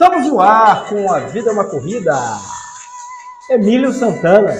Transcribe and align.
Estamos 0.00 0.28
no 0.28 0.40
ar 0.40 0.84
com 0.88 1.12
A 1.12 1.18
Vida 1.18 1.50
é 1.50 1.52
uma 1.52 1.64
Corrida. 1.64 2.14
Emílio 3.50 3.92
Santana, 3.92 4.54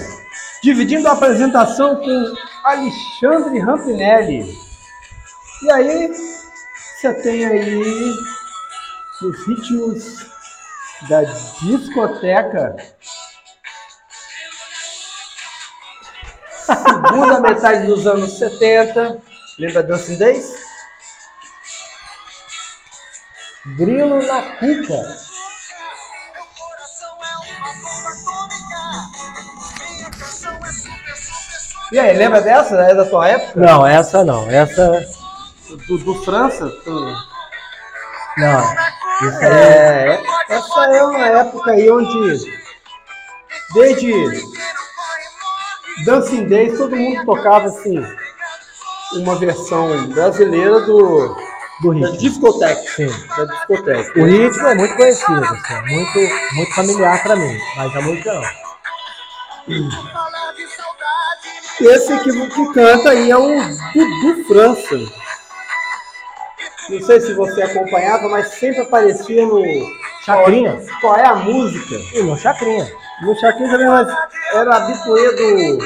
dividindo 0.61 1.07
a 1.07 1.13
apresentação 1.13 1.95
com 1.95 2.35
Alexandre 2.65 3.57
Rampinelli. 3.57 4.53
E 5.63 5.71
aí, 5.71 6.11
você 6.13 7.13
tem 7.21 7.45
aí 7.45 8.13
os 9.21 9.47
ritmos 9.47 10.25
da 11.07 11.23
discoteca. 11.23 12.75
Segunda 16.65 17.39
metade 17.39 17.87
dos 17.87 18.05
anos 18.05 18.37
70. 18.37 19.21
Lembra 19.57 19.83
Dancing 19.83 20.17
Days? 20.17 20.53
Grilo 23.77 24.21
na 24.21 24.41
cuca. 24.57 25.28
E 31.91 31.99
aí, 31.99 32.15
lembra 32.17 32.41
dessa? 32.41 32.75
É 32.81 32.93
da 32.93 33.05
tua 33.05 33.27
época? 33.27 33.59
Não, 33.59 33.85
essa 33.85 34.23
não. 34.23 34.49
Essa. 34.49 35.05
Do, 35.87 35.97
do 35.99 36.23
França? 36.23 36.67
Tu- 36.83 37.15
Não. 38.37 38.63
Isso 39.21 39.39
aí. 39.39 39.45
É, 39.51 40.21
essa 40.49 40.85
é 40.85 41.03
uma 41.03 41.25
época 41.27 41.71
aí 41.71 41.89
onde, 41.91 42.51
desde 43.73 44.13
Dancing 46.05 46.45
Days, 46.45 46.77
todo 46.77 46.95
mundo 46.95 47.25
tocava 47.25 47.65
assim, 47.67 48.01
uma 49.13 49.35
versão 49.37 50.07
brasileira 50.07 50.79
do, 50.81 51.35
Do 51.81 51.89
da 51.99 52.07
ritmo. 52.07 52.17
discoteca. 52.17 52.81
Sim. 52.95 53.07
Da 53.35 53.45
discoteca. 53.45 54.19
O 54.19 54.25
ritmo 54.25 54.67
é 54.67 54.75
muito 54.75 54.95
conhecido, 54.95 55.43
assim, 55.43 55.81
muito, 55.87 56.19
muito 56.55 56.75
familiar 56.75 57.21
pra 57.23 57.35
mim, 57.35 57.57
mas 57.75 57.95
a 57.95 58.01
música 58.01 58.33
não. 58.33 58.43
Esse 61.81 62.17
que, 62.19 62.31
que 62.31 62.73
canta 62.73 63.11
aí 63.11 63.31
é 63.31 63.37
o 63.37 63.47
Dudu 63.93 64.43
França. 64.45 64.97
Não 66.89 67.01
sei 67.01 67.21
se 67.21 67.33
você 67.33 67.61
acompanhava, 67.61 68.27
mas 68.29 68.49
sempre 68.49 68.81
aparecia 68.81 69.45
no. 69.45 69.63
Chacrinha? 70.25 70.81
Qual 70.99 71.15
é 71.15 71.25
a 71.25 71.35
música? 71.35 71.95
E 72.13 72.21
no 72.23 72.37
Chacrinha. 72.37 72.91
No 73.21 73.33
Chacrinha 73.39 73.69
também, 73.69 73.87
mas 73.87 74.13
era 74.53 74.75
habituê 74.75 75.35
do. 75.35 75.77
do. 75.77 75.85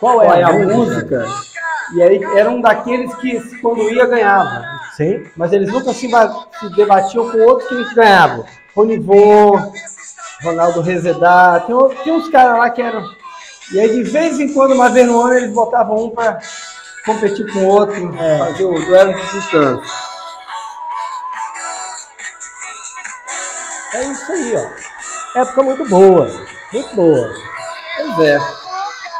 Qual 0.00 0.18
Qual 0.18 0.34
é, 0.34 0.40
é 0.40 0.44
a 0.44 0.52
música? 0.52 1.26
E 1.94 2.02
aí 2.02 2.20
era 2.36 2.50
um 2.50 2.60
daqueles 2.60 3.14
que 3.16 3.40
quando 3.60 3.88
ia 3.90 4.06
ganhava. 4.06 4.64
Sim. 4.96 5.24
Mas 5.36 5.52
eles 5.52 5.72
nunca 5.72 5.92
se, 5.92 6.08
se 6.08 6.76
debatiam 6.76 7.30
com 7.30 7.38
outros 7.38 7.68
que 7.68 7.74
eles 7.74 7.92
ganhavam. 7.94 8.44
Ronivô, 8.74 9.56
Ronaldo 10.44 10.80
Rezedá, 10.80 11.60
tem, 11.66 11.76
tem 12.04 12.12
uns 12.12 12.28
caras 12.28 12.58
lá 12.58 12.70
que 12.70 12.82
eram. 12.82 13.04
E 13.72 13.80
aí 13.80 13.90
de 13.90 14.02
vez 14.02 14.38
em 14.38 14.52
quando, 14.52 14.72
uma 14.74 14.90
vez 14.90 15.06
no 15.06 15.20
ano, 15.20 15.34
eles 15.34 15.52
botavam 15.52 16.04
um 16.04 16.10
para 16.10 16.38
competir 17.06 17.50
com 17.52 17.60
o 17.60 17.66
outro, 17.68 18.14
É. 18.18 18.38
fazer 18.38 18.64
o 18.64 18.74
duelo 18.74 19.14
de 19.14 19.30
distância. 19.32 19.92
É 23.94 24.04
isso 24.04 24.32
aí, 24.32 24.56
ó. 24.56 25.40
Época 25.40 25.62
muito 25.62 25.88
boa. 25.88 26.28
Muito 26.72 26.96
boa. 26.96 27.30
Pois 27.96 28.18
é. 28.20 28.38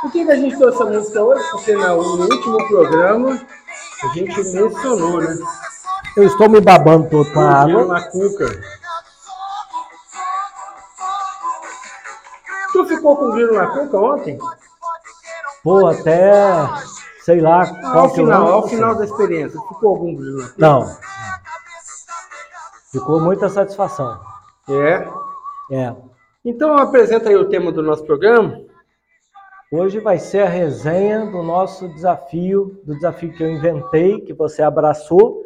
Por 0.00 0.12
que, 0.12 0.24
que 0.24 0.32
a 0.32 0.36
gente 0.36 0.56
trouxe 0.58 0.82
essa 0.82 0.90
música 0.90 1.22
hoje? 1.22 1.44
Porque 1.50 1.72
no, 1.72 1.96
último 1.96 2.68
programa 2.68 3.40
a 4.02 4.06
gente 4.08 4.36
mencionou, 4.36 5.20
né? 5.20 5.36
Eu 6.16 6.24
estou 6.24 6.48
me 6.48 6.60
babando 6.60 7.08
todo 7.08 7.32
com 7.32 7.40
a 7.40 7.62
água. 7.62 7.86
na 7.86 8.02
cuca. 8.02 8.60
Ficou 13.04 13.16
com 13.16 13.24
o 13.26 13.52
na 13.52 13.66
cuca 13.66 13.98
ontem? 13.98 14.38
Pô, 15.62 15.86
até 15.86 16.32
sei 17.20 17.40
lá 17.40 17.62
Ah, 17.62 17.80
qual 17.92 17.98
ao 17.98 18.08
que 18.08 18.14
final, 18.16 18.46
ao 18.46 18.68
final 18.68 18.94
da 18.94 19.04
experiência, 19.04 19.60
ficou 19.68 19.90
algum 19.90 20.16
Giro 20.16 20.38
na 20.38 20.48
cuca? 20.48 20.54
Não. 20.58 20.96
Ficou 22.90 23.20
muita 23.20 23.48
satisfação. 23.48 24.18
É. 24.68 25.06
É. 25.70 25.94
Então 26.44 26.76
apresenta 26.78 27.28
aí 27.28 27.36
o 27.36 27.48
tema 27.48 27.70
do 27.70 27.82
nosso 27.82 28.04
programa. 28.04 28.60
Hoje 29.70 29.98
vai 29.98 30.18
ser 30.18 30.42
a 30.42 30.48
resenha 30.48 31.26
do 31.26 31.42
nosso 31.42 31.88
desafio, 31.88 32.80
do 32.84 32.94
desafio 32.94 33.32
que 33.34 33.42
eu 33.42 33.50
inventei, 33.50 34.20
que 34.20 34.32
você 34.32 34.62
abraçou, 34.62 35.42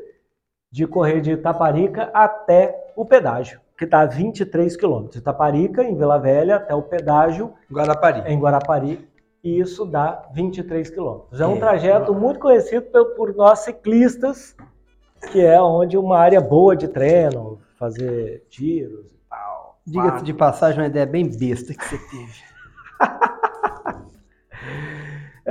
de 0.70 0.86
correr 0.86 1.20
de 1.20 1.32
Itaparica 1.32 2.10
até 2.12 2.92
o 2.94 3.06
pedágio, 3.06 3.60
que 3.78 3.84
está 3.84 4.00
a 4.00 4.06
23 4.06 4.77
quilômetros. 4.77 5.16
Itaparica, 5.16 5.84
em 5.84 5.94
Vila 5.97 6.19
Velha, 6.19 6.56
até 6.56 6.75
o 6.75 6.83
pedágio 6.83 7.53
Guarapari. 7.72 8.22
em 8.31 8.39
Guarapari, 8.39 9.09
e 9.43 9.61
isso 9.61 9.87
dá 9.87 10.28
23 10.34 10.91
quilômetros. 10.91 11.41
É 11.41 11.47
um 11.47 11.55
É. 11.56 11.61
trajeto 11.61 12.12
muito 12.12 12.41
conhecido 12.41 12.83
por, 12.87 13.05
por 13.15 13.34
nós 13.37 13.61
ciclistas, 13.61 14.56
que 15.31 15.41
é 15.41 15.62
onde 15.62 15.97
uma 15.97 16.19
área 16.19 16.41
boa 16.41 16.75
de 16.77 16.88
treino, 16.88 17.61
fazer 17.78 18.44
tiros 18.50 19.06
e 19.12 19.19
tal. 19.31 19.78
Diga-se 19.87 20.25
de 20.25 20.34
passagem, 20.34 20.81
uma 20.81 20.88
ideia 20.88 21.06
bem 21.06 21.25
besta 21.28 21.72
que 21.72 21.84
você 21.84 21.99
teve. 21.99 22.49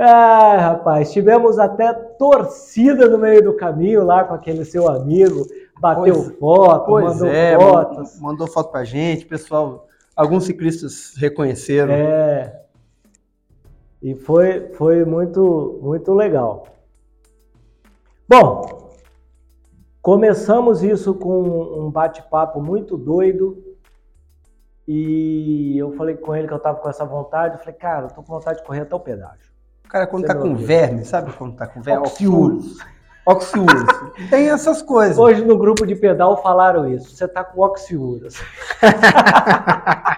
Ah, 0.00 0.56
rapaz, 0.58 1.12
tivemos 1.12 1.58
até 1.58 1.92
torcida 1.92 3.08
no 3.08 3.18
meio 3.18 3.42
do 3.42 3.54
caminho 3.56 4.04
lá 4.04 4.22
com 4.22 4.32
aquele 4.32 4.64
seu 4.64 4.88
amigo, 4.88 5.44
bateu 5.80 6.14
Pois- 6.14 6.38
foto, 6.38 6.86
Pois 6.86 7.04
mandou 7.14 7.28
é, 7.28 7.58
fotos. 7.58 8.20
mandou, 8.20 8.46
foto 8.46 8.70
pra 8.70 8.84
gente, 8.84 9.26
pessoal. 9.26 9.86
Alguns 10.16 10.44
ciclistas 10.44 11.14
reconheceram. 11.16 11.92
É. 11.92 12.62
E 14.02 14.14
foi, 14.14 14.72
foi 14.74 15.04
muito, 15.04 15.78
muito 15.82 16.12
legal. 16.14 16.66
Bom, 18.28 18.90
começamos 20.02 20.82
isso 20.82 21.14
com 21.14 21.42
um 21.86 21.90
bate-papo 21.90 22.60
muito 22.60 22.96
doido. 22.96 23.64
E 24.86 25.76
eu 25.78 25.92
falei 25.92 26.16
com 26.16 26.34
ele 26.34 26.48
que 26.48 26.54
eu 26.54 26.58
tava 26.58 26.78
com 26.78 26.88
essa 26.88 27.04
vontade. 27.04 27.54
Eu 27.54 27.58
falei, 27.60 27.74
cara, 27.74 28.06
eu 28.06 28.10
tô 28.10 28.22
com 28.22 28.32
vontade 28.34 28.58
de 28.60 28.64
correr 28.66 28.80
até 28.80 28.94
o 28.94 29.00
pedágio. 29.00 29.52
Cara 29.88 30.06
quando 30.06 30.26
Você 30.26 30.34
tá 30.34 30.38
com 30.40 30.54
verme, 30.54 31.04
sabe 31.04 31.32
quando 31.32 31.56
tá 31.56 31.66
com 31.66 31.80
verme? 31.80 32.06
Oxiúros. 32.06 32.78
Oxiúros. 33.28 33.84
Tem 34.30 34.48
essas 34.50 34.80
coisas. 34.80 35.18
Hoje 35.18 35.44
no 35.44 35.58
grupo 35.58 35.86
de 35.86 35.94
pedal 35.94 36.40
falaram 36.42 36.88
isso. 36.88 37.14
Você 37.14 37.28
tá 37.28 37.44
com 37.44 37.60
oxiúras. 37.60 38.40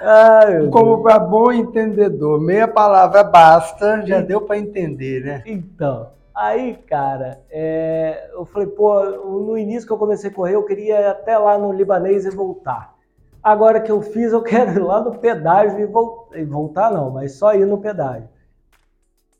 Ai, 0.00 0.68
Como 0.68 1.02
para 1.02 1.18
bom 1.18 1.50
entendedor, 1.52 2.40
meia 2.40 2.68
palavra 2.68 3.22
basta, 3.24 4.02
já 4.06 4.20
deu 4.20 4.40
para 4.42 4.58
entender, 4.58 5.24
né? 5.24 5.42
Então, 5.46 6.08
aí, 6.34 6.74
cara, 6.88 7.40
é, 7.50 8.30
eu 8.34 8.44
falei, 8.44 8.68
pô, 8.68 9.02
no 9.04 9.56
início 9.58 9.86
que 9.86 9.92
eu 9.92 9.98
comecei 9.98 10.30
a 10.30 10.32
correr, 10.32 10.54
eu 10.54 10.64
queria 10.64 11.00
ir 11.00 11.06
até 11.06 11.36
lá 11.38 11.56
no 11.58 11.72
libanês 11.72 12.24
e 12.26 12.30
voltar. 12.30 12.94
Agora 13.42 13.80
que 13.80 13.90
eu 13.90 14.02
fiz, 14.02 14.32
eu 14.32 14.42
quero 14.42 14.72
ir 14.72 14.82
lá 14.82 15.00
no 15.00 15.12
pedágio 15.18 15.78
e, 15.80 15.86
vol- 15.86 16.28
e 16.34 16.44
voltar, 16.44 16.90
não, 16.90 17.10
mas 17.10 17.38
só 17.38 17.54
ir 17.54 17.64
no 17.66 17.78
pedágio. 17.78 18.28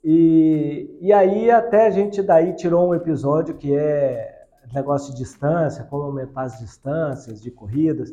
E, 0.08 0.98
e 1.00 1.12
aí, 1.12 1.50
até 1.50 1.88
a 1.88 1.90
gente 1.90 2.22
daí 2.22 2.54
tirou 2.54 2.88
um 2.88 2.94
episódio 2.94 3.56
que 3.56 3.74
é 3.74 4.46
negócio 4.72 5.12
de 5.12 5.18
distância, 5.18 5.82
como 5.82 6.04
aumentar 6.04 6.42
as 6.42 6.60
distâncias 6.60 7.42
de 7.42 7.50
corridas. 7.50 8.12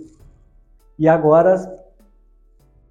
E 0.97 1.07
agora 1.07 1.53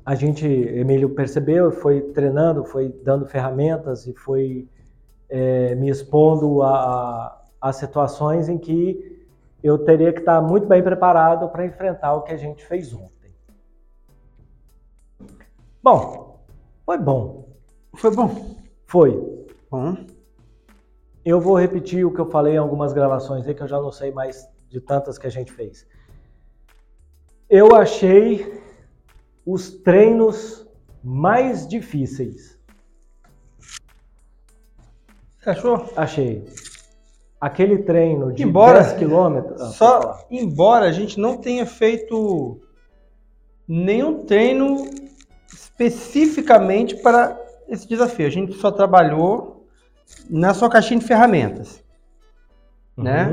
a 0.07 0.15
gente, 0.15 0.47
Emílio 0.47 1.11
percebeu, 1.17 1.73
foi 1.73 2.01
treinando, 2.13 2.65
foi 2.65 2.91
dando 3.05 3.27
ferramentas 3.27 4.07
e 4.07 4.15
foi 4.15 4.69
é, 5.29 5.75
me 5.75 5.89
expondo 5.89 6.63
a, 6.63 6.71
a, 6.71 7.43
a 7.61 7.73
situações 7.73 8.49
em 8.49 8.57
que 8.57 9.27
eu 9.65 9.79
teria 9.79 10.13
que 10.13 10.21
estar 10.21 10.41
muito 10.41 10.69
bem 10.69 10.81
preparado 10.81 11.49
para 11.49 11.67
enfrentar 11.67 12.15
o 12.15 12.23
que 12.23 12.33
a 12.33 12.37
gente 12.37 12.65
fez 12.65 12.95
ontem. 12.95 13.35
Bom, 15.83 16.39
foi 16.87 16.99
bom. 16.99 17.49
Foi 17.97 18.15
bom. 18.15 18.62
Foi. 18.93 19.19
Bom. 19.71 19.97
Eu 21.25 21.41
vou 21.41 21.59
repetir 21.59 22.05
o 22.05 22.13
que 22.13 22.21
eu 22.21 22.27
falei 22.31 22.57
em 22.57 22.59
algumas 22.59 22.93
gravações 22.93 23.49
aí, 23.49 23.55
que 23.55 23.63
eu 23.63 23.67
já 23.67 23.81
não 23.81 23.91
sei 23.91 24.11
mais 24.13 24.47
de 24.69 24.83
tantas 24.83 25.17
que 25.17 25.27
a 25.27 25.31
gente 25.31 25.51
fez. 25.51 25.87
Eu 27.49 27.75
achei 27.75 28.61
os 29.47 29.71
treinos 29.71 30.69
mais 31.03 31.67
difíceis. 31.67 32.61
Você 35.39 35.49
achou? 35.49 35.91
Achei. 35.97 36.45
Aquele 37.41 37.79
treino 37.85 38.31
de 38.31 38.43
Embora- 38.43 38.83
10 38.83 38.93
quilômetros. 38.99 39.59
Ah, 39.59 39.67
Só, 39.71 40.27
embora 40.31 40.85
a 40.85 40.93
gente 40.93 41.19
não 41.19 41.39
tenha 41.39 41.65
feito 41.65 42.61
nenhum 43.67 44.27
treino 44.27 44.85
especificamente 45.51 46.97
para 46.97 47.42
esse 47.73 47.89
desafio. 47.89 48.27
A 48.27 48.31
gente 48.31 48.53
só 48.55 48.71
trabalhou 48.71 49.69
na 50.29 50.53
sua 50.55 50.69
caixinha 50.69 51.01
de 51.01 51.07
ferramentas. 51.07 51.83
né? 52.97 53.29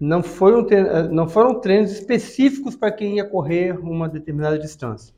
Não, 0.00 0.22
foi 0.22 0.56
um 0.56 0.64
tre- 0.64 0.78
eh, 0.78 1.08
não 1.08 1.28
foram 1.28 1.60
treinos 1.60 1.92
específicos 1.92 2.74
para 2.74 2.90
quem 2.90 3.16
ia 3.16 3.24
correr 3.24 3.78
uma 3.78 4.08
determinada 4.08 4.58
distância. 4.58 5.14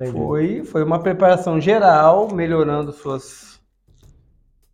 Entendi. 0.00 0.12
Foi, 0.16 0.64
foi 0.64 0.84
uma 0.84 1.00
preparação 1.02 1.60
geral, 1.60 2.32
melhorando 2.34 2.92
suas, 2.92 3.60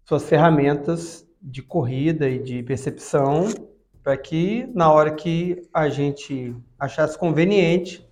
suas 0.05 0.23
ferramentas 0.25 1.27
de 1.41 1.63
corrida 1.63 2.29
e 2.29 2.39
de 2.39 2.63
percepção, 2.63 3.49
para 4.03 4.17
que 4.17 4.69
na 4.75 4.93
hora 4.93 5.13
que 5.13 5.69
a 5.73 5.89
gente 5.89 6.55
achasse 6.79 7.19
conveniente, 7.19 8.07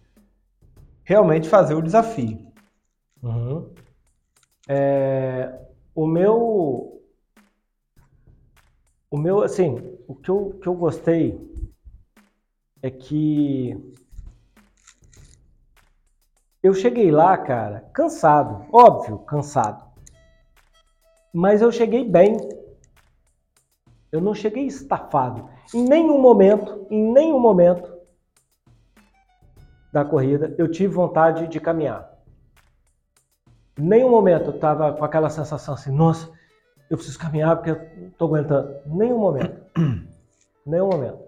realmente 1.05 1.49
fazer 1.49 1.75
o 1.75 1.83
desafio. 1.83 2.47
Uhum. 3.23 3.69
É, 4.73 5.53
o 5.97 6.07
meu. 6.07 7.03
O 9.11 9.19
meu, 9.19 9.43
assim, 9.43 9.99
o 10.07 10.15
que 10.15 10.29
eu, 10.29 10.61
que 10.63 10.69
eu 10.69 10.75
gostei 10.75 11.37
é 12.81 12.89
que 12.89 13.77
eu 16.63 16.73
cheguei 16.73 17.11
lá, 17.11 17.37
cara, 17.37 17.91
cansado, 17.93 18.65
óbvio, 18.73 19.19
cansado. 19.19 19.85
Mas 21.35 21.61
eu 21.63 21.73
cheguei 21.73 22.09
bem. 22.09 22.37
Eu 24.13 24.21
não 24.21 24.37
cheguei 24.37 24.67
estafado. 24.67 25.51
Em 25.75 25.83
nenhum 25.83 26.21
momento, 26.21 26.87
em 26.89 27.13
nenhum 27.13 27.41
momento 27.41 27.93
da 29.93 30.05
corrida, 30.05 30.55
eu 30.57 30.71
tive 30.71 30.95
vontade 30.95 31.49
de 31.49 31.59
caminhar. 31.59 32.20
Nenhum 33.81 34.11
momento 34.11 34.51
eu 34.51 34.59
tava 34.59 34.93
com 34.93 35.05
aquela 35.05 35.31
sensação 35.31 35.75
assim, 35.75 35.91
nossa, 35.91 36.31
eu 36.91 36.97
preciso 36.97 37.19
caminhar 37.19 37.57
porque 37.57 37.71
eu 37.71 37.81
não 38.01 38.11
tô 38.11 38.27
aguentando. 38.27 38.77
Nenhum 38.87 39.19
momento. 39.19 39.61
nenhum 40.67 40.89
momento. 40.89 41.19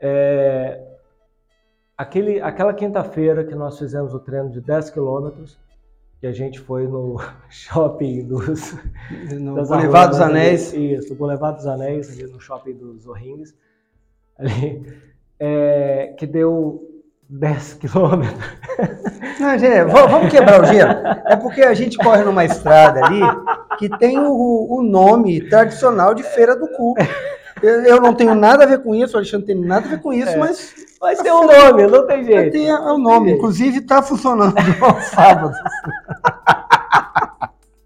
É, 0.00 0.84
aquele, 1.96 2.40
aquela 2.40 2.74
quinta-feira 2.74 3.44
que 3.44 3.54
nós 3.54 3.78
fizemos 3.78 4.12
o 4.12 4.20
treino 4.20 4.50
de 4.50 4.60
10 4.60 4.90
quilômetros, 4.90 5.58
que 6.20 6.26
a 6.26 6.32
gente 6.32 6.58
foi 6.58 6.86
no 6.86 7.16
shopping 7.48 8.26
dos... 8.26 8.74
No 9.32 9.54
Boulevard 9.54 10.10
dos 10.10 10.20
Arrudas 10.20 10.20
ali, 10.20 10.30
Anéis. 10.30 10.72
Isso, 10.72 11.10
no 11.10 11.16
Boulevard 11.16 11.56
dos 11.56 11.66
Anéis, 11.66 12.10
ali 12.10 12.30
no 12.30 12.40
shopping 12.40 12.74
dos 12.74 13.06
Orrinhos, 13.06 13.54
ali, 14.36 15.00
é, 15.38 16.14
que 16.18 16.26
deu 16.26 16.87
10 17.28 17.74
quilômetros. 17.74 18.38
Não, 19.38 19.58
gente, 19.58 19.84
va- 19.92 20.06
vamos 20.06 20.30
quebrar 20.30 20.62
o 20.62 20.64
gelo. 20.64 20.90
É 21.26 21.36
porque 21.36 21.62
a 21.62 21.74
gente 21.74 21.96
corre 21.98 22.22
numa 22.24 22.44
estrada 22.44 23.04
ali 23.04 23.20
que 23.78 23.88
tem 23.98 24.18
o, 24.18 24.66
o 24.70 24.82
nome 24.82 25.40
tradicional 25.48 26.14
de 26.14 26.22
Feira 26.22 26.56
do 26.56 26.66
Cu. 26.68 26.94
Eu, 27.62 27.82
eu 27.84 28.00
não 28.00 28.14
tenho 28.14 28.34
nada 28.34 28.64
a 28.64 28.66
ver 28.66 28.82
com 28.82 28.94
isso, 28.94 29.14
o 29.14 29.18
Alexandre 29.18 29.46
tem 29.48 29.56
nada 29.56 29.86
a 29.86 29.90
ver 29.90 30.00
com 30.00 30.12
isso, 30.12 30.30
É. 30.30 30.36
mas 30.36 30.74
Mas 31.00 31.18
tem 31.20 31.30
um 31.32 31.44
nome, 31.46 31.86
não 31.86 32.06
tem 32.06 32.24
jeito. 32.24 32.52
tem 32.52 32.68
é 32.68 32.74
o 32.78 32.98
nome. 32.98 33.32
Inclusive 33.32 33.78
está 33.78 34.00
funcionando 34.02 34.54
aos 34.80 35.04
sábados. 35.06 35.56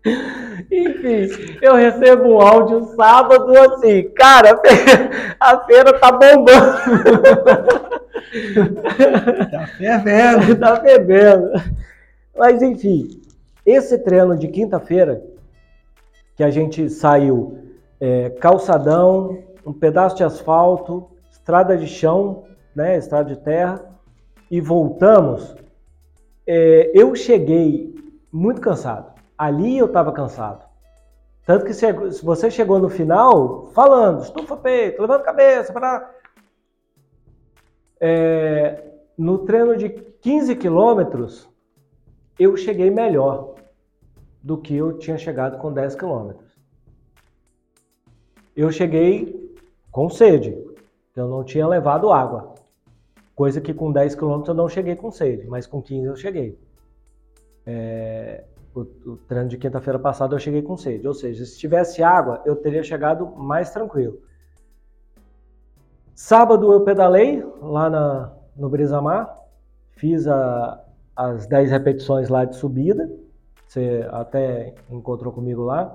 Enfim, 0.04 1.58
eu 1.60 1.74
recebo 1.74 2.24
um 2.24 2.40
áudio 2.40 2.84
sábado 2.96 3.56
assim, 3.56 4.08
cara, 4.10 4.60
a 5.38 5.60
feira, 5.60 5.98
tá 5.98 6.10
bombando, 6.10 6.52
Tá 9.50 9.66
fervendo. 9.78 10.56
tá 10.58 10.80
bebendo. 10.80 11.50
Mas 12.36 12.62
enfim, 12.62 13.20
esse 13.64 13.98
treino 13.98 14.36
de 14.36 14.48
quinta-feira, 14.48 15.22
que 16.34 16.42
a 16.42 16.50
gente 16.50 16.88
saiu 16.90 17.58
é, 18.00 18.30
calçadão, 18.30 19.38
um 19.64 19.72
pedaço 19.72 20.16
de 20.16 20.24
asfalto, 20.24 21.08
estrada 21.30 21.76
de 21.76 21.86
chão, 21.86 22.44
né, 22.74 22.96
estrada 22.96 23.28
de 23.28 23.40
terra, 23.40 23.80
e 24.50 24.60
voltamos, 24.60 25.54
é, 26.46 26.90
eu 26.94 27.14
cheguei 27.14 27.94
muito 28.32 28.60
cansado. 28.60 29.12
Ali 29.42 29.76
eu 29.76 29.86
estava 29.86 30.12
cansado. 30.12 30.64
Tanto 31.44 31.64
que 31.64 31.74
se 31.74 31.84
você 32.22 32.48
chegou 32.48 32.78
no 32.78 32.88
final 32.88 33.66
falando, 33.74 34.22
estufa 34.22 34.56
peito, 34.56 35.02
levanta 35.02 35.22
a 35.22 35.26
cabeça, 35.26 35.72
para 35.72 36.14
é, 38.00 38.84
no 39.18 39.38
treino 39.38 39.76
de 39.76 39.88
15 39.88 40.54
quilômetros, 40.54 41.50
eu 42.38 42.56
cheguei 42.56 42.88
melhor 42.88 43.56
do 44.40 44.56
que 44.56 44.76
eu 44.76 44.96
tinha 44.96 45.18
chegado 45.18 45.58
com 45.58 45.72
10 45.72 45.96
quilômetros. 45.96 46.56
Eu 48.54 48.70
cheguei 48.70 49.52
com 49.90 50.08
sede, 50.08 50.56
eu 51.16 51.26
não 51.26 51.42
tinha 51.42 51.66
levado 51.66 52.12
água. 52.12 52.54
Coisa 53.34 53.60
que 53.60 53.74
com 53.74 53.90
10 53.90 54.14
quilômetros 54.14 54.50
eu 54.50 54.54
não 54.54 54.68
cheguei 54.68 54.94
com 54.94 55.10
sede, 55.10 55.48
mas 55.48 55.66
com 55.66 55.82
15 55.82 56.06
eu 56.06 56.14
cheguei. 56.14 56.56
É, 57.66 58.44
o, 58.74 58.80
o 58.80 59.16
treino 59.28 59.48
de 59.48 59.56
quinta-feira 59.58 59.98
passada 59.98 60.34
eu 60.34 60.38
cheguei 60.38 60.62
com 60.62 60.76
sede, 60.76 61.06
ou 61.06 61.14
seja, 61.14 61.44
se 61.44 61.58
tivesse 61.58 62.02
água 62.02 62.42
eu 62.44 62.56
teria 62.56 62.82
chegado 62.82 63.26
mais 63.36 63.70
tranquilo. 63.70 64.18
Sábado 66.14 66.72
eu 66.72 66.80
pedalei 66.82 67.44
lá 67.60 67.88
na, 67.90 68.32
no 68.56 68.68
Brisamar, 68.68 69.36
fiz 69.92 70.26
a- 70.26 70.82
as 71.16 71.46
10 71.46 71.70
repetições 71.70 72.28
lá 72.28 72.44
de 72.44 72.56
subida, 72.56 73.10
você 73.66 74.06
até 74.10 74.74
encontrou 74.90 75.32
comigo 75.32 75.62
lá. 75.62 75.94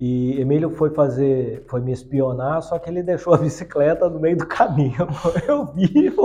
E 0.00 0.40
Emílio 0.40 0.70
foi 0.70 0.90
fazer, 0.90 1.62
foi 1.68 1.80
me 1.80 1.92
espionar, 1.92 2.62
só 2.62 2.78
que 2.78 2.88
ele 2.88 3.02
deixou 3.04 3.34
a 3.34 3.38
bicicleta 3.38 4.08
no 4.08 4.18
meio 4.18 4.36
do 4.36 4.46
caminho. 4.46 5.06
Eu 5.46 5.66
vi. 5.66 6.10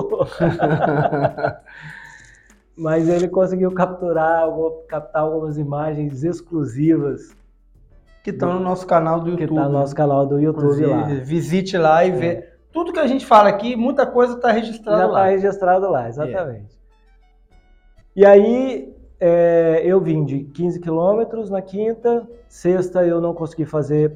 Mas 2.78 3.08
ele 3.08 3.28
conseguiu 3.30 3.72
capturar, 3.72 4.48
captar 4.88 5.22
algumas 5.22 5.58
imagens 5.58 6.24
exclusivas 6.24 7.36
Que 8.24 8.32
estão 8.32 8.54
no 8.54 8.60
nosso 8.60 8.86
canal 8.86 9.20
do 9.20 9.36
que 9.36 9.44
YouTube. 9.44 9.58
está 9.58 9.70
no 9.70 9.74
nosso 9.74 9.96
canal 9.96 10.26
do 10.26 10.40
YouTube 10.40 10.64
Inclusive, 10.64 10.90
lá. 10.90 11.06
Visite 11.24 11.78
lá 11.78 12.06
e 12.06 12.12
vê. 12.12 12.50
Tudo 12.74 12.92
que 12.92 13.00
a 13.00 13.08
gente 13.08 13.26
fala 13.26 13.48
aqui, 13.48 13.76
muita 13.78 14.06
coisa 14.06 14.34
está 14.36 14.52
registrada 14.52 14.98
Já 14.98 15.06
lá. 15.08 15.20
está 15.20 15.32
registrado 15.32 15.90
lá, 15.90 16.10
exatamente. 16.10 16.78
E 18.14 18.26
aí 18.26 18.94
é, 19.20 19.82
eu 19.86 20.02
vim 20.02 20.26
de 20.26 20.44
15 20.44 20.82
quilômetros 20.82 21.50
na 21.50 21.62
quinta, 21.62 22.28
sexta 22.50 23.06
eu 23.06 23.22
não 23.22 23.34
consegui 23.34 23.66
fazer 23.66 24.14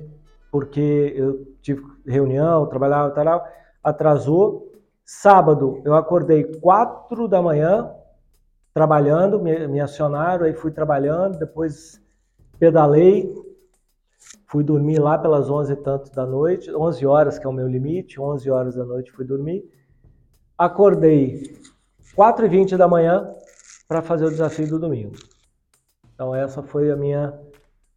porque 0.51 1.13
eu 1.15 1.45
tive 1.61 1.81
reunião, 2.05 2.65
trabalhava 2.65 3.09
e 3.09 3.13
tal, 3.13 3.47
atrasou. 3.83 4.65
Sábado 5.05 5.81
eu 5.85 5.95
acordei 5.95 6.43
4 6.43 7.27
da 7.27 7.41
manhã 7.41 7.89
trabalhando, 8.79 9.41
me, 9.41 9.67
me 9.67 9.81
acionaram, 9.81 10.45
aí 10.45 10.53
fui 10.53 10.71
trabalhando, 10.71 11.37
depois 11.37 12.01
pedalei, 12.57 13.29
fui 14.47 14.63
dormir 14.63 14.99
lá 14.99 15.17
pelas 15.17 15.49
11 15.49 15.73
e 15.73 15.75
tanto 15.75 16.09
da 16.13 16.25
noite, 16.25 16.73
11 16.73 17.05
horas 17.05 17.37
que 17.37 17.45
é 17.45 17.49
o 17.49 17.51
meu 17.51 17.67
limite, 17.67 18.21
11 18.21 18.49
horas 18.49 18.75
da 18.75 18.85
noite 18.85 19.11
fui 19.11 19.25
dormir. 19.25 19.69
Acordei 20.57 21.59
4 22.15 22.45
e 22.45 22.47
20 22.47 22.77
da 22.77 22.87
manhã 22.87 23.27
para 23.85 24.01
fazer 24.01 24.27
o 24.27 24.29
desafio 24.29 24.69
do 24.69 24.79
domingo. 24.79 25.17
Então 26.13 26.33
essa 26.33 26.63
foi 26.63 26.89
a 26.89 26.95
minha 26.95 27.37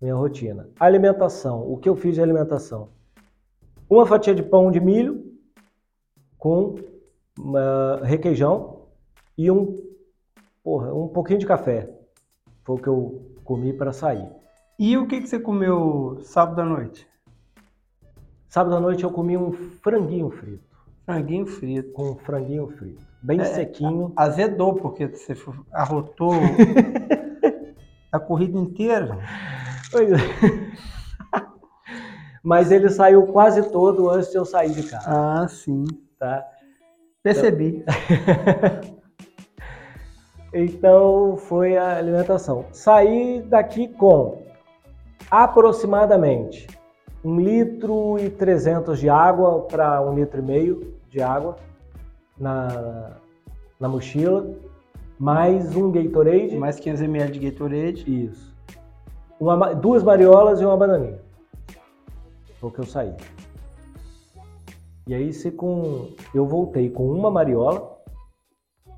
minha 0.00 0.16
rotina. 0.16 0.68
Alimentação, 0.80 1.62
o 1.62 1.78
que 1.78 1.88
eu 1.88 1.94
fiz 1.94 2.16
de 2.16 2.20
alimentação? 2.20 2.88
Uma 3.88 4.04
fatia 4.04 4.34
de 4.34 4.42
pão 4.42 4.72
de 4.72 4.80
milho 4.80 5.32
com 6.36 6.74
uma 7.38 8.00
requeijão 8.02 8.88
e 9.38 9.48
um 9.48 9.81
porra, 10.62 10.92
um 10.94 11.08
pouquinho 11.08 11.38
de 11.38 11.46
café. 11.46 11.88
Foi 12.64 12.76
o 12.76 12.78
que 12.78 12.88
eu 12.88 13.32
comi 13.44 13.72
para 13.72 13.92
sair. 13.92 14.28
E 14.78 14.96
o 14.96 15.06
que, 15.06 15.20
que 15.20 15.26
você 15.28 15.38
comeu 15.38 16.18
sábado 16.22 16.60
à 16.60 16.64
noite? 16.64 17.06
Sábado 18.48 18.76
à 18.76 18.80
noite 18.80 19.02
eu 19.04 19.10
comi 19.10 19.36
um 19.36 19.52
franguinho 19.52 20.30
frito, 20.30 20.62
Franguinho 21.06 21.46
frito. 21.46 21.90
com 21.92 22.10
um 22.10 22.16
franguinho 22.16 22.68
frito, 22.68 23.02
bem 23.22 23.40
É, 23.40 23.44
sequinho. 23.44 24.12
Azedou, 24.16 24.74
porque 24.74 25.06
você 25.08 25.34
arrotou 25.72 26.32
a 28.12 28.20
corrida 28.20 28.58
inteira. 28.58 29.18
Pois 29.90 30.12
é. 30.12 30.16
Mas 32.42 32.70
ele 32.72 32.88
saiu 32.90 33.26
quase 33.28 33.70
todo 33.70 34.10
antes 34.10 34.30
de 34.30 34.36
eu 34.36 34.44
sair 34.44 34.70
de 34.72 34.82
casa, 34.82 35.04
Ah, 35.08 35.46
sim. 35.48 35.84
tá? 36.18 36.44
Percebi. 37.22 37.84
Então 37.84 39.01
foi 41.38 41.76
a 41.76 41.96
alimentação. 41.96 42.66
Saí 42.72 43.42
daqui 43.42 43.88
com 43.88 44.42
aproximadamente 45.30 46.66
um 47.24 47.40
litro 47.40 48.18
e 48.18 48.28
300 48.28 48.98
de 48.98 49.08
água 49.08 49.62
para 49.62 50.02
um 50.02 50.14
litro 50.14 50.40
e 50.40 50.42
meio 50.42 50.94
de 51.08 51.22
água 51.22 51.56
na, 52.38 53.12
na 53.80 53.88
mochila, 53.88 54.50
mais 55.18 55.74
um 55.76 55.90
Gatorade, 55.90 56.56
Mais 56.56 56.78
500 56.78 57.02
ml 57.02 57.32
de 57.32 57.50
Gatorade. 57.50 58.24
isso, 58.24 58.54
uma 59.40 59.56
ma- 59.56 59.72
duas 59.72 60.02
mariolas 60.02 60.60
e 60.60 60.64
uma 60.66 60.76
bananinha. 60.76 61.18
Foi 62.60 62.68
o 62.68 62.72
que 62.72 62.80
eu 62.80 62.86
saí. 62.86 63.14
E 65.06 65.14
aí 65.14 65.32
se 65.32 65.50
com, 65.50 66.10
eu 66.34 66.46
voltei 66.46 66.90
com 66.90 67.10
uma 67.10 67.30
mariola 67.30 67.91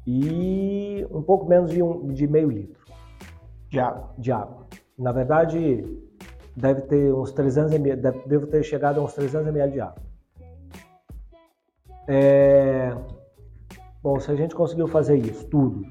e 0.07 1.07
um 1.11 1.23
pouco 1.23 1.47
menos 1.47 1.71
de, 1.71 1.83
um, 1.83 2.09
de 2.09 2.27
meio 2.27 2.51
litro 2.51 2.85
de 3.69 3.81
água. 3.81 4.11
de 4.19 4.31
água. 4.33 4.67
Na 4.99 5.11
verdade, 5.13 5.85
deve 6.57 6.83
ter 6.83 7.13
uns 7.13 7.33
300 7.33 7.73
ml, 7.73 8.01
deve- 8.01 8.23
devo 8.29 8.47
ter 8.47 8.63
chegado 8.63 9.01
a 9.01 9.03
uns 9.05 9.15
300 9.15 9.49
ml 9.49 9.73
de 9.73 9.81
água. 9.81 10.03
É, 12.07 12.95
Bom, 14.03 14.21
se 14.21 14.31
a 14.31 14.35
gente 14.35 14.55
conseguiu 14.55 14.87
fazer 14.87 15.17
isso 15.17 15.47
tudo, 15.49 15.83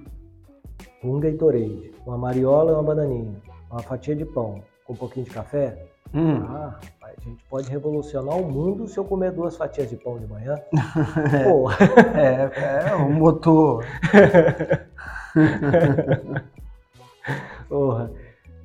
um 1.04 1.20
Gatorade, 1.20 1.92
uma 2.06 2.16
mariola 2.16 2.70
e 2.72 2.74
uma 2.76 2.84
bananinha, 2.84 3.42
uma 3.72 3.82
fatia 3.82 4.16
de 4.16 4.24
pão, 4.24 4.62
com 4.86 4.94
um 4.94 4.96
pouquinho 4.96 5.26
de 5.26 5.32
café, 5.32 5.88
Hum. 6.14 6.46
ah, 6.48 6.76
rapaz, 6.76 7.16
a 7.18 7.22
gente 7.28 7.44
pode 7.50 7.72
revolucionar 7.72 8.38
o 8.38 8.48
mundo 8.50 8.88
se 8.88 9.00
eu 9.00 9.04
comer 9.04 9.32
duas 9.32 9.58
fatias 9.58 9.90
de 9.90 9.96
pão 9.96 10.20
de 10.20 10.28
manhã. 10.28 10.56
Pô, 11.44 11.72
É, 12.16 12.92
é 12.92 12.96
um 12.96 13.14
motor. 13.14 13.84
Porra. 17.68 18.12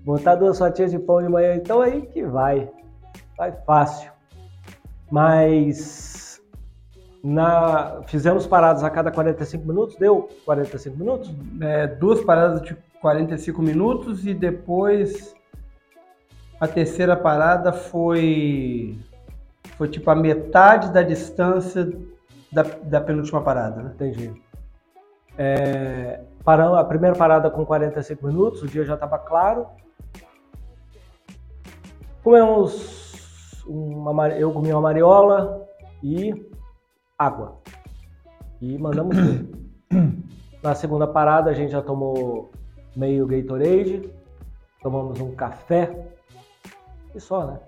Botar 0.05 0.35
duas 0.35 0.59
fatias 0.59 0.91
de 0.91 0.99
pão 0.99 1.23
de 1.23 1.29
manhã, 1.29 1.55
então 1.55 1.81
aí 1.81 2.03
que 2.03 2.23
vai. 2.23 2.71
Vai 3.37 3.53
fácil. 3.65 4.11
Mas 5.11 6.41
na, 7.23 8.03
fizemos 8.07 8.47
paradas 8.47 8.85
a 8.85 8.91
cada 8.91 9.11
45 9.11 9.67
minutos, 9.67 9.97
deu 9.97 10.29
45 10.45 10.97
minutos? 10.97 11.35
É, 11.61 11.87
duas 11.87 12.21
paradas 12.23 12.63
de 12.63 12.77
45 13.01 13.63
minutos 13.63 14.27
e 14.27 14.35
depois 14.35 15.35
a 16.61 16.67
terceira 16.67 17.17
parada 17.17 17.73
foi 17.73 18.99
foi 19.77 19.89
tipo 19.89 20.11
a 20.11 20.15
metade 20.15 20.93
da 20.93 21.03
distância 21.03 21.89
da, 22.51 22.63
da 22.63 23.01
penúltima 23.01 23.41
parada, 23.41 23.83
né? 23.83 23.93
Entendi. 23.95 24.33
É, 25.37 26.21
paramos 26.43 26.77
a 26.79 26.85
primeira 26.85 27.15
parada 27.15 27.49
com 27.49 27.65
45 27.65 28.27
minutos, 28.27 28.63
o 28.63 28.67
dia 28.67 28.85
já 28.85 28.95
estava 28.95 29.19
claro. 29.19 29.67
Comemos 32.25 33.63
uma, 33.67 34.13
ma- 34.13 34.31
eu 34.31 34.51
comi 34.53 34.73
uma 34.73 34.81
mariola 34.81 35.65
e 36.03 36.51
água. 37.17 37.59
E 38.61 38.77
mandamos 38.79 39.17
ver. 39.17 39.49
Na 40.61 40.75
segunda 40.75 41.07
parada 41.07 41.51
a 41.51 41.55
gente 41.55 41.71
já 41.71 41.81
tomou 41.81 42.51
meio 42.97 43.27
Gatorade, 43.29 44.11
tomamos 44.83 45.21
um 45.21 45.33
café 45.37 46.09
e 47.15 47.21
só, 47.21 47.47
né? 47.47 47.59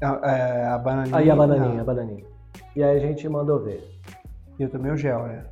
A, 0.00 0.30
é, 0.30 0.66
a 0.66 0.78
bananinha. 0.78 1.16
Aí 1.16 1.30
a 1.30 1.36
bananinha, 1.36 1.80
a 1.80 1.84
bananinha. 1.84 2.24
E 2.76 2.82
aí 2.82 2.96
a 2.96 3.00
gente 3.00 3.28
mandou 3.28 3.58
ver. 3.60 3.82
E 4.58 4.62
eu 4.62 4.68
tomei 4.68 4.90
o 4.92 4.96
gel, 4.96 5.22
né? 5.24 5.44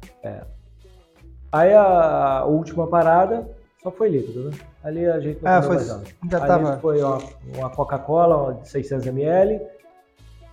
Aí 1.53 1.73
a 1.75 2.45
última 2.45 2.87
parada 2.87 3.49
só 3.83 3.91
foi 3.91 4.09
líquido, 4.09 4.51
né? 4.51 4.57
Ali 4.85 5.07
a 5.07 5.19
gente 5.21 5.43
não 5.43 5.51
Ah, 5.51 5.63
foi, 5.63 5.77
mais 5.77 5.89
nada. 5.89 6.05
já 6.31 6.39
Ali 6.39 6.47
tava. 6.47 6.77
foi 6.79 7.03
uma, 7.03 7.19
uma 7.57 7.71
Coca-Cola 7.71 8.55
de 8.55 8.69
600 8.69 9.07
ml 9.07 9.61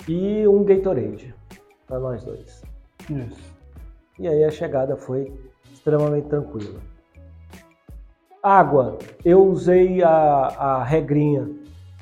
e 0.08 0.48
um 0.48 0.64
Gatorade 0.64 1.34
para 1.88 2.00
nós 2.00 2.24
dois. 2.24 2.62
Isso. 3.10 3.54
E 4.20 4.28
aí 4.28 4.44
a 4.44 4.52
chegada 4.52 4.96
foi 4.96 5.34
extremamente 5.74 6.28
tranquila. 6.30 6.80
Água, 8.42 8.98
eu 9.24 9.44
usei 9.46 10.04
a, 10.04 10.10
a 10.10 10.84
regrinha 10.84 11.50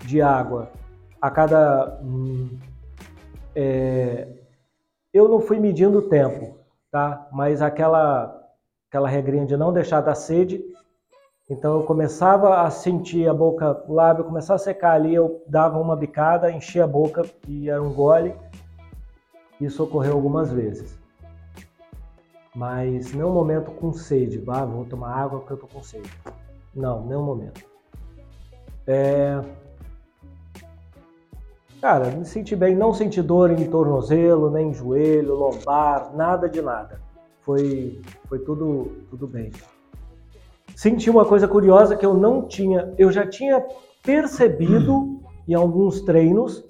de 0.03 0.21
água 0.21 0.71
a 1.21 1.29
cada. 1.29 1.99
hum, 2.01 2.57
é, 3.55 4.27
eu 5.13 5.27
não 5.27 5.41
fui 5.41 5.59
medindo 5.59 5.99
o 5.99 6.01
tempo, 6.03 6.57
tá? 6.89 7.27
Mas 7.31 7.61
aquela, 7.61 8.41
aquela 8.89 9.09
regrinha 9.09 9.45
de 9.45 9.57
não 9.57 9.73
deixar 9.73 10.01
dar 10.01 10.15
sede. 10.15 10.63
Então 11.49 11.79
eu 11.79 11.83
começava 11.83 12.61
a 12.61 12.71
sentir 12.71 13.27
a 13.27 13.33
boca, 13.33 13.83
o 13.87 13.93
lábio 13.93 14.23
começar 14.23 14.55
a 14.55 14.57
secar 14.57 14.93
ali, 14.93 15.13
eu 15.13 15.43
dava 15.47 15.79
uma 15.79 15.97
bicada, 15.97 16.49
enchia 16.49 16.85
a 16.85 16.87
boca 16.87 17.25
e 17.45 17.69
era 17.69 17.81
um 17.81 17.93
gole. 17.93 18.33
Isso 19.59 19.83
ocorreu 19.83 20.13
algumas 20.13 20.49
vezes 20.51 21.01
mas 22.55 23.13
nenhum 23.13 23.31
momento 23.31 23.71
com 23.71 23.93
sede. 23.93 24.43
Ah, 24.47 24.65
vou 24.65 24.85
tomar 24.85 25.15
água 25.15 25.39
porque 25.39 25.53
eu 25.53 25.57
tô 25.57 25.67
com 25.67 25.81
sede. 25.81 26.09
Não, 26.73 27.05
nenhum 27.05 27.23
momento. 27.23 27.63
É... 28.85 29.41
Cara, 31.81 32.11
me 32.11 32.23
senti 32.25 32.55
bem, 32.55 32.75
não 32.75 32.93
senti 32.93 33.21
dor 33.21 33.49
em 33.51 33.65
tornozelo, 33.67 34.51
nem 34.51 34.69
em 34.69 34.73
joelho, 34.73 35.33
lombar, 35.35 36.15
nada 36.15 36.47
de 36.47 36.61
nada. 36.61 37.01
Foi, 37.41 37.99
foi 38.29 38.37
tudo, 38.39 38.91
tudo 39.09 39.27
bem. 39.27 39.51
Senti 40.75 41.09
uma 41.09 41.25
coisa 41.25 41.47
curiosa 41.47 41.95
que 41.95 42.05
eu 42.05 42.13
não 42.13 42.43
tinha, 42.47 42.93
eu 42.97 43.11
já 43.11 43.25
tinha 43.27 43.65
percebido 44.03 45.21
em 45.47 45.55
alguns 45.55 46.01
treinos, 46.01 46.63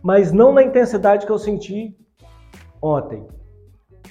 mas 0.00 0.30
não 0.32 0.52
na 0.52 0.62
intensidade 0.62 1.26
que 1.26 1.32
eu 1.32 1.38
senti 1.38 1.96
ontem. 2.80 3.26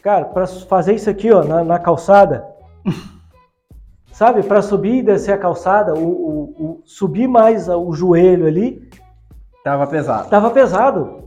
Cara, 0.02 0.26
para 0.26 0.46
fazer 0.46 0.96
isso 0.96 1.10
aqui, 1.10 1.32
ó, 1.32 1.44
na, 1.44 1.64
na 1.64 1.80
calçada, 1.80 2.46
sabe, 4.12 4.44
para 4.44 4.62
subir 4.62 4.96
e 4.98 5.04
descer 5.04 5.32
a 5.34 5.38
calçada, 5.38 5.94
o, 5.94 6.08
o- 6.08 6.44
o- 6.64 6.82
subir 6.86 7.28
mais 7.28 7.68
o 7.70 7.92
joelho 7.94 8.46
ali, 8.48 8.89
Tava 9.64 9.88
pesado. 9.88 10.30
tava 10.30 10.50
pesado. 10.52 11.24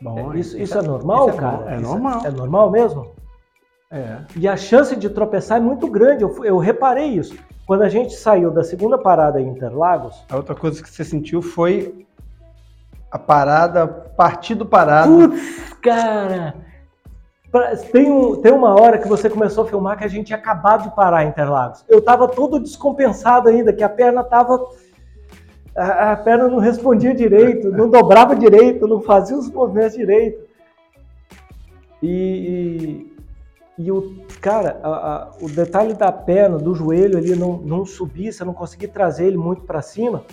Bom, 0.00 0.34
isso, 0.34 0.58
isso 0.58 0.76
é 0.78 0.82
normal, 0.82 1.28
isso 1.28 1.38
é 1.38 1.40
cara? 1.40 1.64
é 1.74 1.80
Isso 1.80 1.90
normal. 1.90 2.22
É 2.24 2.30
normal 2.30 2.70
mesmo? 2.70 3.12
É. 3.90 4.18
E 4.36 4.46
a 4.48 4.56
chance 4.56 4.94
de 4.96 5.08
tropeçar 5.08 5.58
é 5.58 5.60
muito 5.60 5.88
grande. 5.88 6.22
Eu, 6.22 6.44
eu 6.44 6.58
reparei 6.58 7.06
isso. 7.06 7.36
Quando 7.66 7.82
a 7.82 7.88
gente 7.88 8.14
saiu 8.14 8.50
da 8.50 8.62
segunda 8.62 8.98
parada 8.98 9.40
em 9.40 9.48
Interlagos, 9.48 10.24
A 10.30 10.36
outra 10.36 10.54
coisa 10.54 10.82
que 10.82 10.90
você 10.90 11.04
sentiu 11.04 11.40
foi 11.40 12.06
a 13.10 13.18
parada, 13.18 13.86
partir 13.86 14.54
do 14.54 14.66
parado. 14.66 15.10
Putz, 15.30 15.72
cara! 15.82 16.54
Tem, 17.90 18.10
um- 18.10 18.36
tem 18.42 18.52
uma 18.52 18.78
hora 18.78 18.98
que 18.98 19.08
você 19.08 19.30
começou 19.30 19.64
a 19.64 19.66
filmar 19.66 19.96
que 19.96 20.04
a 20.04 20.08
gente 20.08 20.26
tinha 20.26 20.38
acabado 20.38 20.82
de 20.82 20.94
parar 20.94 21.24
em 21.24 21.28
Interlagos. 21.28 21.84
Eu 21.88 22.02
tava 22.02 22.28
todo 22.28 22.60
descompensado 22.60 23.48
ainda, 23.48 23.72
que 23.72 23.82
a 23.82 23.88
perna 23.88 24.22
tava. 24.22 24.58
A, 25.76 26.16
perna 26.16 26.48
não 26.48 26.58
respondia 26.58 27.14
direito, 27.14 27.70
não 27.70 27.90
dobrava 27.90 28.34
direito, 28.34 28.86
não 28.86 29.00
fazia 29.02 29.36
os 29.36 29.50
movimentos 29.50 29.94
direito. 29.96 30.42
E, 32.02 33.12
e, 33.78 33.84
e 33.84 33.92
o 33.92 34.24
cara, 34.40 34.80
a- 34.82 34.88
a- 34.88 35.30
o 35.40 35.48
detalhe 35.48 35.92
da 35.94 36.10
perna, 36.10 36.56
do 36.56 36.74
joelho 36.74 37.18
ali 37.18 37.36
não, 37.36 37.58
não 37.58 37.84
subir, 37.84 38.32
você 38.32 38.44
não 38.44 38.54
conseguir 38.54 38.88
trazer 38.88 39.26
ele 39.26 39.36
muito 39.36 39.62
para 39.62 39.82
cima. 39.82 40.24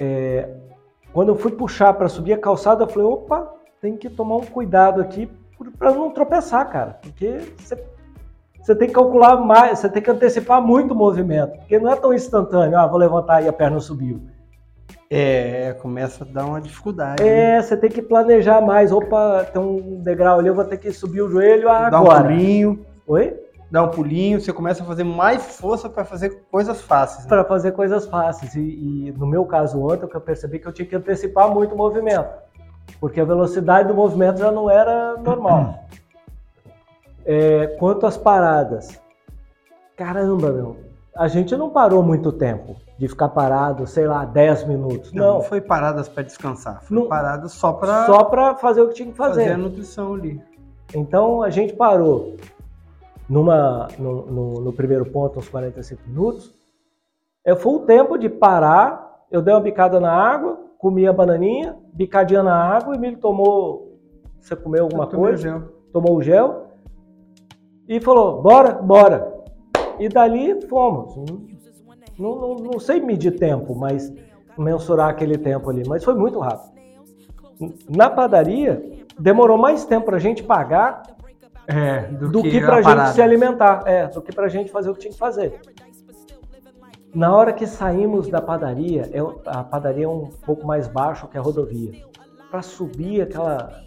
É, 0.00 0.48
quando 1.12 1.28
eu 1.28 1.36
fui 1.36 1.52
puxar 1.52 1.94
para 1.94 2.08
subir 2.08 2.32
a 2.32 2.38
calçada, 2.38 2.84
eu 2.84 2.88
falei, 2.88 3.06
opa, 3.06 3.54
tem 3.80 3.96
que 3.96 4.10
tomar 4.10 4.36
um 4.36 4.46
cuidado 4.46 5.00
aqui 5.00 5.30
para 5.78 5.92
não 5.92 6.10
tropeçar, 6.10 6.68
cara, 6.70 6.98
porque 7.00 7.38
você, 7.56 7.82
você 8.66 8.74
tem 8.74 8.88
que 8.88 8.94
calcular 8.94 9.36
mais, 9.36 9.78
você 9.78 9.88
tem 9.88 10.02
que 10.02 10.10
antecipar 10.10 10.60
muito 10.60 10.92
o 10.92 10.96
movimento, 10.96 11.56
porque 11.58 11.78
não 11.78 11.92
é 11.92 11.94
tão 11.94 12.12
instantâneo, 12.12 12.76
ah, 12.76 12.84
vou 12.84 12.98
levantar 12.98 13.40
e 13.40 13.46
a 13.46 13.52
perna 13.52 13.78
subiu. 13.78 14.20
É, 15.08 15.72
começa 15.80 16.24
a 16.24 16.26
dar 16.26 16.46
uma 16.46 16.60
dificuldade. 16.60 17.22
né? 17.22 17.58
É, 17.58 17.62
você 17.62 17.76
tem 17.76 17.88
que 17.88 18.02
planejar 18.02 18.60
mais, 18.60 18.90
opa, 18.90 19.46
tem 19.52 19.62
um 19.62 20.00
degrau 20.02 20.40
ali, 20.40 20.48
eu 20.48 20.54
vou 20.54 20.64
ter 20.64 20.78
que 20.78 20.90
subir 20.92 21.22
o 21.22 21.30
joelho 21.30 21.66
Dá 21.68 22.00
um 22.00 22.06
agora. 22.06 22.24
pulinho, 22.24 22.84
Oi? 23.06 23.36
dá 23.70 23.84
um 23.84 23.88
pulinho, 23.88 24.40
você 24.40 24.52
começa 24.52 24.82
a 24.82 24.86
fazer 24.86 25.04
mais 25.04 25.44
força 25.60 25.88
para 25.88 26.04
fazer 26.04 26.42
coisas 26.50 26.80
fáceis. 26.80 27.22
né? 27.22 27.28
Para 27.28 27.44
fazer 27.44 27.70
coisas 27.70 28.04
fáceis. 28.06 28.56
E, 28.56 28.60
e 28.60 29.14
no 29.16 29.28
meu 29.28 29.44
caso 29.44 29.80
ontem, 29.80 30.08
eu 30.12 30.20
percebi 30.20 30.58
que 30.58 30.66
eu 30.66 30.72
tinha 30.72 30.86
que 30.88 30.96
antecipar 30.96 31.48
muito 31.48 31.72
o 31.72 31.78
movimento, 31.78 32.26
porque 32.98 33.20
a 33.20 33.24
velocidade 33.24 33.86
do 33.86 33.94
movimento 33.94 34.38
já 34.40 34.50
não 34.50 34.68
era 34.68 35.16
normal. 35.18 35.84
É, 37.26 37.66
quanto 37.78 38.06
às 38.06 38.16
paradas, 38.16 39.00
caramba, 39.96 40.50
meu, 40.52 40.76
a 41.16 41.26
gente 41.28 41.56
não 41.56 41.70
parou 41.70 42.02
muito 42.02 42.30
tempo 42.30 42.76
de 42.96 43.08
ficar 43.08 43.28
parado, 43.30 43.86
sei 43.86 44.06
lá, 44.06 44.24
10 44.24 44.64
minutos. 44.66 45.12
Não, 45.12 45.34
Não, 45.34 45.40
foi 45.42 45.60
paradas 45.60 46.08
para 46.08 46.22
descansar, 46.22 46.82
foi 46.82 46.96
Não- 46.96 47.08
paradas 47.08 47.52
só 47.52 47.72
para 47.72 48.06
só 48.06 48.24
para 48.24 48.54
fazer 48.54 48.82
o 48.82 48.88
que 48.88 48.94
tinha 48.94 49.10
que 49.10 49.16
fazer 49.16 49.40
fazer. 49.42 49.52
a 49.54 49.58
nutrição 49.58 50.14
ali. 50.14 50.40
Então 50.94 51.42
a 51.42 51.50
gente 51.50 51.72
parou 51.74 52.36
numa, 53.28 53.88
no, 53.98 54.26
no- 54.26 54.60
no 54.60 54.72
primeiro 54.72 55.04
ponto, 55.06 55.38
uns 55.40 55.48
45 55.48 56.02
minutos. 56.06 56.54
É, 57.44 57.54
foi 57.56 57.74
o 57.74 57.80
tempo 57.80 58.16
de 58.16 58.28
parar, 58.28 59.24
eu 59.30 59.42
dei 59.42 59.52
uma 59.52 59.60
bicada 59.60 59.98
na 59.98 60.12
água, 60.12 60.58
comi 60.78 61.06
a 61.08 61.12
bananinha, 61.12 61.76
bicadinha 61.92 62.42
na 62.42 62.54
água, 62.56 62.94
e 62.94 62.98
Emílio 62.98 63.18
tomou. 63.18 63.98
Você 64.40 64.54
comeu 64.54 64.84
alguma 64.84 65.06
coisa? 65.08 65.42
gel. 65.42 65.62
Tomou 65.92 66.16
o 66.16 66.22
gel 66.22 66.65
e 67.88 68.00
falou: 68.00 68.42
bora, 68.42 68.72
bora. 68.74 69.34
E 69.98 70.08
dali 70.08 70.60
fomos. 70.68 71.14
Não, 72.18 72.34
não, 72.36 72.54
não 72.54 72.80
sei 72.80 73.00
medir 73.00 73.38
tempo, 73.38 73.74
mas 73.74 74.12
mensurar 74.56 75.10
aquele 75.10 75.36
tempo 75.38 75.68
ali, 75.70 75.82
mas 75.86 76.02
foi 76.04 76.14
muito 76.14 76.38
rápido. 76.38 76.74
Na 77.88 78.10
padaria, 78.10 78.82
demorou 79.18 79.58
mais 79.58 79.84
tempo 79.84 80.06
para 80.06 80.16
a 80.16 80.20
gente 80.20 80.42
pagar 80.42 81.02
É, 81.68 82.02
do, 82.12 82.42
que, 82.42 82.60
para 82.60 82.76
a 82.76 82.82
gente 82.82 83.14
se 83.14 83.20
alimentar, 83.20 83.82
é, 83.86 84.06
do 84.06 84.22
que 84.22 84.32
para 84.32 84.46
a 84.46 84.48
gente 84.48 84.70
fazer 84.70 84.88
o 84.88 84.94
que 84.94 85.00
tinha 85.00 85.12
que 85.12 85.18
fazer. 85.18 85.60
Na 87.12 87.34
hora 87.34 87.52
que 87.52 87.66
saímos 87.66 88.28
da 88.28 88.40
padaria, 88.40 89.10
é, 89.12 89.18
a 89.46 89.64
padaria 89.64 90.04
é 90.04 90.08
um 90.08 90.30
pouco 90.44 90.64
mais 90.64 90.86
baixo 90.86 91.26
que 91.26 91.36
a 91.36 91.40
rodovia. 91.40 92.04
Para 92.50 92.62
subir 92.62 93.22
aquela, 93.22 93.82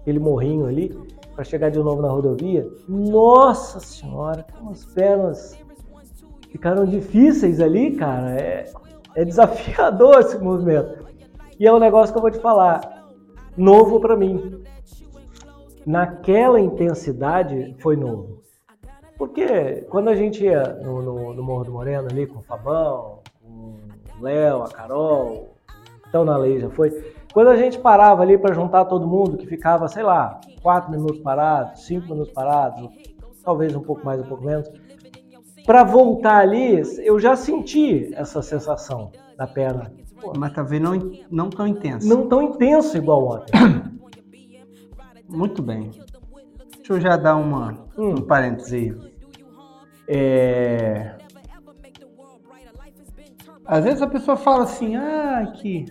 aquele 0.00 0.18
morrinho 0.18 0.66
ali, 0.66 0.94
para 1.38 1.44
chegar 1.44 1.70
de 1.70 1.78
novo 1.78 2.02
na 2.02 2.08
rodovia, 2.08 2.68
nossa 2.88 3.78
senhora, 3.78 4.44
como 4.58 4.72
as 4.72 4.84
pernas 4.84 5.56
ficaram 6.50 6.84
difíceis 6.84 7.60
ali, 7.60 7.92
cara. 7.94 8.32
É, 8.32 8.64
é 9.14 9.24
desafiador 9.24 10.18
esse 10.18 10.36
movimento. 10.36 11.06
E 11.56 11.64
é 11.64 11.72
um 11.72 11.78
negócio 11.78 12.12
que 12.12 12.18
eu 12.18 12.22
vou 12.22 12.30
te 12.32 12.40
falar, 12.40 13.06
novo 13.56 14.00
para 14.00 14.16
mim. 14.16 14.64
Naquela 15.86 16.58
intensidade 16.58 17.76
foi 17.78 17.94
novo. 17.94 18.42
Porque 19.16 19.86
quando 19.88 20.08
a 20.08 20.16
gente 20.16 20.42
ia 20.42 20.64
no, 20.82 21.00
no, 21.00 21.34
no 21.34 21.42
Morro 21.44 21.66
do 21.66 21.72
Moreno 21.72 22.08
ali 22.10 22.26
com 22.26 22.40
o 22.40 22.42
Fabão, 22.42 23.20
com 23.40 23.76
o 24.18 24.22
Léo, 24.22 24.64
a 24.64 24.68
Carol, 24.70 25.54
então 26.08 26.24
na 26.24 26.36
lei 26.36 26.58
já 26.58 26.68
foi. 26.68 26.90
Quando 27.32 27.48
a 27.48 27.56
gente 27.56 27.78
parava 27.78 28.22
ali 28.22 28.38
para 28.38 28.54
juntar 28.54 28.84
todo 28.86 29.06
mundo, 29.06 29.36
que 29.36 29.46
ficava, 29.46 29.86
sei 29.88 30.02
lá, 30.02 30.40
quatro 30.62 30.90
minutos 30.90 31.20
parados, 31.20 31.84
cinco 31.84 32.08
minutos 32.08 32.32
parados, 32.32 32.88
talvez 33.44 33.74
um 33.74 33.82
pouco 33.82 34.04
mais, 34.04 34.20
um 34.20 34.24
pouco 34.24 34.44
menos, 34.44 34.68
para 35.64 35.84
voltar 35.84 36.38
ali, 36.38 36.82
eu 36.98 37.18
já 37.18 37.36
senti 37.36 38.10
essa 38.14 38.40
sensação 38.40 39.12
na 39.36 39.46
perna. 39.46 39.92
Mas 40.36 40.52
talvez 40.52 40.82
não, 40.82 40.92
não 41.30 41.50
tão 41.50 41.66
intenso. 41.66 42.08
Não 42.08 42.28
tão 42.28 42.42
intenso 42.42 42.96
igual 42.96 43.24
ontem. 43.24 43.52
Muito 45.28 45.62
bem. 45.62 45.90
Deixa 46.78 46.94
eu 46.94 47.00
já 47.00 47.16
dar 47.16 47.36
uma, 47.36 47.86
Hum. 47.96 48.14
um 48.14 48.22
parêntese 48.22 48.76
aí. 48.76 49.12
É... 50.08 51.14
Às 53.66 53.84
vezes 53.84 54.00
a 54.00 54.06
pessoa 54.06 54.36
fala 54.36 54.62
assim, 54.64 54.96
ah, 54.96 55.52
que 55.54 55.84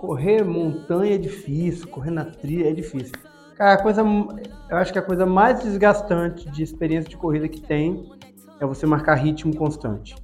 correr 0.00 0.42
montanha 0.42 1.16
é 1.16 1.18
difícil, 1.18 1.86
correr 1.88 2.10
na 2.10 2.24
trilha 2.24 2.70
é 2.70 2.72
difícil. 2.72 3.12
Cara, 3.54 3.74
a 3.74 3.82
coisa, 3.82 4.00
eu 4.70 4.76
acho 4.78 4.94
que 4.94 4.98
a 4.98 5.02
coisa 5.02 5.26
mais 5.26 5.62
desgastante 5.62 6.50
de 6.50 6.62
experiência 6.62 7.10
de 7.10 7.18
corrida 7.18 7.46
que 7.46 7.60
tem 7.60 8.10
é 8.58 8.64
você 8.64 8.86
marcar 8.86 9.16
ritmo 9.16 9.54
constante. 9.54 10.16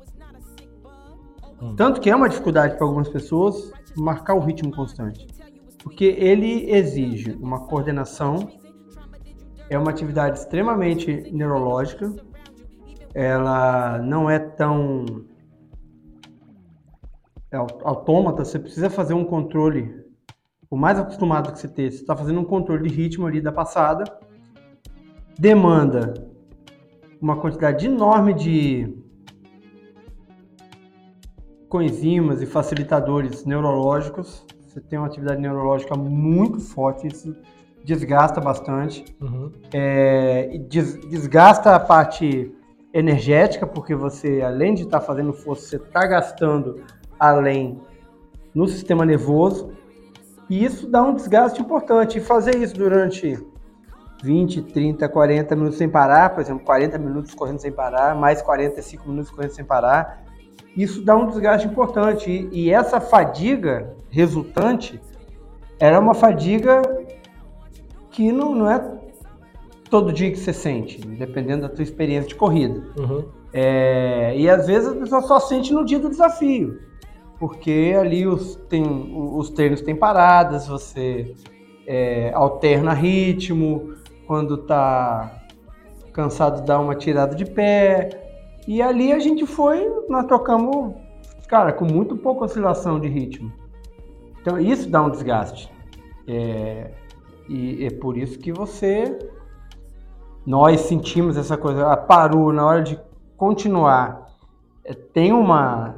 Hum. 1.60 1.76
Tanto 1.76 2.00
que 2.00 2.08
é 2.08 2.16
uma 2.16 2.26
dificuldade 2.26 2.76
para 2.76 2.86
algumas 2.86 3.10
pessoas 3.10 3.70
marcar 3.94 4.32
o 4.32 4.40
ritmo 4.40 4.74
constante. 4.74 5.26
Porque 5.82 6.06
ele 6.06 6.70
exige 6.70 7.32
uma 7.32 7.66
coordenação, 7.66 8.48
é 9.68 9.78
uma 9.78 9.90
atividade 9.90 10.38
extremamente 10.38 11.30
neurológica, 11.30 12.14
ela 13.12 13.98
não 13.98 14.30
é 14.30 14.38
tão 14.38 15.04
autômata, 17.52 18.44
você 18.44 18.58
precisa 18.58 18.90
fazer 18.90 19.14
um 19.14 19.24
controle, 19.24 20.04
o 20.70 20.76
mais 20.76 20.98
acostumado 20.98 21.52
que 21.52 21.58
você 21.58 21.68
ter, 21.68 21.90
você 21.90 22.00
está 22.00 22.16
fazendo 22.16 22.40
um 22.40 22.44
controle 22.44 22.88
de 22.88 22.94
ritmo 22.94 23.26
ali 23.26 23.40
da 23.40 23.52
passada, 23.52 24.04
demanda 25.38 26.14
uma 27.20 27.36
quantidade 27.36 27.86
enorme 27.86 28.34
de 28.34 28.96
coenzimas 31.68 32.42
e 32.42 32.46
facilitadores 32.46 33.44
neurológicos. 33.44 34.44
Você 34.60 34.80
tem 34.80 34.98
uma 34.98 35.06
atividade 35.06 35.40
neurológica 35.40 35.96
muito 35.96 36.60
forte, 36.60 37.06
isso 37.06 37.34
desgasta 37.84 38.40
bastante. 38.40 39.04
Uhum. 39.20 39.50
É, 39.72 40.58
des- 40.68 41.00
desgasta 41.08 41.74
a 41.74 41.80
parte 41.80 42.52
energética, 42.92 43.66
porque 43.66 43.94
você, 43.94 44.42
além 44.42 44.74
de 44.74 44.82
estar 44.82 45.00
fazendo 45.00 45.32
força, 45.32 45.66
você 45.66 45.76
está 45.76 46.06
gastando 46.06 46.82
além 47.18 47.80
no 48.54 48.66
sistema 48.66 49.04
nervoso. 49.04 49.72
E 50.48 50.64
isso 50.64 50.88
dá 50.88 51.02
um 51.02 51.14
desgaste 51.14 51.60
importante. 51.60 52.18
E 52.18 52.20
fazer 52.20 52.56
isso 52.56 52.74
durante 52.74 53.38
20, 54.22 54.62
30, 54.62 55.08
40 55.08 55.56
minutos 55.56 55.78
sem 55.78 55.88
parar, 55.88 56.30
por 56.30 56.40
exemplo, 56.40 56.64
40 56.64 56.98
minutos 56.98 57.34
correndo 57.34 57.58
sem 57.58 57.72
parar, 57.72 58.14
mais 58.14 58.40
45 58.42 59.08
minutos 59.08 59.30
correndo 59.30 59.50
sem 59.50 59.64
parar, 59.64 60.24
isso 60.76 61.02
dá 61.02 61.16
um 61.16 61.26
desgaste 61.26 61.66
importante. 61.66 62.30
E, 62.30 62.48
e 62.66 62.70
essa 62.70 63.00
fadiga 63.00 63.94
resultante 64.10 65.00
era 65.78 65.98
uma 65.98 66.14
fadiga 66.14 66.82
que 68.10 68.32
não, 68.32 68.54
não 68.54 68.70
é 68.70 68.96
todo 69.90 70.12
dia 70.12 70.30
que 70.30 70.38
você 70.38 70.52
sente, 70.52 71.00
dependendo 71.00 71.62
da 71.62 71.68
tua 71.68 71.82
experiência 71.82 72.28
de 72.28 72.34
corrida. 72.34 72.82
Uhum. 72.98 73.24
É, 73.52 74.36
e 74.36 74.48
às 74.48 74.66
vezes 74.66 74.88
a 74.88 74.96
pessoa 74.96 75.22
só 75.22 75.40
sente 75.40 75.72
no 75.72 75.84
dia 75.84 75.98
do 75.98 76.10
desafio, 76.10 76.78
porque 77.38 77.94
ali 77.98 78.26
os, 78.26 78.56
tem, 78.68 79.12
os 79.14 79.50
treinos 79.50 79.82
têm 79.82 79.94
paradas, 79.94 80.66
você 80.66 81.34
é, 81.86 82.32
alterna 82.32 82.92
ritmo, 82.92 83.94
quando 84.26 84.58
tá 84.58 85.42
cansado 86.12 86.64
dá 86.64 86.80
uma 86.80 86.94
tirada 86.94 87.34
de 87.34 87.44
pé. 87.44 88.22
E 88.66 88.82
ali 88.82 89.12
a 89.12 89.18
gente 89.18 89.46
foi, 89.46 89.88
nós 90.08 90.26
tocamos, 90.26 90.94
cara, 91.46 91.72
com 91.72 91.84
muito 91.84 92.16
pouca 92.16 92.46
oscilação 92.46 92.98
de 92.98 93.08
ritmo. 93.08 93.52
Então 94.40 94.58
isso 94.58 94.88
dá 94.88 95.02
um 95.02 95.10
desgaste. 95.10 95.70
É, 96.26 96.90
e 97.48 97.84
é 97.84 97.90
por 97.90 98.16
isso 98.16 98.38
que 98.38 98.52
você 98.52 99.16
nós 100.46 100.82
sentimos 100.82 101.36
essa 101.36 101.56
coisa, 101.56 101.90
ah, 101.90 101.96
parou 101.96 102.52
na 102.52 102.64
hora 102.64 102.80
de 102.80 102.98
continuar. 103.36 104.30
É, 104.84 104.94
tem 104.94 105.32
uma. 105.32 105.95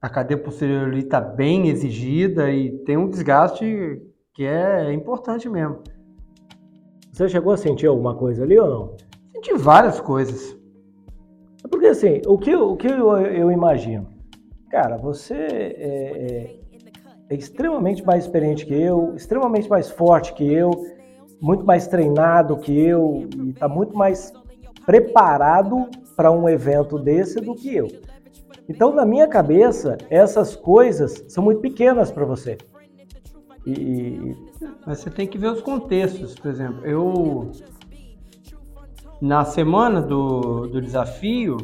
A 0.00 0.08
cadeia 0.08 0.38
posterior 0.40 0.84
ali 0.88 1.00
está 1.00 1.20
bem 1.20 1.68
exigida 1.68 2.50
e 2.50 2.70
tem 2.84 2.96
um 2.96 3.08
desgaste 3.08 4.00
que 4.32 4.44
é 4.46 4.92
importante 4.94 5.48
mesmo. 5.48 5.82
Você 7.12 7.28
chegou 7.28 7.52
a 7.52 7.56
sentir 7.58 7.86
alguma 7.86 8.14
coisa 8.14 8.42
ali 8.42 8.58
ou 8.58 8.70
não? 8.70 8.96
Senti 9.30 9.52
várias 9.54 10.00
coisas. 10.00 10.56
É 11.62 11.68
Porque 11.68 11.86
assim, 11.86 12.22
o 12.26 12.38
que, 12.38 12.54
o 12.56 12.76
que 12.76 12.86
eu, 12.86 13.14
eu 13.18 13.52
imagino? 13.52 14.06
Cara, 14.70 14.96
você 14.96 15.34
é, 15.34 15.76
é- 15.78 16.60
é 17.28 17.34
extremamente 17.34 18.02
mais 18.02 18.24
experiente 18.24 18.64
que 18.64 18.74
eu, 18.74 19.14
extremamente 19.14 19.68
mais 19.68 19.90
forte 19.90 20.32
que 20.32 20.50
eu, 20.50 20.70
muito 21.42 21.64
mais 21.66 21.86
treinado 21.86 22.56
que 22.56 22.78
eu 22.78 23.28
e 23.36 23.50
está 23.50 23.68
muito 23.68 23.94
mais 23.94 24.32
preparado 24.86 25.88
para 26.16 26.32
um 26.32 26.48
evento 26.48 26.98
desse 26.98 27.38
do 27.40 27.54
que 27.54 27.76
eu. 27.76 27.88
Então, 28.70 28.94
na 28.94 29.04
minha 29.04 29.26
cabeça, 29.26 29.98
essas 30.08 30.54
coisas 30.54 31.24
são 31.26 31.42
muito 31.42 31.60
pequenas 31.60 32.12
para 32.12 32.24
você. 32.24 32.56
E, 33.66 34.36
Mas 34.86 35.00
você 35.00 35.10
tem 35.10 35.26
que 35.26 35.36
ver 35.36 35.48
os 35.48 35.60
contextos, 35.60 36.36
por 36.36 36.48
exemplo. 36.52 36.86
Eu. 36.86 37.50
Na 39.20 39.44
semana 39.44 40.00
do, 40.00 40.68
do 40.68 40.80
desafio, 40.80 41.56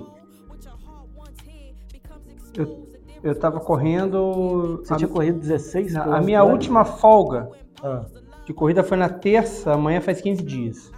eu, 2.59 2.89
eu 3.23 3.39
tava 3.39 3.61
correndo. 3.61 4.79
você 4.79 4.95
a, 4.95 4.97
tinha 4.97 5.09
corrido 5.09 5.39
16 5.39 5.95
a 5.95 6.01
quilômetros 6.01 6.27
minha 6.27 6.43
última 6.43 6.85
folga 6.85 7.49
Ah, 7.81 8.05
de 8.45 8.53
corrida 8.53 8.83
foi 8.83 8.97
na 8.97 9.09
terça, 9.09 9.73
amanhã 9.73 10.01
faz 10.01 10.21
15 10.21 10.43
dias. 10.43 10.91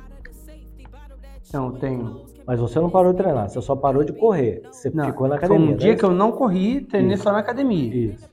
Então, 1.46 1.66
eu 1.66 1.72
tenho. 1.72 2.27
Mas 2.48 2.58
você 2.58 2.80
não 2.80 2.88
parou 2.88 3.12
de 3.12 3.18
treinar, 3.18 3.50
você 3.50 3.60
só 3.60 3.76
parou 3.76 4.02
de 4.02 4.14
correr. 4.14 4.62
Você 4.72 4.88
Não, 4.88 5.04
ficou 5.04 5.28
na 5.28 5.36
foi 5.36 5.44
academia. 5.44 5.74
um 5.74 5.76
dia 5.76 5.90
né? 5.92 5.98
que 5.98 6.04
eu 6.04 6.10
não 6.12 6.32
corri, 6.32 6.80
treinei 6.80 7.12
Isso. 7.12 7.24
só 7.24 7.30
na 7.30 7.40
academia. 7.40 7.94
Isso. 7.94 8.26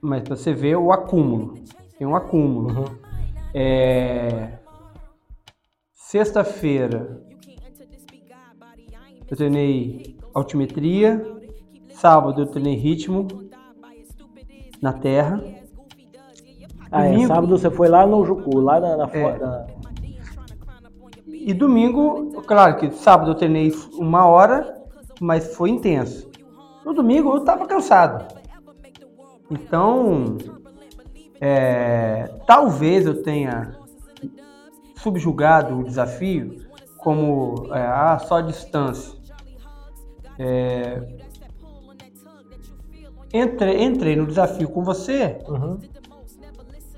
Mas 0.00 0.24
pra 0.24 0.34
você 0.34 0.52
ver 0.52 0.74
o 0.74 0.90
acúmulo. 0.90 1.54
Tem 1.96 2.04
um 2.04 2.16
acúmulo. 2.16 2.80
Uhum. 2.80 2.84
É... 3.54 4.58
Sexta-feira 5.92 7.22
eu 9.30 9.36
treinei 9.36 10.16
altimetria. 10.34 11.24
Sábado 11.90 12.42
eu 12.42 12.46
treinei 12.46 12.74
ritmo 12.74 13.28
na 14.82 14.92
terra. 14.94 15.40
Ah, 16.90 17.06
é, 17.06 17.24
sábado 17.24 17.56
você 17.56 17.70
foi 17.70 17.88
lá 17.88 18.04
no 18.04 18.24
Jucu, 18.24 18.58
lá 18.58 18.80
na, 18.80 18.96
na, 18.96 19.04
É. 19.12 19.38
na- 19.38 19.66
E 21.40 21.54
domingo, 21.54 22.42
claro 22.42 22.76
que 22.76 22.90
sábado 22.90 23.30
eu 23.30 23.34
treinei 23.34 23.72
uma 23.94 24.26
hora, 24.26 24.74
mas 25.18 25.54
foi 25.56 25.70
intenso. 25.70 26.30
No 26.84 26.92
domingo 26.92 27.34
eu 27.34 27.40
tava 27.44 27.66
cansado. 27.66 28.26
Então, 29.50 30.36
é, 31.40 32.24
talvez 32.46 33.06
eu 33.06 33.22
tenha 33.22 33.74
subjugado 34.96 35.78
o 35.78 35.84
desafio 35.84 36.56
como 36.98 37.68
é, 37.74 37.80
ah, 37.80 38.18
só 38.18 38.42
distância. 38.42 39.18
É, 40.38 41.02
entrei, 43.32 43.82
entrei 43.82 44.14
no 44.14 44.26
desafio 44.26 44.68
com 44.68 44.84
você 44.84 45.38
Uhum. 45.48 45.78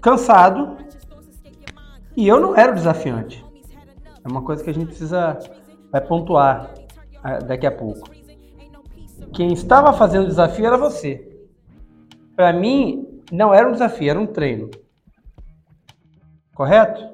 cansado 0.01 0.77
e 2.17 2.27
eu 2.27 2.41
não 2.41 2.57
era 2.57 2.73
o 2.73 2.75
desafiante. 2.75 3.42
É 4.25 4.29
uma 4.29 4.43
coisa 4.43 4.63
que 4.63 4.71
a 4.71 4.75
gente 4.75 4.87
precisa 4.87 5.39
vai 5.91 6.01
pontuar 6.01 6.73
ah, 7.23 7.39
daqui 7.39 7.67
a 7.67 7.73
pouco. 7.73 8.09
Quem 9.33 9.53
estava 9.53 9.93
fazendo 9.93 10.25
o 10.25 10.29
desafio 10.29 10.67
era 10.67 10.77
você. 10.77 11.29
Para 12.37 12.53
mim, 12.53 13.21
não 13.31 13.53
era 13.53 13.69
um 13.69 13.73
desafio, 13.73 14.11
era 14.11 14.21
um 14.21 14.27
treino. 14.27 14.71
Correto? 16.55 17.13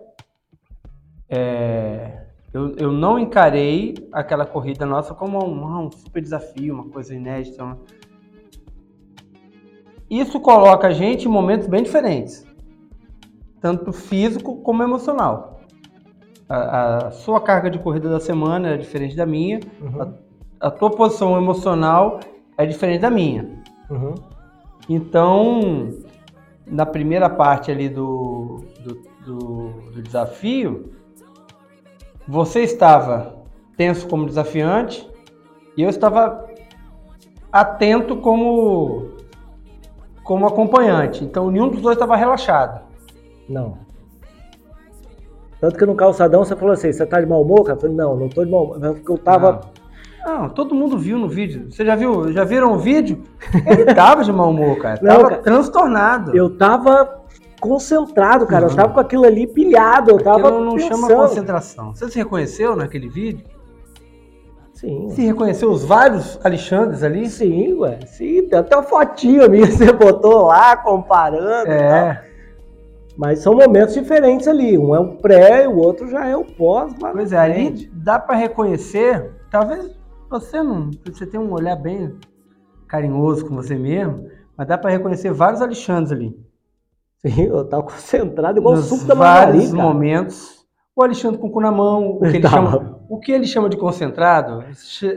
É, 1.29 2.27
eu, 2.53 2.75
eu 2.77 2.93
não 2.93 3.19
encarei 3.19 3.95
aquela 4.13 4.47
corrida 4.47 4.87
nossa 4.87 5.15
como 5.15 5.45
um, 5.45 5.87
um 5.87 5.91
super 5.91 6.23
desafio, 6.23 6.75
uma 6.75 6.89
coisa 6.89 7.15
inédita. 7.15 7.63
uma- 7.63 7.79
Isso 10.09 10.41
coloca 10.41 10.87
a 10.89 10.93
gente 10.93 11.27
em 11.27 11.31
momentos 11.31 11.67
bem 11.69 11.83
diferentes, 11.83 12.45
tanto 13.61 13.93
físico 13.93 14.57
como 14.63 14.83
emocional. 14.83 15.58
A, 16.49 17.07
a 17.07 17.11
sua 17.11 17.41
carga 17.41 17.71
de 17.71 17.79
corrida 17.79 18.09
da 18.09 18.19
semana 18.21 18.69
é 18.71 18.77
diferente 18.77 19.15
da 19.15 19.27
minha, 19.27 19.61
Uhum. 19.81 20.15
a 20.61 20.71
tua 20.71 20.91
posição 20.91 21.37
emocional 21.37 22.21
é 22.57 22.65
diferente 22.65 23.01
da 23.03 23.11
minha. 23.11 23.63
Uhum. 23.91 24.15
Então, 24.89 25.91
na 26.67 26.87
primeira 26.87 27.29
parte 27.29 27.71
ali 27.71 27.89
do, 27.89 28.65
do, 28.83 28.95
do- 29.27 29.91
do 29.93 30.03
desafio, 30.03 30.91
você 32.27 32.61
estava 32.63 33.37
tenso 33.77 34.09
como 34.09 34.25
desafiante 34.27 35.09
e 35.77 35.83
eu 35.83 35.91
estava 35.91 36.49
atento 37.53 38.17
como, 38.17 39.11
como 40.25 40.47
acompanhante. 40.47 41.25
Então, 41.25 41.51
nenhum 41.51 41.69
dos 41.69 41.81
dois 41.83 41.97
estava 41.97 42.17
relaxado. 42.17 42.83
Não. 43.49 43.79
Tanto 45.61 45.77
que 45.77 45.85
no 45.87 45.95
calçadão 45.95 46.45
você 46.45 46.55
falou 46.55 46.73
assim, 46.75 46.93
você 46.93 47.05
tá 47.05 47.21
de 47.21 47.27
mau 47.27 47.43
humor? 47.43 47.65
cara? 47.65 47.77
Eu 47.77 47.81
falei, 47.81 47.97
não, 47.97 48.17
não 48.17 48.29
tô 48.29 48.45
de 48.45 48.51
mau 48.51 48.65
humor. 48.65 48.79
Porque 48.81 49.11
eu 49.13 49.19
tava. 49.19 49.61
Não, 50.25 50.49
todo 50.49 50.75
mundo 50.75 50.97
viu 50.99 51.19
no 51.19 51.29
vídeo. 51.29 51.67
Você 51.71 51.85
já 51.85 51.95
viu? 51.97 52.33
Já 52.33 52.45
viram 52.45 52.73
o 52.75 52.79
vídeo? 52.79 53.23
Ele 53.67 53.85
tava 53.95 54.23
de 54.25 54.33
mau 54.33 54.51
humor, 54.51 54.77
cara. 54.79 54.99
Não, 55.03 55.17
Tava 55.17 55.29
cara. 55.31 55.43
transtornado. 55.43 56.37
Eu 56.37 56.51
tava 56.57 57.23
concentrado, 57.61 58.47
cara. 58.47 58.67
Eu 58.67 58.71
Uhum. 58.71 58.77
tava 58.77 58.93
com 58.95 59.01
aquilo 59.01 59.25
ali 59.25 59.47
pilhado. 59.47 60.11
Eu 60.11 60.19
tava 60.19 60.49
Aquilo 60.49 60.65
não 60.65 60.79
chama 60.79 61.09
pensando. 61.09 61.17
concentração. 61.29 61.95
Você 61.95 62.09
se 62.11 62.19
reconheceu 62.19 62.77
naquele 62.77 63.09
vídeo? 63.09 63.45
Sim. 64.75 65.09
Se 65.11 65.23
reconheceu 65.27 65.71
os 65.71 65.85
vários 65.85 66.39
Alexandres 66.45 67.03
ali? 67.03 67.29
Sim, 67.29 67.73
ué. 67.75 67.99
Sim, 68.07 68.47
tem 68.49 68.59
até 68.61 68.77
uma 68.77 68.83
fotinha 68.85 69.49
minha 69.49 69.67
que 69.67 69.73
você 69.73 69.93
botou 69.93 70.47
lá, 70.47 70.77
comparando. 70.77 71.65
tal. 71.65 71.73
É. 71.75 72.28
Mas 73.19 73.41
são 73.41 73.53
momentos 73.55 73.95
diferentes 73.95 74.47
ali. 74.47 74.79
Um 74.79 74.95
é 74.95 75.01
o 75.01 75.17
pré 75.17 75.65
e 75.65 75.67
o 75.67 75.77
outro 75.77 76.09
já 76.09 76.25
é 76.25 76.37
o 76.37 76.45
pós. 76.45 76.95
Pois 77.01 77.33
é, 77.33 77.39
ali 77.39 77.91
dá 77.93 78.17
pra 78.17 78.37
reconhecer. 78.37 79.35
Talvez 79.51 79.91
você 80.31 80.63
não. 80.63 80.89
Você 81.05 81.27
tem 81.27 81.41
um 81.41 81.53
olhar 81.53 81.75
bem 81.75 82.15
carinhoso 82.87 83.45
com 83.47 83.57
você 83.57 83.75
mesmo, 83.75 84.29
mas 84.57 84.69
dá 84.69 84.79
pra 84.79 84.91
reconhecer 84.91 85.33
vários 85.33 85.61
Alexandres 85.61 86.13
ali. 86.13 86.39
Sim, 87.17 87.43
eu 87.43 87.65
tava 87.69 87.83
concentrado 87.83 88.59
igual 88.61 88.75
o 88.75 88.77
Nos 88.77 88.87
suco 88.87 89.05
da 89.05 89.15
vários 89.15 89.73
margarina. 89.73 89.77
cara. 89.77 89.89
momentos. 89.89 90.59
O 90.95 91.03
Alexandre 91.03 91.41
com 91.41 91.49
o 91.49 91.51
cu 91.51 91.61
na 91.61 91.71
mão, 91.73 92.11
o 92.11 92.21
que 92.21 92.37
ele, 92.37 92.49
chama, 92.49 93.01
o 93.09 93.19
que 93.19 93.33
ele 93.33 93.47
chama 93.47 93.69
de 93.69 93.77
concentrado, 93.77 94.65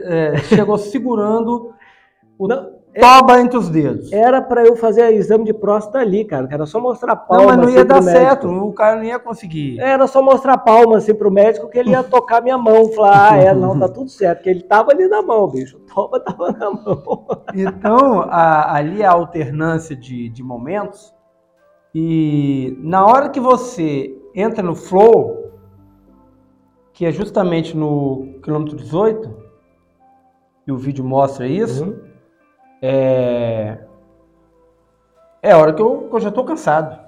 é, 0.04 0.36
chegou 0.38 0.76
segurando 0.78 1.72
o 2.38 2.46
Não, 2.48 2.81
toba 3.00 3.40
entre 3.40 3.56
os 3.56 3.68
dedos. 3.68 4.12
Era 4.12 4.42
pra 4.42 4.64
eu 4.64 4.76
fazer 4.76 5.12
exame 5.14 5.44
de 5.44 5.54
próstata 5.54 5.98
ali, 5.98 6.24
cara. 6.24 6.48
Era 6.50 6.66
só 6.66 6.78
mostrar 6.80 7.12
a 7.12 7.16
palma. 7.16 7.42
Não, 7.42 7.46
mas 7.48 7.56
não 7.58 7.68
ia 7.70 7.78
assim, 7.80 7.86
dar 7.88 8.02
certo, 8.02 8.48
o 8.48 8.72
cara 8.72 8.96
não 8.96 9.04
ia 9.04 9.18
conseguir. 9.18 9.78
Era 9.80 10.06
só 10.06 10.22
mostrar 10.22 10.54
a 10.54 10.58
palma 10.58 10.98
assim 10.98 11.14
pro 11.14 11.30
médico 11.30 11.68
que 11.68 11.78
ele 11.78 11.90
ia 11.90 12.02
tocar 12.02 12.42
minha 12.42 12.58
mão. 12.58 12.92
Falar, 12.92 13.32
ah, 13.32 13.36
é, 13.36 13.54
não, 13.54 13.78
tá 13.78 13.88
tudo 13.90 14.10
certo. 14.10 14.38
Porque 14.38 14.50
ele 14.50 14.62
tava 14.62 14.92
ali 14.92 15.06
na 15.08 15.22
mão, 15.22 15.48
bicho. 15.48 15.76
O 15.78 15.80
toba 15.94 16.20
tava 16.20 16.52
na 16.52 16.70
mão. 16.70 17.26
Então, 17.54 18.22
a- 18.28 18.74
ali 18.76 19.02
a 19.04 19.10
alternância 19.12 19.96
de, 19.96 20.28
de 20.28 20.42
momentos. 20.42 21.14
E 21.94 22.76
na 22.80 23.06
hora 23.06 23.28
que 23.28 23.38
você 23.40 24.16
entra 24.34 24.62
no 24.62 24.74
flow, 24.74 25.50
que 26.92 27.04
é 27.06 27.12
justamente 27.12 27.76
no 27.76 28.38
quilômetro 28.42 28.76
18, 28.76 29.30
e 30.66 30.72
o 30.72 30.76
vídeo 30.76 31.04
mostra 31.04 31.46
isso, 31.46 31.84
Uhum. 31.84 32.11
É, 32.82 33.78
é 35.40 35.52
a 35.52 35.58
hora 35.58 35.72
que 35.72 35.80
eu, 35.80 36.08
que 36.10 36.16
eu 36.16 36.20
já 36.20 36.28
estou 36.30 36.44
cansado. 36.44 36.98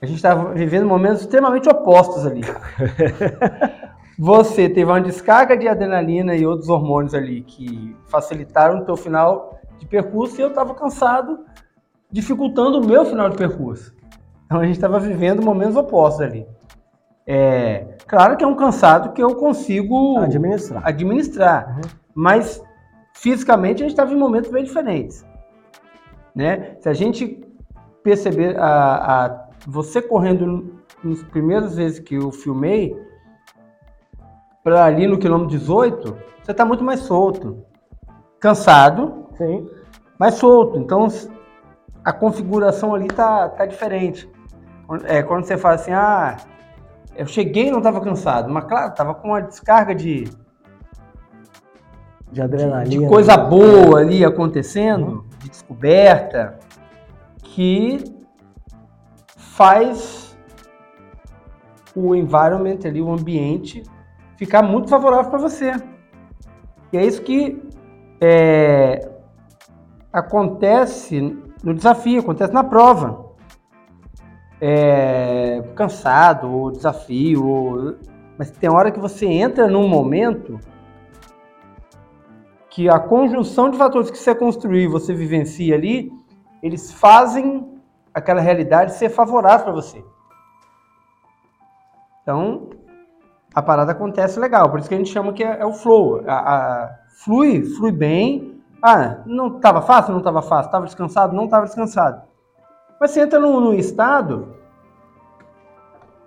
A 0.00 0.06
gente 0.06 0.16
estava 0.16 0.52
vivendo 0.54 0.86
momentos 0.86 1.22
extremamente 1.22 1.68
opostos 1.68 2.24
ali. 2.26 2.42
Você 4.18 4.68
teve 4.68 4.90
uma 4.90 5.00
descarga 5.00 5.56
de 5.56 5.68
adrenalina 5.68 6.34
e 6.36 6.46
outros 6.46 6.68
hormônios 6.68 7.14
ali 7.14 7.42
que 7.42 7.96
facilitaram 8.06 8.80
o 8.80 8.84
teu 8.84 8.96
final 8.96 9.58
de 9.78 9.86
percurso 9.86 10.38
e 10.40 10.42
eu 10.42 10.48
estava 10.48 10.74
cansado, 10.74 11.40
dificultando 12.10 12.80
o 12.80 12.86
meu 12.86 13.04
final 13.04 13.28
de 13.30 13.36
percurso. 13.36 13.94
Então 14.46 14.60
a 14.60 14.64
gente 14.64 14.74
estava 14.74 14.98
vivendo 14.98 15.42
momentos 15.42 15.76
opostos 15.76 16.20
ali. 16.20 16.46
É, 17.26 17.86
claro 18.06 18.36
que 18.36 18.42
é 18.42 18.46
um 18.46 18.56
cansado 18.56 19.12
que 19.12 19.22
eu 19.22 19.34
consigo 19.36 20.18
Administrar. 20.18 20.82
administrar, 20.86 21.76
Uhum. 21.76 21.80
mas 22.14 22.62
fisicamente 23.20 23.82
a 23.82 23.86
gente 23.86 23.90
estava 23.90 24.12
em 24.12 24.16
momentos 24.16 24.50
bem 24.50 24.64
diferentes. 24.64 25.26
Né? 26.34 26.76
Se 26.80 26.88
a 26.88 26.92
gente 26.92 27.44
perceber 28.02 28.56
a, 28.58 29.26
a- 29.26 29.48
você 29.66 30.00
correndo 30.00 30.80
nos 31.02 31.22
primeiras 31.24 31.76
vezes 31.76 31.98
que 31.98 32.14
eu 32.14 32.30
filmei, 32.30 32.96
para 34.62 34.84
ali 34.84 35.06
no 35.06 35.18
quilômetro 35.18 35.56
18, 35.58 36.16
você 36.42 36.52
está 36.52 36.64
muito 36.64 36.84
mais 36.84 37.00
solto, 37.00 37.64
cansado, 38.38 39.26
Sim. 39.36 39.68
mais 40.18 40.34
solto. 40.34 40.78
Então 40.78 41.08
a 42.04 42.12
configuração 42.12 42.94
ali 42.94 43.08
tá, 43.08 43.48
tá 43.48 43.66
diferente. 43.66 44.30
É, 45.04 45.22
quando 45.22 45.44
você 45.44 45.58
fala 45.58 45.74
assim, 45.74 45.92
ah, 45.92 46.36
eu 47.16 47.26
cheguei 47.26 47.66
e 47.66 47.70
não 47.70 47.78
estava 47.78 48.00
cansado, 48.00 48.48
mas 48.48 48.64
claro, 48.64 48.90
estava 48.90 49.14
com 49.14 49.28
uma 49.28 49.42
descarga 49.42 49.94
de, 49.94 50.24
De 52.30 52.42
adrenalina. 52.42 53.02
de 53.02 53.08
coisa 53.08 53.36
boa 53.36 54.00
ali 54.00 54.24
acontecendo, 54.24 55.24
de 55.38 55.48
descoberta, 55.48 56.58
que 57.42 58.04
faz 59.36 60.36
o 61.96 62.14
environment 62.14 62.78
ali, 62.84 63.00
o 63.00 63.10
ambiente, 63.10 63.82
ficar 64.36 64.62
muito 64.62 64.88
favorável 64.88 65.30
para 65.30 65.38
você. 65.40 65.72
E 66.92 66.96
é 66.96 67.04
isso 67.04 67.22
que 67.22 67.60
é, 68.20 69.08
acontece 70.12 71.36
no 71.62 71.74
desafio, 71.74 72.20
acontece 72.20 72.52
na 72.52 72.62
prova. 72.62 73.26
É, 74.60 75.62
cansado, 75.74 76.50
ou 76.52 76.70
desafio, 76.70 77.46
ou- 77.46 77.94
mas 78.36 78.50
tem 78.50 78.68
hora 78.70 78.90
que 78.90 78.98
você 78.98 79.26
entra 79.26 79.68
num 79.68 79.88
momento 79.88 80.58
que 82.78 82.88
a 82.88 83.00
conjunção 83.00 83.70
de 83.70 83.76
fatores 83.76 84.08
que 84.08 84.16
você 84.16 84.32
construiu 84.32 84.82
e 84.82 84.86
você 84.86 85.12
vivencia 85.12 85.74
ali, 85.74 86.12
eles 86.62 86.92
fazem 86.92 87.76
aquela 88.14 88.40
realidade 88.40 88.94
ser 88.94 89.08
favorável 89.08 89.64
para 89.64 89.74
você. 89.74 90.04
Então, 92.22 92.70
a 93.52 93.60
parada 93.60 93.90
acontece 93.90 94.38
legal, 94.38 94.70
por 94.70 94.78
isso 94.78 94.88
que 94.88 94.94
a 94.94 94.98
gente 94.98 95.10
chama 95.10 95.32
que 95.32 95.42
é, 95.42 95.58
é 95.58 95.66
o 95.66 95.72
flow. 95.72 96.22
A, 96.24 96.34
a- 96.38 96.98
flui, 97.24 97.64
flui 97.64 97.90
bem. 97.90 98.62
Ah, 98.80 99.22
não 99.26 99.56
estava 99.56 99.82
fácil? 99.82 100.12
Não 100.12 100.20
estava 100.20 100.40
fácil. 100.40 100.68
Estava 100.68 100.84
descansado? 100.84 101.34
Não 101.34 101.46
estava 101.46 101.66
descansado. 101.66 102.22
Mas 103.00 103.10
você 103.10 103.22
entra 103.22 103.40
num, 103.40 103.58
num 103.58 103.74
estado 103.74 104.54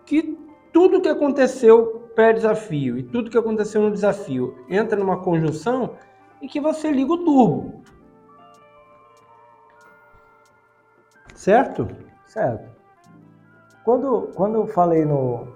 que 0.05 0.37
tudo 0.73 0.99
que 0.99 1.07
aconteceu 1.07 2.09
pré-desafio 2.13 2.97
e 2.97 3.03
tudo 3.03 3.29
que 3.29 3.37
aconteceu 3.37 3.81
no 3.81 3.89
desafio 3.89 4.65
entra 4.67 4.99
numa 4.99 5.15
conjunção 5.15 5.91
em 6.41 6.47
que 6.47 6.59
você 6.59 6.91
liga 6.91 7.13
o 7.13 7.23
turbo. 7.23 7.81
Certo? 11.35 11.87
Certo. 12.25 12.69
Quando, 13.83 14.29
quando 14.35 14.55
eu 14.55 14.67
falei 14.67 15.05
no, 15.05 15.47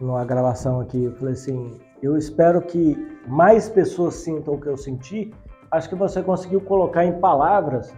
numa 0.00 0.24
gravação 0.24 0.80
aqui, 0.80 1.04
eu 1.04 1.12
falei 1.16 1.34
assim, 1.34 1.78
eu 2.02 2.16
espero 2.16 2.62
que 2.62 2.96
mais 3.26 3.68
pessoas 3.68 4.14
sintam 4.14 4.54
o 4.54 4.60
que 4.60 4.66
eu 4.66 4.76
senti, 4.76 5.34
acho 5.70 5.88
que 5.88 5.94
você 5.94 6.22
conseguiu 6.22 6.60
colocar 6.60 7.04
em 7.04 7.20
palavras 7.20 7.94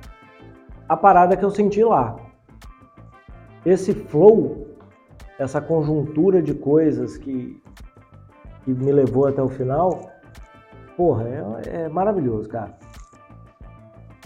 a 0.89 0.97
parada 0.97 1.37
que 1.37 1.45
eu 1.45 1.51
senti 1.51 1.83
lá. 1.83 2.17
Esse 3.65 3.93
flow, 3.95 4.67
essa 5.39 5.61
conjuntura 5.61 6.41
de 6.41 6.55
coisas 6.55 7.17
que, 7.17 7.61
que 8.65 8.71
me 8.73 8.93
levou 8.93 9.27
até 9.27 9.43
o 9.43 9.49
final, 9.49 10.11
porra, 10.97 11.25
é, 11.25 11.83
é 11.83 11.89
maravilhoso, 11.89 12.49
cara. 12.49 12.77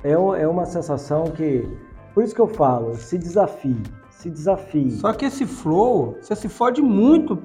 É, 0.02 0.12
é 0.12 0.48
uma 0.48 0.64
sensação 0.64 1.24
que. 1.24 1.68
Por 2.14 2.24
isso 2.24 2.34
que 2.34 2.40
eu 2.40 2.48
falo, 2.48 2.94
se 2.94 3.18
desafie, 3.18 3.82
se 4.10 4.30
desafie. 4.30 4.90
Só 4.92 5.12
que 5.12 5.26
esse 5.26 5.46
flow, 5.46 6.16
você 6.20 6.34
se 6.34 6.48
fode 6.48 6.82
muito 6.82 7.38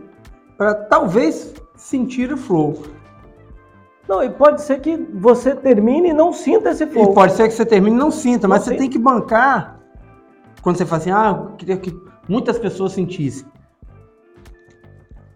para 0.58 0.74
talvez 0.74 1.54
sentir 1.76 2.32
o 2.32 2.38
flow. 2.38 2.82
Não, 4.08 4.24
e 4.24 4.30
pode 4.30 4.62
ser 4.62 4.80
que 4.82 4.98
você 4.98 5.56
termine 5.56 6.10
e 6.10 6.14
não 6.14 6.32
sinta 6.32 6.72
esse 6.72 6.86
flow. 6.86 7.12
E 7.12 7.14
pode 7.14 7.34
ser 7.34 7.48
que 7.48 7.54
você 7.54 7.66
termine 7.66 7.96
e 7.96 8.00
não 8.00 8.12
sinta, 8.12 8.48
mas 8.48 8.64
você 8.64 8.76
tem 8.76 8.90
que 8.90 9.00
bancar. 9.00 9.80
Quando 10.62 10.78
você 10.78 10.86
fala 10.86 11.02
assim, 11.02 11.12
ah, 11.12 11.48
eu 11.50 11.56
queria 11.58 11.78
que 11.78 11.96
muitas 12.28 12.58
pessoas 12.58 12.94
sentissem. 12.94 13.48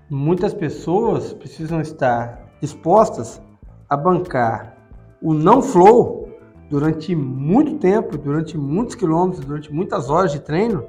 Muitas 0.10 0.54
pessoas 0.54 1.34
precisam 1.34 1.82
estar 1.82 2.48
dispostas 2.62 3.42
a 3.90 3.98
bancar 3.98 4.78
o 5.22 5.34
não 5.34 5.62
flow 5.62 6.30
durante 6.70 7.16
muito 7.16 7.80
tempo, 7.80 8.18
durante 8.18 8.58
muitos 8.58 8.96
quilômetros, 8.96 9.44
durante 9.44 9.74
muitas 9.74 10.10
horas 10.10 10.32
de 10.32 10.40
treino, 10.40 10.88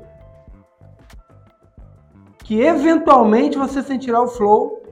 que 2.44 2.60
eventualmente 2.60 3.56
você 3.56 3.82
sentirá 3.82 4.20
o 4.20 4.28
flow 4.28 4.82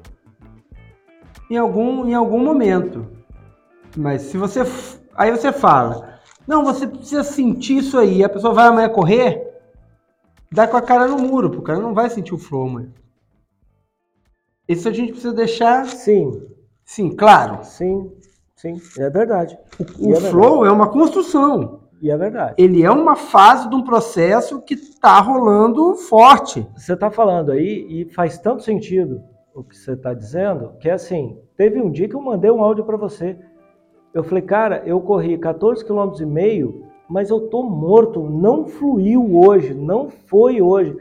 em 1.50 1.56
algum, 1.56 2.06
em 2.06 2.14
algum 2.14 2.38
momento. 2.38 3.06
Mas 3.96 4.22
se 4.22 4.38
você. 4.38 4.62
Aí 5.14 5.30
você 5.30 5.52
fala, 5.52 6.20
não, 6.46 6.64
você 6.64 6.86
precisa 6.86 7.24
sentir 7.24 7.78
isso 7.78 7.98
aí. 7.98 8.22
A 8.22 8.28
pessoa 8.28 8.54
vai 8.54 8.68
amanhã 8.68 8.88
correr, 8.88 9.44
dá 10.50 10.66
com 10.66 10.76
a 10.76 10.82
cara 10.82 11.06
no 11.08 11.18
muro, 11.18 11.50
porque 11.50 11.62
o 11.62 11.66
cara 11.66 11.80
não 11.80 11.92
vai 11.92 12.08
sentir 12.08 12.34
o 12.34 12.38
flow 12.38 12.68
amanhã. 12.68 12.92
Isso 14.68 14.88
a 14.88 14.92
gente 14.92 15.12
precisa 15.12 15.34
deixar. 15.34 15.86
Sim. 15.86 16.57
Sim, 16.88 17.10
claro. 17.10 17.62
Sim, 17.64 18.10
sim, 18.56 18.80
é 18.98 19.10
verdade. 19.10 19.58
O, 20.00 20.08
o 20.08 20.12
é 20.14 20.20
flow 20.20 20.60
verdade. 20.60 20.68
é 20.68 20.72
uma 20.72 20.88
construção. 20.88 21.80
E 22.00 22.10
é 22.10 22.16
verdade. 22.16 22.54
Ele 22.56 22.82
é 22.82 22.90
uma 22.90 23.14
fase 23.14 23.68
de 23.68 23.76
um 23.76 23.82
processo 23.84 24.62
que 24.62 24.72
está 24.72 25.20
rolando 25.20 25.94
forte. 25.96 26.66
Você 26.74 26.94
está 26.94 27.10
falando 27.10 27.52
aí 27.52 27.86
e 27.90 28.06
faz 28.06 28.38
tanto 28.38 28.62
sentido 28.62 29.22
o 29.54 29.62
que 29.62 29.76
você 29.76 29.92
está 29.92 30.14
dizendo, 30.14 30.72
que 30.80 30.88
é 30.88 30.92
assim, 30.92 31.38
teve 31.58 31.78
um 31.78 31.90
dia 31.90 32.08
que 32.08 32.16
eu 32.16 32.22
mandei 32.22 32.50
um 32.50 32.64
áudio 32.64 32.86
para 32.86 32.96
você. 32.96 33.36
Eu 34.14 34.24
falei, 34.24 34.42
cara, 34.42 34.82
eu 34.86 34.98
corri 34.98 35.36
14 35.36 35.84
km 35.84 36.10
e 36.18 36.24
meio, 36.24 36.86
mas 37.06 37.28
eu 37.28 37.50
tô 37.50 37.64
morto, 37.64 38.22
não 38.30 38.64
fluiu 38.64 39.36
hoje, 39.36 39.74
não 39.74 40.08
foi 40.08 40.62
hoje. 40.62 40.96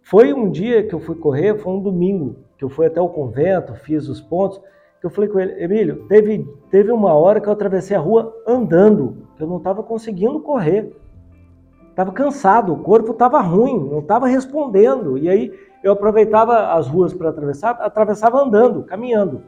Foi 0.00 0.32
um 0.32 0.50
dia 0.50 0.82
que 0.82 0.94
eu 0.94 1.00
fui 1.00 1.16
correr, 1.16 1.58
foi 1.58 1.70
um 1.70 1.82
domingo, 1.82 2.36
que 2.56 2.64
eu 2.64 2.70
fui 2.70 2.86
até 2.86 3.00
o 3.00 3.10
convento, 3.10 3.74
fiz 3.74 4.08
os 4.08 4.22
pontos, 4.22 4.58
que 5.02 5.06
eu 5.06 5.10
falei 5.10 5.28
com 5.28 5.40
ele, 5.40 5.60
Emílio, 5.60 6.04
teve, 6.08 6.48
teve 6.70 6.92
uma 6.92 7.12
hora 7.12 7.40
que 7.40 7.48
eu 7.48 7.52
atravessei 7.52 7.96
a 7.96 8.00
rua 8.00 8.32
andando, 8.46 9.26
eu 9.36 9.48
não 9.48 9.56
estava 9.56 9.82
conseguindo 9.82 10.38
correr. 10.38 10.96
Estava 11.90 12.12
cansado, 12.12 12.72
o 12.72 12.78
corpo 12.78 13.10
estava 13.10 13.40
ruim, 13.40 13.90
não 13.90 13.98
estava 13.98 14.28
respondendo. 14.28 15.18
E 15.18 15.28
aí 15.28 15.52
eu 15.82 15.92
aproveitava 15.92 16.72
as 16.72 16.86
ruas 16.86 17.12
para 17.12 17.30
atravessar, 17.30 17.72
atravessava 17.80 18.40
andando, 18.40 18.84
caminhando. 18.84 19.42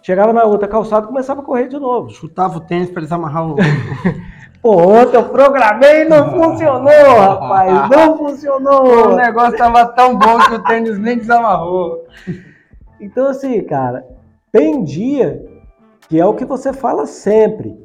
Chegava 0.00 0.32
na 0.32 0.44
outra 0.44 0.68
calçada 0.68 1.06
e 1.06 1.08
começava 1.08 1.40
a 1.40 1.44
correr 1.44 1.66
de 1.66 1.76
novo. 1.76 2.10
Chutava 2.10 2.58
o 2.58 2.60
tênis 2.60 2.88
para 2.88 3.02
desamarrar 3.02 3.48
o. 3.48 3.56
Pô, 4.62 4.76
ontem 4.76 5.16
eu 5.16 5.28
programei 5.28 6.02
e 6.02 6.08
não 6.08 6.30
funcionou, 6.30 7.18
rapaz. 7.18 7.90
Não 7.90 8.16
funcionou. 8.16 9.10
O 9.10 9.16
negócio 9.16 9.54
estava 9.54 9.86
tão 9.86 10.16
bom 10.16 10.38
que 10.38 10.54
o 10.54 10.62
tênis 10.62 10.96
nem 10.98 11.18
desamarrou. 11.18 12.06
Então, 13.00 13.26
assim, 13.26 13.60
cara, 13.64 14.04
tem 14.52 14.84
dia 14.84 15.44
que 16.08 16.18
é 16.18 16.24
o 16.24 16.34
que 16.34 16.44
você 16.44 16.72
fala 16.72 17.06
sempre. 17.06 17.76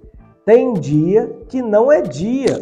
Tem 0.45 0.73
dia 0.73 1.27
que 1.47 1.61
não 1.61 1.91
é 1.91 2.01
dia. 2.01 2.61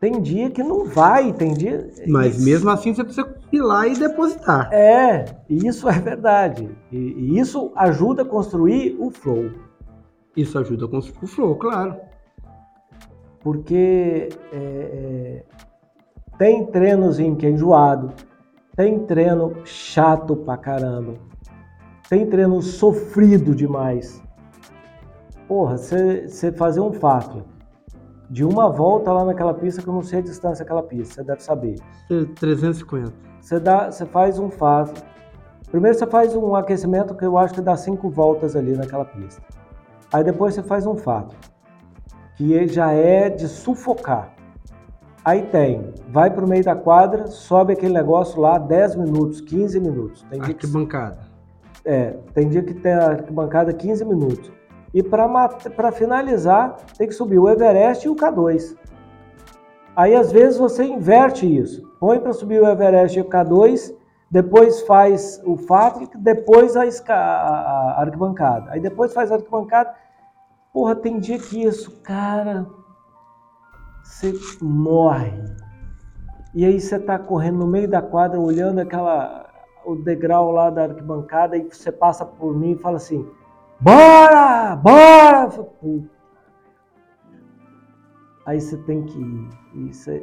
Tem 0.00 0.20
dia 0.20 0.50
que 0.50 0.62
não 0.62 0.84
vai, 0.84 1.32
tem 1.32 1.54
dia. 1.54 1.88
Mas 2.08 2.36
isso... 2.36 2.44
mesmo 2.44 2.70
assim 2.70 2.92
você 2.92 3.04
precisa 3.04 3.36
ir 3.52 3.60
lá 3.60 3.86
e 3.86 3.96
depositar. 3.96 4.68
É, 4.72 5.24
isso 5.48 5.88
é 5.88 5.92
verdade. 5.92 6.68
E, 6.90 6.96
e 6.96 7.38
isso 7.38 7.72
ajuda 7.76 8.22
a 8.22 8.24
construir 8.24 8.96
o 8.98 9.10
flow. 9.10 9.50
Isso 10.36 10.58
ajuda 10.58 10.86
a 10.86 10.88
construir 10.88 11.24
o 11.24 11.26
flow, 11.28 11.56
claro. 11.56 11.96
Porque 13.40 14.28
é, 14.52 14.56
é, 14.56 15.44
tem 16.38 16.66
treinozinho 16.66 17.36
que 17.36 17.46
é 17.46 17.50
enjoado, 17.50 18.12
tem 18.74 18.98
treino 19.00 19.64
chato 19.64 20.34
pra 20.36 20.56
caramba, 20.56 21.14
tem 22.12 22.26
treino 22.26 22.60
sofrido 22.60 23.54
demais. 23.54 24.22
Porra, 25.48 25.78
você 25.78 26.52
fazer 26.54 26.80
um 26.80 26.92
fato 26.92 27.42
de 28.28 28.44
uma 28.44 28.68
volta 28.68 29.10
lá 29.10 29.24
naquela 29.24 29.54
pista, 29.54 29.80
que 29.80 29.88
eu 29.88 29.94
não 29.94 30.02
sei 30.02 30.18
a 30.18 30.22
distância 30.22 30.62
daquela 30.62 30.82
pista, 30.82 31.14
você 31.14 31.24
deve 31.24 31.42
saber. 31.42 31.76
350. 32.38 33.14
Você, 33.40 33.58
dá, 33.58 33.90
você 33.90 34.04
faz 34.04 34.38
um 34.38 34.50
fase. 34.50 34.92
Primeiro 35.70 35.96
você 35.96 36.06
faz 36.06 36.36
um 36.36 36.54
aquecimento 36.54 37.14
que 37.14 37.24
eu 37.24 37.38
acho 37.38 37.54
que 37.54 37.62
dá 37.62 37.78
cinco 37.78 38.10
voltas 38.10 38.54
ali 38.54 38.76
naquela 38.76 39.06
pista. 39.06 39.40
Aí 40.12 40.22
depois 40.22 40.54
você 40.54 40.62
faz 40.62 40.86
um 40.86 40.94
fato, 40.94 41.34
que 42.36 42.68
já 42.68 42.92
é 42.92 43.30
de 43.30 43.48
sufocar. 43.48 44.34
Aí 45.24 45.44
tem, 45.46 45.94
vai 46.10 46.30
para 46.30 46.44
o 46.44 46.48
meio 46.48 46.62
da 46.62 46.76
quadra, 46.76 47.26
sobe 47.28 47.72
aquele 47.72 47.94
negócio 47.94 48.38
lá 48.38 48.58
10 48.58 48.96
minutos, 48.96 49.40
15 49.40 49.80
minutos. 49.80 50.26
Tem 50.28 50.42
arquibancada. 50.42 51.16
Que, 51.16 51.31
é, 51.84 52.16
tem 52.34 52.48
dia 52.48 52.62
que 52.62 52.74
tem 52.74 52.92
a 52.92 53.10
arquibancada 53.10 53.72
15 53.72 54.04
minutos. 54.04 54.52
E 54.94 55.02
para 55.02 55.92
finalizar, 55.92 56.76
tem 56.98 57.08
que 57.08 57.14
subir 57.14 57.38
o 57.38 57.48
Everest 57.48 58.06
e 58.06 58.10
o 58.10 58.16
K2. 58.16 58.76
Aí 59.96 60.14
às 60.14 60.30
vezes 60.30 60.58
você 60.58 60.84
inverte 60.84 61.46
isso. 61.46 61.82
Põe 61.98 62.20
para 62.20 62.32
subir 62.32 62.60
o 62.60 62.68
Everest 62.68 63.18
e 63.18 63.22
o 63.22 63.28
K2, 63.28 63.94
depois 64.30 64.82
faz 64.82 65.40
o 65.44 65.56
FAT, 65.56 66.08
depois 66.16 66.76
a, 66.76 66.84
a, 67.12 68.00
arquibancada. 68.00 68.70
Aí 68.70 68.80
depois 68.80 69.12
faz 69.12 69.30
a 69.30 69.36
arquibancada. 69.36 69.94
Porra, 70.72 70.94
tem 70.96 71.18
dia 71.18 71.38
que 71.38 71.62
isso, 71.62 72.02
cara, 72.02 72.66
você 74.02 74.32
morre. 74.62 75.32
E 76.54 76.64
aí 76.64 76.80
você 76.80 76.96
está 76.96 77.18
correndo 77.18 77.58
no 77.58 77.66
meio 77.66 77.88
da 77.88 78.00
quadra, 78.00 78.40
olhando 78.40 78.78
aquela 78.78 79.41
o 79.84 79.96
degrau 79.96 80.50
lá 80.50 80.70
da 80.70 80.84
arquibancada 80.84 81.56
e 81.56 81.62
você 81.62 81.90
passa 81.90 82.24
por 82.24 82.56
mim 82.56 82.72
e 82.72 82.78
fala 82.78 82.96
assim: 82.96 83.28
Bora! 83.80 84.76
Bora! 84.76 85.50
Aí 88.44 88.60
você 88.60 88.76
tem 88.78 89.04
que 89.04 89.18
ir. 89.18 89.88
Isso 89.88 90.10
é, 90.10 90.22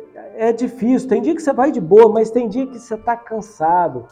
é 0.50 0.54
difícil. 0.54 1.08
Tem 1.08 1.22
dia 1.22 1.36
que 1.36 1.42
você 1.42 1.54
vai 1.54 1.72
de 1.72 1.80
boa, 1.80 2.12
mas 2.12 2.30
tem 2.30 2.48
dia 2.48 2.68
que 2.68 2.78
você 2.78 2.96
está 2.96 3.16
cansado. 3.16 4.06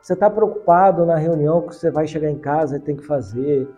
Você 0.00 0.12
está 0.12 0.30
preocupado 0.30 1.04
na 1.04 1.16
reunião 1.16 1.62
que 1.62 1.74
você 1.74 1.90
vai 1.90 2.06
chegar 2.06 2.30
em 2.30 2.38
casa 2.38 2.76
e 2.76 2.80
tem 2.80 2.96
que 2.96 3.04
fazer. 3.04 3.68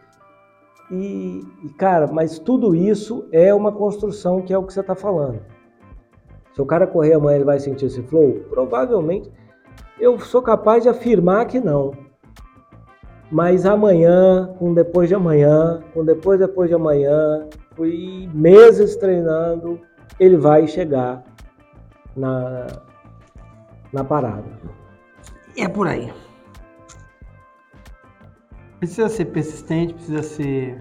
E, 0.91 1.41
e, 1.65 1.69
cara, 1.71 2.09
mas 2.09 2.39
tudo 2.39 2.75
isso 2.75 3.29
é 3.31 3.55
uma 3.55 3.73
construção 3.73 4.43
que 4.43 4.53
é 4.53 4.59
o 4.59 4.65
que 4.65 4.73
você 4.73 4.81
está 4.81 4.95
falando. 4.95 5.41
Se 6.53 6.61
o 6.61 6.67
cara 6.67 6.87
correr 6.87 7.15
amanhã, 7.15 7.37
ele 7.37 7.45
vai 7.45 7.61
sentir 7.61 7.87
esse 7.87 8.03
flow? 8.03 8.45
Provavelmente. 8.51 9.31
Eu 10.01 10.19
sou 10.19 10.41
capaz 10.41 10.83
de 10.83 10.89
afirmar 10.89 11.47
que 11.47 11.61
não. 11.61 11.93
Mas 13.31 13.67
amanhã, 13.67 14.53
com 14.59 14.73
depois 14.75 15.09
de 15.09 15.15
amanhã, 15.15 15.83
com 15.93 16.05
depois 16.05 16.41
depois 16.41 16.69
de 16.69 16.75
amanhã, 16.75 17.47
fui 17.77 18.29
meses 18.35 18.97
treinando, 18.97 19.79
ele 20.19 20.37
vai 20.37 20.67
chegar 20.67 21.23
na, 22.17 22.67
na 23.93 24.03
parada. 24.03 24.45
E 25.57 25.63
é 25.63 25.69
por 25.69 25.87
aí. 25.87 26.13
Precisa 28.79 29.09
ser 29.11 29.27
persistente, 29.27 29.95
precisa 29.95 30.23
ser 30.23 30.81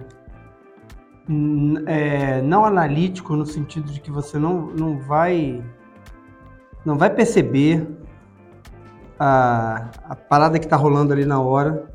é, 1.86 2.42
não 2.42 2.66
analítico 2.66 3.36
no 3.36 3.46
sentido 3.46 3.92
de 3.92 4.00
que 4.00 4.10
você 4.10 4.40
não, 4.40 4.68
não 4.68 4.98
vai 4.98 5.64
não 6.86 6.98
vai 6.98 7.10
perceber 7.10 7.86
a, 9.20 9.90
a 10.08 10.16
parada 10.16 10.58
que 10.58 10.66
está 10.66 10.76
rolando 10.76 11.14
ali 11.14 11.26
na 11.26 11.42
hora 11.42 11.88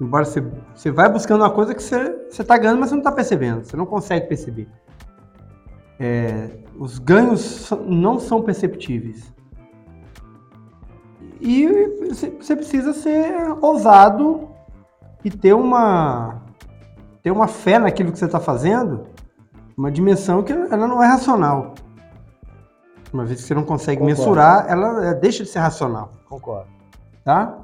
Embora 0.00 0.24
você, 0.24 0.42
você 0.74 0.90
vai 0.90 1.10
buscando 1.10 1.42
uma 1.42 1.50
coisa 1.50 1.74
que 1.74 1.82
você 1.82 2.16
está 2.30 2.56
ganhando, 2.56 2.80
mas 2.80 2.88
você 2.88 2.94
não 2.94 3.02
está 3.02 3.12
percebendo, 3.12 3.64
você 3.64 3.76
não 3.76 3.84
consegue 3.84 4.26
perceber. 4.26 4.66
É, 5.98 6.48
os 6.78 6.98
ganhos 6.98 7.70
não 7.86 8.18
são 8.18 8.40
perceptíveis. 8.40 9.30
E 11.38 11.68
você 12.38 12.56
precisa 12.56 12.94
ser 12.94 13.34
ousado 13.60 14.48
e 15.22 15.30
ter 15.30 15.52
uma, 15.52 16.42
ter 17.22 17.30
uma 17.30 17.46
fé 17.46 17.78
naquilo 17.78 18.10
que 18.10 18.18
você 18.18 18.24
está 18.24 18.40
fazendo, 18.40 19.06
uma 19.76 19.90
dimensão 19.90 20.42
que 20.42 20.52
ela 20.52 20.88
não 20.88 21.02
é 21.02 21.06
racional. 21.06 21.74
Uma 23.12 23.24
vez 23.24 23.40
que 23.40 23.46
você 23.46 23.54
não 23.54 23.64
consegue 23.64 24.00
Concordo. 24.00 24.20
mensurar, 24.20 24.66
ela 24.68 25.12
deixa 25.14 25.42
de 25.42 25.50
ser 25.50 25.58
racional. 25.58 26.12
Concordo. 26.28 26.70
Tá? 27.24 27.58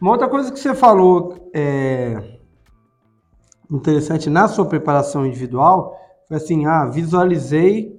Uma 0.00 0.12
outra 0.12 0.28
coisa 0.28 0.50
que 0.52 0.58
você 0.58 0.74
falou 0.74 1.50
é, 1.54 2.38
interessante 3.70 4.28
na 4.28 4.48
sua 4.48 4.66
preparação 4.66 5.26
individual 5.26 5.98
Foi 6.28 6.36
assim, 6.36 6.66
ah, 6.66 6.86
visualizei 6.86 7.94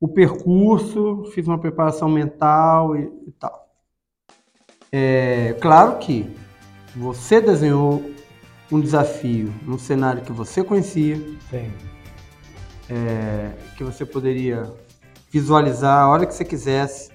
o 0.00 0.08
percurso, 0.08 1.24
fiz 1.34 1.46
uma 1.46 1.58
preparação 1.58 2.08
mental 2.08 2.96
e, 2.96 3.02
e 3.26 3.32
tal. 3.32 3.68
É 4.92 5.56
claro 5.60 5.98
que 5.98 6.34
você 6.96 7.40
desenhou 7.40 8.02
um 8.72 8.80
desafio 8.80 9.52
num 9.62 9.78
cenário 9.78 10.22
que 10.22 10.32
você 10.32 10.64
conhecia, 10.64 11.16
é, 12.88 13.52
que 13.76 13.84
você 13.84 14.06
poderia 14.06 14.72
visualizar 15.30 16.02
a 16.02 16.08
hora 16.08 16.26
que 16.26 16.34
você 16.34 16.44
quisesse, 16.44 17.10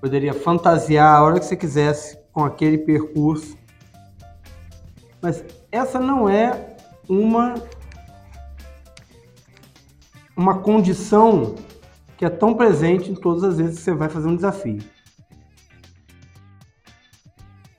poderia 0.00 0.32
fantasiar 0.32 1.16
a 1.16 1.22
hora 1.22 1.38
que 1.38 1.46
você 1.46 1.56
quisesse 1.56 2.18
com 2.32 2.44
aquele 2.44 2.78
percurso. 2.78 3.56
Mas 5.20 5.44
essa 5.70 6.00
não 6.00 6.28
é 6.28 6.76
uma 7.08 7.54
uma 10.36 10.58
condição 10.58 11.54
que 12.16 12.24
é 12.24 12.28
tão 12.28 12.54
presente 12.54 13.10
em 13.10 13.14
todas 13.14 13.42
as 13.42 13.56
vezes 13.56 13.78
que 13.78 13.84
você 13.84 13.94
vai 13.94 14.08
fazer 14.08 14.28
um 14.28 14.36
desafio. 14.36 14.82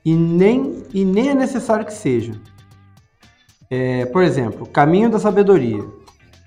E 0.04 0.14
nem, 0.14 0.84
e 0.92 1.04
nem 1.04 1.30
é 1.30 1.34
necessário 1.34 1.84
que 1.84 1.92
seja. 1.92 2.40
É, 3.70 4.06
por 4.06 4.22
exemplo, 4.22 4.66
caminho 4.66 5.10
da 5.10 5.18
sabedoria. 5.18 5.84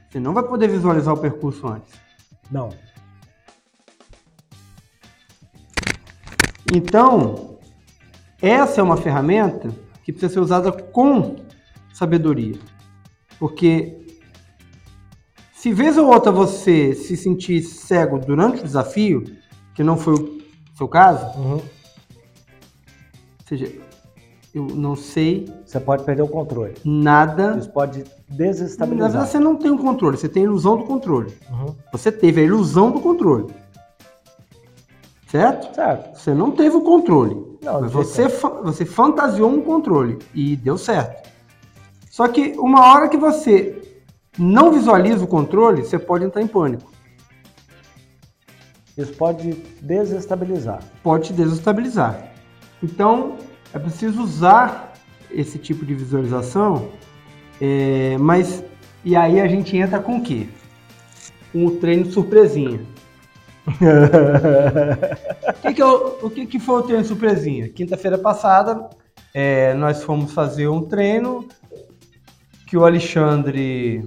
Você 0.09 0.19
não 0.19 0.33
vai 0.33 0.43
poder 0.43 0.67
visualizar 0.67 1.13
o 1.13 1.17
percurso 1.17 1.67
antes. 1.67 1.93
Não. 2.49 2.69
Então, 6.73 7.57
essa 8.41 8.79
é 8.79 8.83
uma 8.83 8.97
ferramenta 8.97 9.69
que 10.03 10.11
precisa 10.11 10.33
ser 10.33 10.39
usada 10.39 10.71
com 10.71 11.35
sabedoria. 11.93 12.57
Porque 13.37 14.05
se 15.53 15.73
vez 15.73 15.97
ou 15.97 16.07
outra 16.07 16.31
você 16.31 16.93
se 16.93 17.17
sentir 17.17 17.61
cego 17.61 18.17
durante 18.19 18.61
o 18.61 18.63
desafio, 18.63 19.23
que 19.75 19.83
não 19.83 19.97
foi 19.97 20.13
o 20.15 20.41
seu 20.75 20.87
caso, 20.87 21.25
Uhum. 21.37 21.53
ou 21.55 21.63
seja, 23.47 23.71
eu 24.53 24.65
não 24.65 24.95
sei 24.95 25.45
Você 25.65 25.79
pode 25.79 26.03
perder 26.03 26.23
o 26.23 26.27
controle. 26.27 26.73
nada. 26.83 27.55
Isso 27.57 27.69
pode 27.69 27.99
Na 27.99 28.05
verdade, 28.05 28.37
desestabilizar. 28.53 29.25
você 29.27 29.39
não 29.39 29.55
tem 29.55 29.71
o 29.71 29.77
controle, 29.77 30.17
você 30.17 30.27
tem 30.29 30.43
a 30.43 30.45
ilusão 30.45 30.77
do 30.77 30.83
controle. 30.85 31.33
Uhum. 31.49 31.75
Você 31.91 32.11
teve 32.11 32.41
a 32.41 32.43
ilusão 32.43 32.91
do 32.91 32.99
controle. 32.99 33.53
Certo? 35.31 35.73
Certo. 35.73 36.19
Você 36.19 36.33
não 36.33 36.51
teve 36.51 36.75
o 36.75 36.81
controle. 36.81 37.57
Não, 37.61 37.81
Mas 37.81 37.91
você, 37.93 38.27
fa- 38.27 38.49
você 38.61 38.85
fantasiou 38.85 39.49
um 39.49 39.61
controle 39.61 40.19
e 40.35 40.57
deu 40.57 40.77
certo. 40.77 41.29
Só 42.09 42.27
que 42.27 42.53
uma 42.57 42.91
hora 42.91 43.07
que 43.07 43.15
você 43.15 43.81
não 44.37 44.73
visualiza 44.73 45.23
o 45.23 45.27
controle, 45.27 45.83
você 45.85 45.97
pode 45.97 46.25
entrar 46.25 46.41
em 46.41 46.47
pânico. 46.47 46.91
Isso 48.97 49.13
pode 49.13 49.53
desestabilizar. 49.81 50.83
Pode 51.01 51.27
te 51.27 51.33
desestabilizar. 51.33 52.33
Então, 52.83 53.37
é 53.73 53.79
preciso 53.79 54.21
usar 54.21 54.93
esse 55.31 55.57
tipo 55.57 55.85
de 55.85 55.95
visualização, 55.95 56.89
é, 57.61 58.17
mas 58.19 58.63
e 59.05 59.15
aí 59.15 59.39
a 59.39 59.47
gente 59.47 59.77
entra 59.77 59.99
com 60.01 60.17
o 60.17 60.21
quê? 60.21 60.49
Com 61.53 61.65
o 61.67 61.71
treino 61.77 62.05
surpresinha. 62.11 62.81
O 63.67 63.71
que, 65.61 65.73
que, 65.73 65.81
eu- 65.83 66.19
o 66.23 66.29
que, 66.29 66.45
que 66.45 66.59
foi 66.59 66.79
o 66.79 66.83
treino 66.83 67.05
surpresinha? 67.05 67.69
Quinta-feira 67.69 68.17
passada, 68.17 68.89
é, 69.33 69.73
nós 69.75 70.03
fomos 70.03 70.33
fazer 70.33 70.67
um 70.67 70.81
treino 70.83 71.47
que 72.67 72.75
o 72.77 72.85
Alexandre 72.85 74.05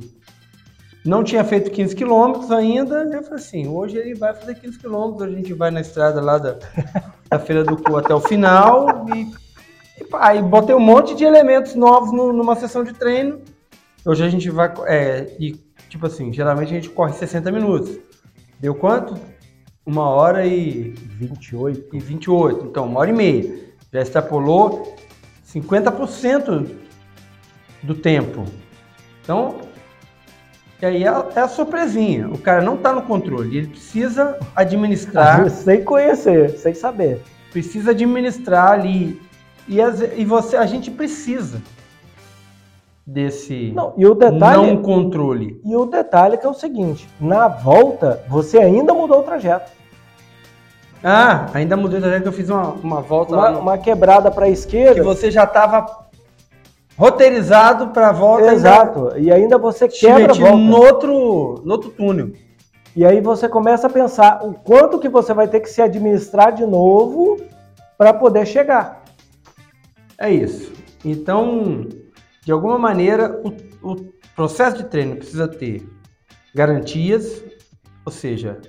não 1.05 1.23
tinha 1.23 1.45
feito 1.45 1.71
15 1.71 1.95
quilômetros 1.95 2.51
ainda. 2.51 3.05
Eu 3.05 3.23
falei 3.23 3.38
assim, 3.38 3.69
hoje 3.69 3.97
ele 3.97 4.14
vai 4.14 4.35
fazer 4.35 4.55
15 4.57 4.79
quilômetros, 4.79 5.23
a 5.29 5.37
gente 5.37 5.53
vai 5.53 5.71
na 5.71 5.81
estrada 5.83 6.21
lá 6.21 6.38
da, 6.38 6.57
da 7.31 7.38
Feira 7.38 7.62
do 7.62 7.77
Cu 7.77 7.97
até 7.97 8.14
o 8.14 8.21
final. 8.21 9.07
E, 9.14 9.23
e 10.01 10.07
aí 10.14 10.43
botei 10.43 10.75
um 10.75 10.81
monte 10.81 11.14
de 11.14 11.25
elementos 11.25 11.75
novos 11.75 12.11
no- 12.12 12.33
numa 12.33 12.57
sessão 12.57 12.83
de 12.83 12.93
treino. 12.95 13.40
Hoje 14.05 14.25
a 14.25 14.29
gente 14.29 14.51
vai, 14.51 14.73
é, 14.87 15.37
e 15.38 15.53
tipo 15.88 16.07
assim, 16.07 16.33
geralmente 16.33 16.71
a 16.73 16.75
gente 16.75 16.90
corre 16.90 17.12
60 17.12 17.53
minutos. 17.53 17.99
Deu 18.59 18.75
quanto? 18.75 19.14
Uma 19.87 20.09
hora 20.09 20.47
e 20.47 20.94
28. 21.18 21.94
e 21.97 21.99
28. 21.99 22.66
Então, 22.66 22.87
uma 22.87 23.01
hora 23.01 23.11
e 23.11 23.12
meia. 23.12 23.64
Já 23.92 24.01
extrapolou 24.03 24.94
50% 25.47 26.68
do 27.83 27.94
tempo. 27.94 28.44
Então, 29.23 29.57
e 30.81 30.87
aí 30.87 31.05
é, 31.05 31.09
a- 31.09 31.27
é 31.37 31.40
a 31.40 31.49
surpresinha. 31.49 32.29
O 32.29 32.38
cara 32.38 32.62
não 32.62 32.75
está 32.77 32.92
no 32.92 33.03
controle. 33.03 33.57
Ele 33.57 33.66
precisa 33.68 34.38
administrar, 34.57 35.49
Sem 35.51 35.85
conhecer, 35.85 36.51
sem 36.59 36.75
saber. 36.75 37.20
precisa 37.53 37.90
administrar 37.92 38.73
ali. 38.73 39.20
E, 39.68 39.81
as- 39.81 40.01
e 40.01 40.25
você, 40.25 40.57
a 40.57 40.66
gente 40.66 40.90
precisa 40.90 41.62
desse 43.07 43.70
Não, 43.75 43.92
e 43.97 44.07
o 44.07 44.14
detalhe, 44.14 44.66
não 44.66 44.83
controle. 44.83 45.61
e 45.64 45.77
o 45.77 45.85
detalhe 45.87 46.35
é 46.35 46.37
que 46.38 46.47
é 46.47 46.49
o 46.49 46.55
seguinte, 46.55 47.07
na 47.20 47.49
volta 47.49 48.23
você 48.29 48.59
ainda 48.59 48.94
mudou 48.94 49.20
o 49.20 49.23
trajeto. 49.23 49.70
Ah, 51.07 51.49
ainda 51.53 51.77
mudei 51.77 52.01
da 52.01 52.19
que 52.19 52.27
eu 52.27 52.33
fiz 52.33 52.49
uma, 52.49 52.69
uma 52.71 53.01
volta 53.03 53.37
lá 53.37 53.43
Uma, 53.43 53.51
no- 53.51 53.61
uma 53.61 53.79
quebrada 53.79 54.31
para 54.31 54.45
a 54.47 54.49
que 54.49 54.55
esquerda. 54.55 55.03
você 55.03 55.31
já 55.31 55.45
estava 55.45 55.85
roteirizado 56.97 57.88
para 57.88 58.09
a 58.09 58.12
volta. 58.12 58.45
ainda 58.45 58.55
Exato. 58.55 59.12
E 59.19 59.31
ainda 59.31 59.59
você 59.59 59.87
quebra 59.87 60.33
a 60.33 60.35
volta. 60.35 60.57
no 60.57 60.77
outro, 60.79 61.62
no 61.62 61.73
outro 61.73 61.90
túnel. 61.90 62.33
E 62.97 63.05
aí 63.05 63.21
você 63.21 63.49
começa 63.49 63.87
a 63.87 63.90
pensar 63.90 64.45
o 64.47 64.55
quanto 64.55 64.99
que 64.99 65.09
você 65.09 65.35
vai 65.35 65.47
ter 65.47 65.61
que 65.61 65.69
se 65.69 65.83
administrar 65.83 66.53
de 66.53 66.64
novo 66.64 67.37
para 67.99 68.14
poder 68.14 68.47
chegar. 68.47 69.03
É 70.17 70.31
isso. 70.33 70.73
Então, 71.05 71.87
de 72.43 72.51
alguma 72.53 72.79
maneira, 72.79 73.40
o, 73.45 73.49
o 73.90 73.97
processo 74.35 74.77
de 74.79 74.85
treino 74.85 75.17
precisa 75.17 75.47
ter 75.49 75.87
garantias, 76.55 77.43
ou 78.07 78.12
seja, 78.12 78.61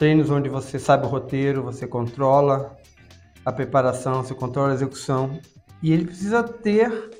treinos 0.00 0.30
onde 0.30 0.48
você 0.48 0.78
sabe 0.78 1.04
o 1.04 1.10
roteiro, 1.10 1.62
você 1.62 1.86
controla 1.86 2.74
a 3.44 3.52
preparação, 3.52 4.22
você 4.22 4.34
controla 4.34 4.70
a 4.70 4.74
execução. 4.74 5.38
E 5.82 5.92
ele 5.92 6.06
precisa 6.06 6.42
ter 6.42 7.10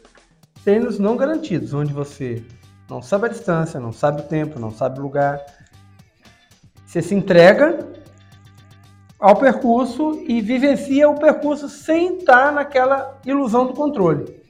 treinos 0.64 0.98
não 0.98 1.14
garantidos, 1.14 1.74
onde 1.74 1.92
você 1.92 2.42
não 2.88 3.02
sabe 3.02 3.26
a 3.26 3.28
distância, 3.28 3.78
não 3.78 3.92
sabe 3.92 4.22
o 4.22 4.24
tempo, 4.24 4.58
não 4.58 4.70
sabe 4.70 4.98
o 4.98 5.02
lugar. 5.02 5.38
Você 6.86 7.02
se 7.02 7.14
entrega 7.14 7.86
ao 9.18 9.36
percurso 9.36 10.24
e 10.26 10.40
vivencia 10.40 11.06
o 11.06 11.20
percurso 11.20 11.68
sem 11.68 12.16
estar 12.16 12.50
naquela 12.50 13.20
ilusão 13.26 13.66
do 13.66 13.74
controle. 13.74 14.40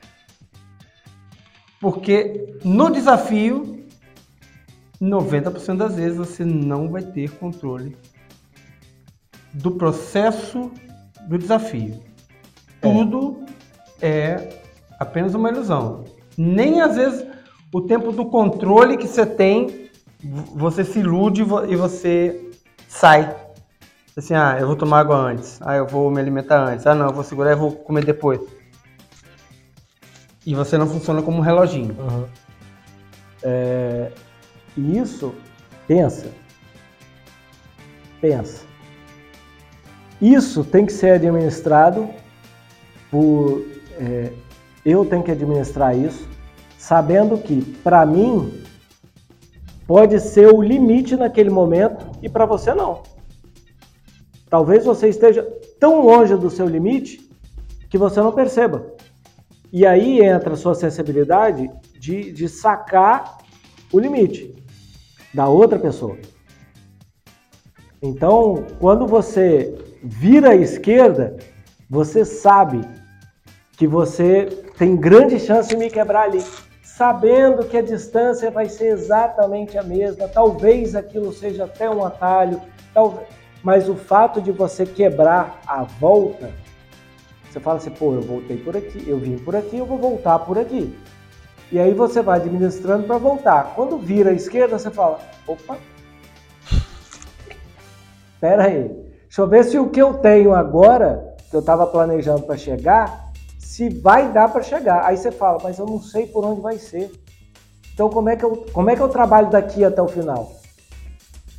Porque 1.80 2.60
no 2.62 2.90
desafio, 2.90 3.84
90% 5.02 5.76
das 5.78 5.96
vezes 5.96 6.16
você 6.16 6.44
não 6.44 6.88
vai 6.88 7.02
ter 7.02 7.28
controle 7.32 7.98
do 9.52 9.72
processo 9.72 10.70
do 11.28 11.38
desafio. 11.38 12.02
Tudo 12.80 13.44
é 14.00 14.60
apenas 14.98 15.34
uma 15.34 15.50
ilusão. 15.50 16.04
Nem 16.36 16.80
às 16.80 16.96
vezes 16.96 17.26
o 17.72 17.80
tempo 17.82 18.12
do 18.12 18.26
controle 18.26 18.96
que 18.96 19.06
você 19.06 19.26
tem, 19.26 19.90
você 20.54 20.84
se 20.84 20.98
ilude 21.00 21.42
e 21.42 21.44
vo- 21.44 21.66
você 21.76 22.50
sai. 22.88 23.34
Assim, 24.16 24.34
ah, 24.34 24.56
eu 24.58 24.66
vou 24.66 24.76
tomar 24.76 25.00
água 25.00 25.16
antes. 25.16 25.60
Ah, 25.62 25.76
eu 25.76 25.86
vou 25.86 26.10
me 26.10 26.20
alimentar 26.20 26.62
antes. 26.66 26.86
Ah, 26.86 26.94
não, 26.94 27.06
eu 27.06 27.12
vou 27.12 27.24
segurar 27.24 27.52
e 27.52 27.56
vou 27.56 27.72
comer 27.72 28.04
depois. 28.04 28.40
E 30.44 30.54
você 30.54 30.76
não 30.78 30.86
funciona 30.86 31.22
como 31.22 31.38
um 31.38 31.42
reloginho. 31.42 31.96
É, 33.42 34.10
e 34.76 34.98
isso, 34.98 35.34
pensa. 35.86 36.30
Pensa. 38.20 38.64
Isso 40.20 40.64
tem 40.64 40.84
que 40.84 40.92
ser 40.92 41.12
administrado 41.12 42.08
por. 43.10 43.64
é, 43.98 44.32
eu 44.84 45.04
tenho 45.04 45.22
que 45.22 45.30
administrar 45.30 45.96
isso, 45.96 46.26
sabendo 46.78 47.36
que, 47.38 47.60
para 47.82 48.04
mim, 48.06 48.62
pode 49.86 50.18
ser 50.20 50.46
o 50.46 50.62
limite 50.62 51.16
naquele 51.16 51.50
momento 51.50 52.06
e 52.22 52.28
para 52.28 52.46
você 52.46 52.74
não. 52.74 53.02
Talvez 54.48 54.84
você 54.84 55.08
esteja 55.08 55.42
tão 55.78 56.04
longe 56.04 56.36
do 56.36 56.50
seu 56.50 56.66
limite 56.66 57.30
que 57.88 57.98
você 57.98 58.20
não 58.20 58.32
perceba. 58.32 58.94
E 59.72 59.86
aí 59.86 60.20
entra 60.20 60.54
a 60.54 60.56
sua 60.56 60.74
sensibilidade 60.74 61.70
de, 61.98 62.32
de 62.32 62.48
sacar 62.48 63.38
o 63.92 63.98
limite 63.98 64.54
da 65.32 65.48
outra 65.48 65.78
pessoa. 65.78 66.16
Então, 68.02 68.64
quando 68.80 69.06
você 69.06 69.76
vira 70.02 70.50
à 70.50 70.56
esquerda, 70.56 71.36
você 71.88 72.24
sabe 72.24 72.80
que 73.72 73.86
você 73.86 74.46
tem 74.78 74.96
grande 74.96 75.38
chance 75.38 75.68
de 75.68 75.76
me 75.76 75.90
quebrar 75.90 76.24
ali. 76.24 76.42
sabendo 76.82 77.64
que 77.64 77.78
a 77.78 77.82
distância 77.82 78.50
vai 78.50 78.68
ser 78.68 78.88
exatamente 78.88 79.78
a 79.78 79.82
mesma, 79.82 80.28
talvez 80.28 80.94
aquilo 80.94 81.32
seja 81.32 81.64
até 81.64 81.88
um 81.88 82.04
atalho, 82.04 82.60
talvez, 82.92 83.26
mas 83.62 83.88
o 83.88 83.94
fato 83.94 84.40
de 84.40 84.52
você 84.52 84.84
quebrar 84.84 85.60
a 85.66 85.82
volta, 85.82 86.50
você 87.48 87.58
fala 87.58 87.78
assim, 87.78 87.90
pô, 87.90 88.14
eu 88.14 88.20
voltei 88.20 88.58
por 88.58 88.76
aqui, 88.76 89.02
eu 89.08 89.18
vim 89.18 89.38
por 89.38 89.56
aqui, 89.56 89.78
eu 89.78 89.86
vou 89.86 89.98
voltar 89.98 90.38
por 90.40 90.58
aqui. 90.58 90.94
E 91.72 91.78
aí 91.78 91.94
você 91.94 92.20
vai 92.20 92.38
administrando 92.38 93.06
para 93.06 93.16
voltar. 93.16 93.72
Quando 93.74 93.96
vira 93.96 94.30
à 94.30 94.34
esquerda, 94.34 94.78
você 94.78 94.90
fala, 94.90 95.20
opa, 95.46 95.78
espera 98.34 98.64
aí, 98.64 99.09
deixa 99.30 99.42
eu 99.42 99.46
ver 99.46 99.64
se 99.64 99.78
o 99.78 99.88
que 99.88 100.02
eu 100.02 100.14
tenho 100.14 100.52
agora, 100.52 101.36
que 101.48 101.54
eu 101.54 101.60
estava 101.60 101.86
planejando 101.86 102.42
para 102.42 102.56
chegar, 102.56 103.30
se 103.60 103.88
vai 103.88 104.32
dar 104.32 104.52
para 104.52 104.60
chegar. 104.60 105.06
Aí 105.06 105.16
você 105.16 105.30
fala, 105.30 105.58
mas 105.62 105.78
eu 105.78 105.86
não 105.86 106.02
sei 106.02 106.26
por 106.26 106.44
onde 106.44 106.60
vai 106.60 106.78
ser. 106.78 107.12
Então 107.94 108.10
como 108.10 108.28
é 108.28 108.34
que 108.34 108.44
eu, 108.44 108.66
como 108.72 108.90
é 108.90 108.96
que 108.96 109.00
eu 109.00 109.08
trabalho 109.08 109.48
daqui 109.48 109.84
até 109.84 110.02
o 110.02 110.08
final? 110.08 110.50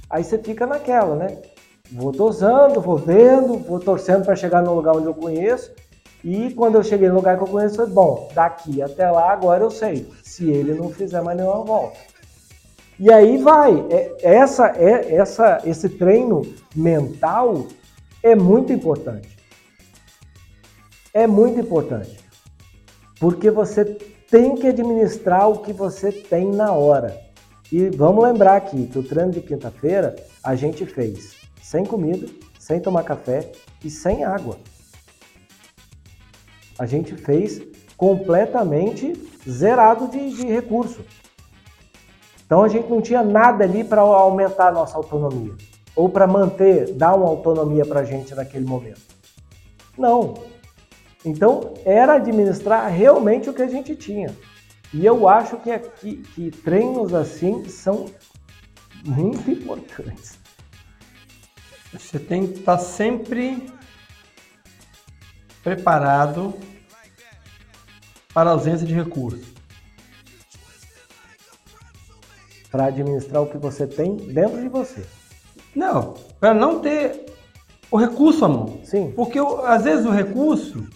Aí 0.10 0.22
você 0.22 0.38
fica 0.38 0.68
naquela, 0.68 1.16
né? 1.16 1.38
Vou 1.90 2.12
dosando, 2.12 2.82
vou 2.82 2.98
vendo, 2.98 3.58
vou 3.58 3.80
torcendo 3.80 4.26
para 4.26 4.36
chegar 4.36 4.62
no 4.62 4.76
lugar 4.76 4.98
onde 4.98 5.08
eu 5.08 5.14
conheço. 5.14 5.72
E 6.26 6.54
quando 6.54 6.76
eu 6.76 6.84
cheguei 6.84 7.08
no 7.08 7.16
lugar 7.16 7.38
que 7.38 7.44
eu 7.44 7.48
conheço, 7.48 7.88
bom, 7.88 8.30
daqui 8.34 8.82
até 8.82 9.10
lá 9.10 9.32
agora 9.32 9.64
eu 9.64 9.72
sei. 9.72 10.12
Se 10.24 10.52
ele 10.52 10.74
não 10.74 10.90
fizer 10.90 11.22
mais 11.22 11.38
nenhuma 11.38 11.64
volta. 11.64 12.11
E 13.02 13.12
aí 13.12 13.38
vai. 13.40 13.74
É, 13.90 14.16
essa, 14.22 14.68
é, 14.78 15.16
essa, 15.16 15.62
esse 15.66 15.90
treino 15.90 16.44
mental 16.76 17.68
é 18.22 18.36
muito 18.36 18.72
importante. 18.72 19.36
É 21.14 21.26
muito 21.26 21.60
importante. 21.60 22.20
Porque 23.20 23.52
você 23.52 23.84
tem 24.30 24.56
que 24.56 24.68
administrar 24.68 25.50
o 25.50 25.60
que 25.60 25.74
você 25.74 26.12
tem 26.12 26.52
na 26.52 26.72
hora. 26.72 27.20
E 27.72 27.90
vamos 27.90 28.24
lembrar 28.24 28.56
aqui 28.56 28.86
que 28.86 29.00
o 29.00 29.04
treino 29.04 29.32
de 29.32 29.42
quinta-feira 29.42 30.16
a 30.44 30.56
gente 30.56 30.86
fez 30.86 31.36
sem 31.60 31.84
comida, 31.84 32.28
sem 32.60 32.80
tomar 32.80 33.04
café 33.04 33.52
e 33.84 33.90
sem 33.90 34.24
água 34.24 34.58
a 36.82 36.88
gente 36.88 37.16
fez 37.16 37.62
completamente 37.96 39.14
zerado 39.48 40.08
de, 40.08 40.32
de 40.32 40.48
recurso. 40.48 41.06
Então 42.52 42.66
a 42.66 42.68
gente 42.68 42.90
não 42.90 43.02
tinha 43.02 43.24
nada 43.24 43.64
ali 43.64 43.82
para 43.82 44.02
aumentar 44.02 44.68
a 44.68 44.72
nossa 44.74 44.98
autonomia 44.98 45.56
ou 45.96 46.10
para 46.10 46.28
manter, 46.28 46.94
dar 46.96 47.16
uma 47.16 47.30
autonomia 47.30 47.86
para 47.86 48.02
a 48.02 48.04
gente 48.04 48.36
naquele 48.36 48.66
momento. 48.66 49.00
Não. 49.98 50.34
Então 51.24 51.76
era 51.86 52.16
administrar 52.16 52.92
realmente 52.92 53.50
o 53.50 53.54
que 53.54 53.62
a 53.62 53.70
gente 53.70 53.96
tinha. 53.96 54.36
E 54.94 55.06
eu 55.06 55.30
acho 55.30 55.56
que, 55.60 55.80
que, 55.80 56.18
que 56.18 56.52
treinos 56.52 57.14
assim 57.14 57.64
são 57.70 58.08
muito 59.06 59.50
importantes. 59.50 60.38
Você 61.94 62.20
tem 62.20 62.48
que 62.48 62.60
estar 62.60 62.80
sempre 62.80 63.66
preparado 65.64 66.54
para 68.34 68.50
a 68.50 68.54
ausência 68.54 68.86
de 68.86 68.94
recursos. 68.94 69.61
Para 72.72 72.86
administrar 72.86 73.44
o 73.44 73.48
que 73.48 73.58
você 73.58 73.86
tem 73.86 74.16
dentro 74.16 74.62
de 74.62 74.70
você. 74.70 75.04
Não, 75.76 76.16
para 76.40 76.54
não 76.54 76.80
ter 76.80 77.26
o 77.92 77.98
recurso 77.98 78.46
à 78.46 78.48
mão. 78.48 78.80
Sim. 78.84 79.12
Porque 79.16 79.38
às 79.66 79.84
vezes 79.84 80.06
o 80.06 80.12
recurso 80.12 80.88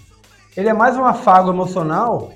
ele 0.55 0.69
é 0.69 0.73
mais 0.73 0.95
um 0.95 1.03
afago 1.03 1.49
emocional 1.49 2.31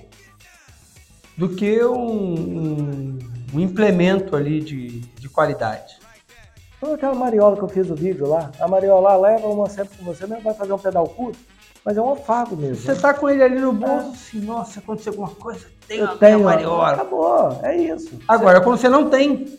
do 1.38 1.48
que 1.48 1.82
um, 1.86 1.98
um, 1.98 3.20
um 3.54 3.60
implemento 3.62 4.36
ali 4.36 4.60
de, 4.60 5.00
de 5.00 5.30
qualidade. 5.30 5.98
Então, 6.78 6.94
aquela 6.94 7.16
mariola 7.16 7.56
que 7.56 7.64
eu 7.64 7.70
fiz 7.70 7.90
o 7.90 7.96
vídeo 7.96 8.28
lá, 8.28 8.52
a 8.60 8.68
mariola 8.68 9.16
leva 9.16 9.48
uma 9.48 9.70
sempre 9.70 9.98
com 9.98 10.04
você, 10.04 10.28
mesmo 10.28 10.44
vai 10.44 10.54
fazer 10.54 10.74
um 10.74 10.78
pedal 10.78 11.08
curto, 11.08 11.40
mas 11.90 11.98
é 11.98 12.02
um 12.04 12.14
afago 12.14 12.56
mesmo. 12.56 12.84
Você 12.84 12.96
tá 12.96 13.16
com 13.16 13.28
ele 13.28 13.42
ali 13.42 13.60
no 13.60 13.74
bolso, 13.74 14.10
é. 14.10 14.12
assim, 14.12 14.42
nossa, 14.42 14.80
aconteceu 14.80 15.12
alguma 15.12 15.30
coisa, 15.30 15.66
tem 15.88 15.98
eu 15.98 16.16
tenho, 16.20 16.44
mariola. 16.44 16.92
Acabou, 16.92 17.60
é 17.64 17.76
isso. 17.76 18.20
Agora, 18.28 18.62
quando 18.62 18.78
você 18.78 18.88
não 18.88 19.10
tem. 19.10 19.58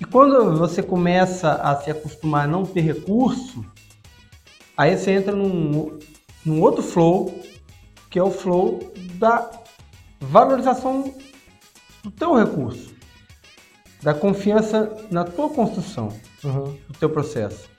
E 0.00 0.04
quando 0.04 0.58
você 0.58 0.82
começa 0.82 1.52
a 1.52 1.76
se 1.76 1.92
acostumar 1.92 2.46
a 2.46 2.48
não 2.48 2.66
ter 2.66 2.80
recurso, 2.80 3.64
aí 4.76 4.98
você 4.98 5.12
entra 5.12 5.32
num, 5.32 5.96
num 6.44 6.60
outro 6.60 6.82
flow, 6.82 7.40
que 8.10 8.18
é 8.18 8.22
o 8.24 8.32
flow 8.32 8.80
da 9.14 9.48
valorização 10.18 11.14
do 12.02 12.10
teu 12.10 12.34
recurso, 12.34 12.92
da 14.02 14.12
confiança 14.12 15.06
na 15.08 15.22
tua 15.22 15.50
construção, 15.50 16.08
uhum. 16.42 16.76
do 16.88 16.98
teu 16.98 17.08
processo. 17.08 17.70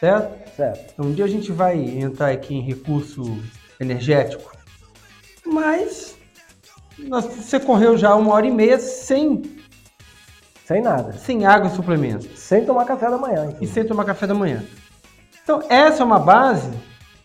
Certo? 0.00 0.45
Certo. 0.56 0.92
Então, 0.92 1.06
um 1.06 1.12
dia 1.12 1.26
a 1.26 1.28
gente 1.28 1.52
vai 1.52 1.78
entrar 1.78 2.30
aqui 2.30 2.54
em 2.54 2.62
recurso 2.62 3.22
energético, 3.78 4.56
mas 5.44 6.16
você 6.98 7.60
correu 7.60 7.96
já 7.98 8.14
uma 8.14 8.32
hora 8.32 8.46
e 8.46 8.50
meia 8.50 8.78
sem. 8.78 9.42
Sem 10.64 10.80
nada. 10.80 11.12
Sem 11.12 11.44
água 11.44 11.68
e 11.68 11.76
suplementos. 11.76 12.38
Sem 12.38 12.64
tomar 12.64 12.86
café 12.86 13.10
da 13.10 13.18
manhã. 13.18 13.54
E 13.60 13.66
sem 13.66 13.86
tomar 13.86 14.04
café 14.04 14.26
da 14.26 14.34
manhã. 14.34 14.64
Então, 15.42 15.62
essa 15.68 16.02
é 16.02 16.06
uma 16.06 16.18
base 16.18 16.72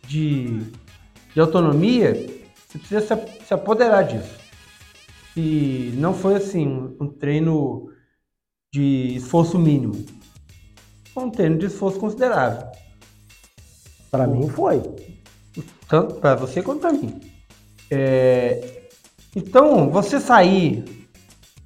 de, 0.05 0.59
de 1.33 1.39
autonomia. 1.39 2.13
Você 2.67 2.77
precisa 2.77 3.01
se, 3.01 3.45
se 3.47 3.53
apoderar 3.53 4.03
disso. 4.03 4.37
E 5.35 5.93
não 5.95 6.13
foi 6.13 6.35
assim, 6.35 6.95
um 6.99 7.07
treino 7.07 7.89
de 8.71 9.15
esforço 9.15 9.57
mínimo 9.57 10.05
um 11.15 11.29
treino 11.29 11.57
de 11.57 11.65
esforço 11.65 11.99
considerável. 11.99 12.67
Para 14.11 14.27
mim 14.27 14.49
foi. 14.49 14.83
Tanto 15.87 16.15
para 16.15 16.35
você 16.35 16.61
quanto 16.61 16.81
para 16.81 16.91
mim. 16.91 17.19
É... 17.89 18.89
Então, 19.35 19.89
você 19.89 20.19
sair 20.19 21.07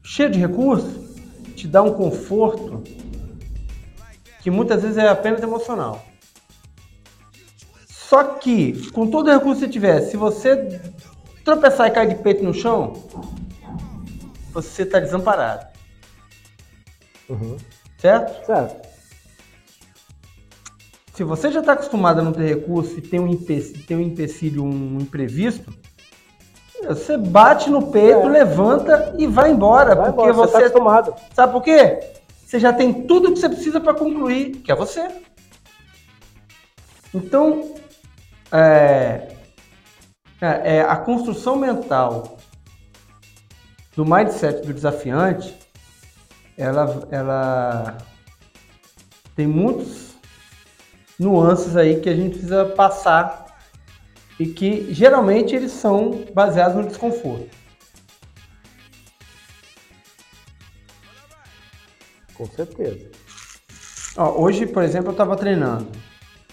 cheio 0.03 0.29
de 0.29 0.39
recursos 0.39 1.17
te 1.55 1.67
dá 1.67 1.81
um 1.81 1.93
conforto 1.93 2.83
que 4.41 4.51
muitas 4.51 4.83
vezes 4.83 4.97
é 4.97 5.07
apenas 5.07 5.41
emocional. 5.41 6.05
Só 7.87 8.23
que, 8.23 8.91
com 8.91 9.09
todo 9.09 9.27
o 9.27 9.33
recurso 9.33 9.61
que 9.61 9.65
você 9.65 9.71
tiver, 9.71 10.01
se 10.01 10.15
você 10.15 10.79
tropeçar 11.43 11.87
e 11.87 11.91
cair 11.91 12.09
de 12.09 12.21
peito 12.21 12.43
no 12.43 12.53
chão, 12.53 12.93
você 14.53 14.83
está 14.83 14.99
desamparado. 14.99 15.65
Uhum. 17.27 17.57
Certo? 17.97 18.45
Certo. 18.45 18.84
Se 21.15 21.23
você 21.23 21.49
já 21.49 21.61
está 21.61 21.71
acostumado 21.71 22.19
a 22.19 22.23
não 22.23 22.33
ter 22.33 22.45
recurso 22.45 22.99
e 22.99 23.01
tem 23.01 23.21
um, 23.21 23.27
empecilho, 23.27 23.83
tem 23.85 23.95
um 23.95 24.01
empecilho, 24.01 24.63
um 24.65 24.99
imprevisto, 24.99 25.73
você 26.85 27.17
bate 27.17 27.69
no 27.69 27.89
peito, 27.89 28.19
é. 28.19 28.29
levanta 28.29 29.15
e 29.17 29.25
vai 29.25 29.49
embora. 29.49 29.95
Vai 29.95 30.11
porque 30.11 30.29
embora, 30.29 30.33
você 30.33 30.57
está 30.57 30.59
acostumado. 30.59 31.15
Sabe 31.33 31.53
por 31.53 31.63
quê? 31.63 32.01
Você 32.45 32.59
já 32.59 32.73
tem 32.73 33.07
tudo 33.07 33.31
que 33.31 33.39
você 33.39 33.47
precisa 33.47 33.79
para 33.79 33.93
concluir, 33.93 34.57
que 34.57 34.69
é 34.69 34.75
você. 34.75 35.07
Então, 37.13 37.73
é, 38.51 39.29
é, 40.41 40.77
é, 40.77 40.81
a 40.81 40.97
construção 40.97 41.55
mental 41.55 42.37
do 43.95 44.05
mindset 44.05 44.67
do 44.67 44.73
desafiante, 44.73 45.57
ela, 46.57 47.07
ela 47.09 47.97
tem 49.33 49.47
muitos 49.47 50.14
nuances 51.19 51.75
aí 51.75 51.99
que 51.99 52.09
a 52.09 52.15
gente 52.15 52.31
precisa 52.31 52.65
passar 52.65 53.45
e 54.39 54.45
que 54.47 54.93
geralmente 54.93 55.55
eles 55.55 55.71
são 55.71 56.25
baseados 56.33 56.75
no 56.75 56.87
desconforto. 56.87 57.49
Com 62.33 62.45
certeza. 62.47 63.09
Ó, 64.17 64.41
hoje, 64.41 64.65
por 64.65 64.83
exemplo, 64.83 65.09
eu 65.09 65.11
estava 65.11 65.35
treinando, 65.35 65.87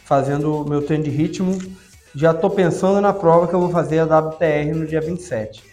fazendo 0.05 0.65
meu 0.65 0.83
treino 0.83 1.05
de 1.05 1.11
ritmo. 1.11 1.59
Já 2.15 2.31
estou 2.31 2.51
pensando 2.51 3.01
na 3.01 3.13
prova 3.13 3.49
que 3.49 3.55
eu 3.55 3.61
vou 3.61 3.71
fazer 3.71 3.99
a 3.99 4.05
WTR 4.05 4.75
no 4.75 4.87
dia 4.87 5.01
27. 5.01 5.73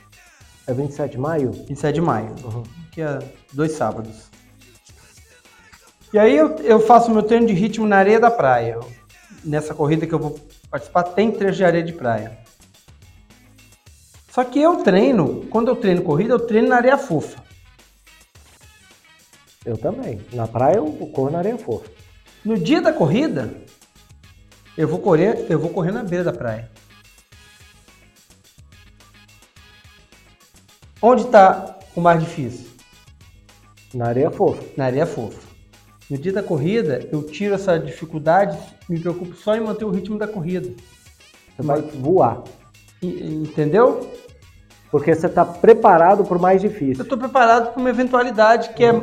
É 0.65 0.73
27 0.73 1.11
de 1.11 1.17
maio? 1.17 1.51
27 1.51 1.95
de 1.95 2.01
maio, 2.01 2.35
uhum. 2.43 2.63
que 2.91 3.01
é 3.01 3.19
dois 3.53 3.73
sábados. 3.73 4.29
E 6.11 6.17
aí 6.17 6.35
eu, 6.35 6.55
eu 6.57 6.79
faço 6.79 7.11
meu 7.11 7.21
treino 7.21 7.45
de 7.45 7.53
ritmo 7.53 7.85
na 7.85 7.97
areia 7.97 8.19
da 8.19 8.31
praia. 8.31 8.79
Nessa 9.43 9.73
corrida 9.73 10.07
que 10.07 10.13
eu 10.13 10.19
vou 10.19 10.39
participar, 10.69 11.03
tem 11.03 11.31
trecho 11.31 11.57
de 11.57 11.65
areia 11.65 11.83
de 11.83 11.93
praia. 11.93 12.37
Só 14.31 14.43
que 14.43 14.59
eu 14.59 14.77
treino, 14.77 15.45
quando 15.49 15.67
eu 15.67 15.75
treino 15.75 16.01
corrida, 16.01 16.33
eu 16.33 16.39
treino 16.39 16.69
na 16.69 16.77
areia 16.77 16.97
fofa. 16.97 17.43
Eu 19.65 19.77
também. 19.77 20.21
Na 20.33 20.47
praia 20.47 20.77
eu 20.77 20.85
corro 21.13 21.29
na 21.29 21.39
areia 21.39 21.57
fofa. 21.57 21.89
No 22.43 22.57
dia 22.57 22.81
da 22.81 22.91
corrida, 22.91 23.53
eu 24.77 24.87
vou 24.87 24.99
correr, 24.99 25.45
eu 25.49 25.59
vou 25.59 25.69
correr 25.69 25.91
na 25.91 26.03
beira 26.03 26.23
da 26.23 26.33
praia. 26.33 26.71
Onde 31.01 31.23
está 31.23 31.77
o 31.95 32.01
mais 32.01 32.19
difícil? 32.19 32.67
Na 33.93 34.07
areia 34.07 34.31
fofa. 34.31 34.63
Na 34.75 34.85
areia 34.85 35.05
fofa. 35.05 35.48
No 36.09 36.17
dia 36.17 36.33
da 36.33 36.41
corrida, 36.43 37.07
eu 37.11 37.21
tiro 37.23 37.53
essa 37.53 37.77
dificuldade, 37.77 38.57
me 38.89 38.99
preocupo 38.99 39.35
só 39.35 39.55
em 39.55 39.61
manter 39.61 39.85
o 39.85 39.91
ritmo 39.91 40.17
da 40.17 40.27
corrida. 40.27 40.69
Você 41.55 41.61
vai 41.61 41.81
voar. 41.81 42.41
Entendeu? 43.01 44.09
Porque 44.91 45.13
você 45.13 45.27
está 45.27 45.45
preparado 45.45 46.23
para 46.25 46.37
o 46.37 46.41
mais 46.41 46.63
Eu 46.63 46.69
difícil. 46.69 47.03
estou 47.03 47.17
preparado 47.17 47.71
para 47.73 47.79
uma 47.79 47.89
eventualidade 47.89 48.69
que 48.69 48.83
é 48.83 49.01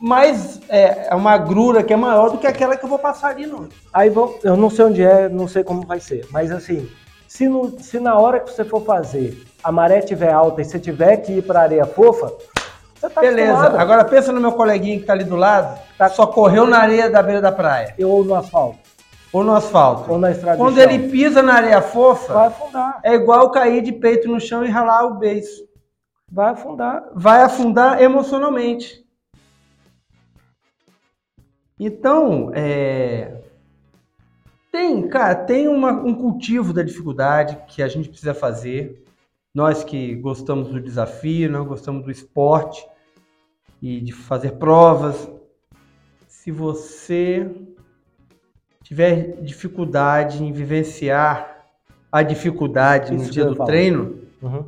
mais 0.00 0.60
é, 0.70 1.08
é 1.10 1.14
uma 1.14 1.36
grura 1.36 1.82
que 1.82 1.92
é 1.92 1.96
maior 1.96 2.30
do 2.30 2.38
que 2.38 2.46
aquela 2.46 2.74
que 2.74 2.84
eu 2.84 2.88
vou 2.88 2.98
passar 2.98 3.28
ali 3.28 3.46
não. 3.46 3.68
Aí 3.92 4.08
vão, 4.08 4.34
eu 4.42 4.56
não 4.56 4.70
sei 4.70 4.84
onde 4.86 5.02
é, 5.02 5.28
não 5.28 5.46
sei 5.46 5.62
como 5.62 5.86
vai 5.86 6.00
ser. 6.00 6.26
Mas 6.30 6.50
assim, 6.50 6.88
se, 7.28 7.46
no- 7.48 7.78
se 7.78 8.00
na 8.00 8.18
hora 8.18 8.40
que 8.40 8.50
você 8.50 8.64
for 8.64 8.82
fazer 8.82 9.44
a 9.62 9.70
maré 9.70 9.98
estiver 9.98 10.32
alta 10.32 10.62
e 10.62 10.64
você 10.64 10.78
tiver 10.78 11.18
que 11.18 11.32
ir 11.32 11.42
para 11.42 11.60
areia 11.60 11.84
fofa, 11.84 12.32
tá 13.08 13.20
Beleza. 13.20 13.52
acostumado. 13.52 13.80
Agora 13.80 14.04
pensa 14.04 14.32
no 14.32 14.40
meu 14.40 14.52
coleguinha 14.52 14.96
que 14.96 15.02
está 15.02 15.12
ali 15.14 15.24
do 15.24 15.36
lado, 15.36 15.78
Tá. 15.96 16.08
só 16.10 16.26
correu 16.26 16.66
na 16.66 16.78
areia 16.80 17.08
da 17.08 17.22
beira 17.22 17.40
da 17.40 17.52
praia 17.52 17.94
Ou 18.02 18.24
no 18.24 18.34
asfalto, 18.34 18.78
ou 19.32 19.42
no 19.44 19.54
asfalto. 19.54 20.10
ou 20.12 20.18
na 20.18 20.30
estrada 20.32 20.58
Quando 20.58 20.78
ele 20.78 21.08
pisa 21.08 21.40
na 21.42 21.54
areia 21.54 21.80
fofa, 21.80 22.32
Vai 22.34 22.46
afundar, 22.48 23.00
é 23.02 23.14
igual 23.14 23.50
cair 23.50 23.80
de 23.82 23.92
peito 23.92 24.28
no 24.28 24.40
chão 24.40 24.64
e 24.64 24.68
ralar 24.68 25.04
o 25.06 25.14
beiço. 25.14 25.64
vai 26.30 26.50
afundar. 26.50 27.04
Vai 27.14 27.42
afundar 27.42 28.02
emocionalmente. 28.02 29.04
Então, 31.78 32.50
é... 32.54 33.38
tem, 34.70 35.08
cara, 35.08 35.34
tem 35.34 35.66
uma- 35.66 35.92
um 35.92 36.14
cultivo 36.14 36.72
da 36.72 36.82
dificuldade 36.82 37.56
que 37.66 37.82
a 37.82 37.88
gente 37.88 38.08
precisa 38.08 38.34
fazer. 38.34 39.02
Nós 39.54 39.82
que 39.82 40.14
gostamos 40.16 40.68
do 40.68 40.80
desafio, 40.80 41.50
nós 41.50 41.66
gostamos 41.66 42.04
do 42.04 42.10
esporte 42.10 42.86
e 43.82 44.00
de 44.00 44.12
fazer 44.12 44.52
provas. 44.52 45.28
Se 46.28 46.50
você 46.52 47.50
tiver 48.82 49.40
dificuldade 49.42 50.42
em 50.44 50.52
vivenciar 50.52 51.66
a 52.12 52.22
dificuldade 52.22 53.14
Isso 53.14 53.26
no 53.26 53.30
dia 53.30 53.44
do 53.44 53.56
falar. 53.56 53.66
treino, 53.66 54.20
Uhum. 54.42 54.64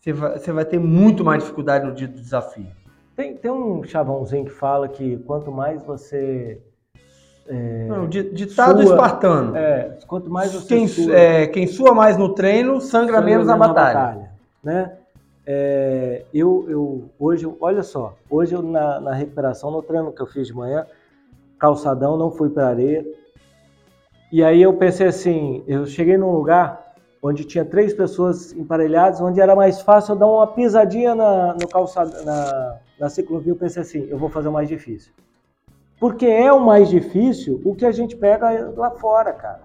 você 0.00 0.12
vai, 0.12 0.38
você 0.38 0.52
vai 0.52 0.64
ter 0.64 0.78
muito 0.80 1.24
mais 1.24 1.42
dificuldade 1.42 1.86
no 1.86 1.94
dia 1.94 2.08
do 2.08 2.14
desafio. 2.20 2.66
Tem, 3.14 3.36
tem 3.36 3.50
um 3.50 3.84
chavãozinho 3.84 4.44
que 4.46 4.50
fala 4.50 4.88
que 4.88 5.16
quanto 5.18 5.52
mais 5.52 5.82
você. 5.84 6.60
Não, 7.88 8.08
di- 8.08 8.30
ditado 8.30 8.82
Sua- 8.82 8.92
espartano. 8.94 9.56
É, 9.56 9.98
quanto 10.06 10.30
mais 10.30 10.52
você. 10.52 10.68
quem, 10.68 10.86
sua- 10.88 11.14
é, 11.14 11.46
quem 11.46 11.66
sua 11.66 11.92
mais 11.94 12.16
no 12.16 12.28
treino, 12.34 12.80
sangra, 12.80 13.16
sangra 13.16 13.20
menos 13.20 13.46
na 13.46 13.56
batalha. 13.56 14.30
né? 14.62 14.92
É, 15.44 16.22
eu, 16.32 16.64
eu 16.68 17.04
hoje, 17.18 17.52
olha 17.60 17.82
só, 17.82 18.14
hoje 18.30 18.54
eu 18.54 18.62
na, 18.62 19.00
na 19.00 19.12
recuperação, 19.12 19.70
no 19.72 19.82
treino 19.82 20.12
que 20.12 20.22
eu 20.22 20.26
fiz 20.26 20.46
de 20.46 20.54
manhã, 20.54 20.86
calçadão, 21.58 22.16
não 22.16 22.30
fui 22.30 22.48
para 22.48 22.68
areia. 22.68 23.04
E 24.30 24.42
aí 24.42 24.62
eu 24.62 24.72
pensei 24.74 25.08
assim, 25.08 25.62
eu 25.66 25.84
cheguei 25.84 26.16
num 26.16 26.30
lugar 26.30 26.94
onde 27.20 27.44
tinha 27.44 27.64
três 27.64 27.92
pessoas 27.92 28.52
emparelhadas, 28.52 29.20
onde 29.20 29.40
era 29.40 29.54
mais 29.54 29.80
fácil 29.80 30.12
eu 30.14 30.18
dar 30.18 30.26
uma 30.26 30.46
pisadinha 30.46 31.14
na, 31.14 31.54
no 31.54 31.68
calçado, 31.68 32.24
na, 32.24 32.76
na 32.98 33.08
ciclovia. 33.10 33.52
Eu 33.52 33.56
pensei 33.56 33.82
assim, 33.82 34.06
eu 34.08 34.16
vou 34.18 34.28
fazer 34.28 34.48
o 34.48 34.52
mais 34.52 34.68
difícil. 34.68 35.12
Porque 36.02 36.26
é 36.26 36.52
o 36.52 36.58
mais 36.58 36.88
difícil 36.88 37.62
o 37.64 37.76
que 37.76 37.86
a 37.86 37.92
gente 37.92 38.16
pega 38.16 38.72
lá 38.76 38.90
fora, 38.90 39.32
cara. 39.32 39.62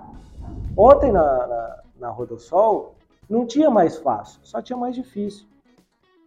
Ontem 0.77 1.11
na, 1.11 1.47
na, 1.47 1.79
na 1.99 2.09
Rodossol 2.11 2.93
não 3.27 3.43
tinha 3.43 3.71
mais 3.71 3.97
fácil, 3.97 4.39
só 4.43 4.61
tinha 4.61 4.77
mais 4.77 4.93
difícil. 4.93 5.47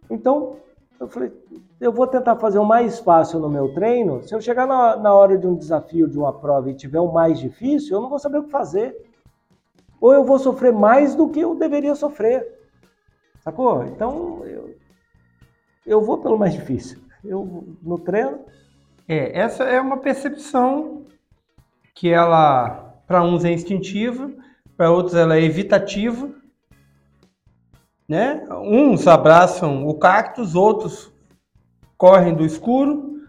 Então, 0.09 0.57
eu 0.99 1.07
falei, 1.07 1.31
eu 1.79 1.93
vou 1.93 2.05
tentar 2.07 2.35
fazer 2.35 2.59
o 2.59 2.65
mais 2.65 2.99
fácil 2.99 3.39
no 3.39 3.47
meu 3.47 3.73
treino. 3.73 4.21
Se 4.23 4.35
eu 4.35 4.41
chegar 4.41 4.67
na, 4.67 4.97
na 4.97 5.13
hora 5.13 5.37
de 5.37 5.47
um 5.47 5.55
desafio, 5.55 6.09
de 6.09 6.19
uma 6.19 6.33
prova 6.33 6.69
e 6.69 6.75
tiver 6.75 6.99
o 6.99 7.13
mais 7.13 7.39
difícil, 7.39 7.95
eu 7.95 8.01
não 8.01 8.09
vou 8.09 8.19
saber 8.19 8.39
o 8.39 8.43
que 8.43 8.51
fazer. 8.51 8.93
Ou 10.01 10.11
eu 10.11 10.25
vou 10.25 10.37
sofrer 10.37 10.73
mais 10.73 11.15
do 11.15 11.29
que 11.29 11.39
eu 11.39 11.55
deveria 11.55 11.95
sofrer. 11.95 12.45
Sacou? 13.39 13.85
Então, 13.85 14.43
eu, 14.43 14.75
eu 15.85 16.01
vou 16.01 16.17
pelo 16.17 16.37
mais 16.37 16.51
difícil. 16.51 16.99
Eu, 17.23 17.63
no 17.81 17.97
treino, 17.97 18.41
É, 19.11 19.37
essa 19.37 19.65
é 19.65 19.81
uma 19.81 19.97
percepção 19.97 21.05
que 21.93 22.07
ela, 22.07 22.95
para 23.05 23.21
uns 23.21 23.43
é 23.43 23.51
instintiva, 23.51 24.31
para 24.77 24.89
outros 24.89 25.15
ela 25.15 25.35
é 25.35 25.43
evitativa. 25.43 26.33
Né? 28.07 28.47
Uns 28.49 29.07
abraçam 29.07 29.85
o 29.85 29.95
cactus, 29.95 30.55
outros 30.55 31.11
correm 31.97 32.33
do 32.33 32.45
escuro, 32.45 33.19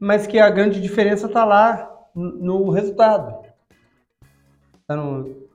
mas 0.00 0.26
que 0.26 0.38
a 0.38 0.48
grande 0.48 0.80
diferença 0.80 1.26
está 1.26 1.44
lá 1.44 1.94
no 2.14 2.70
resultado. 2.70 3.46
Está 4.80 4.96
no, 4.96 5.46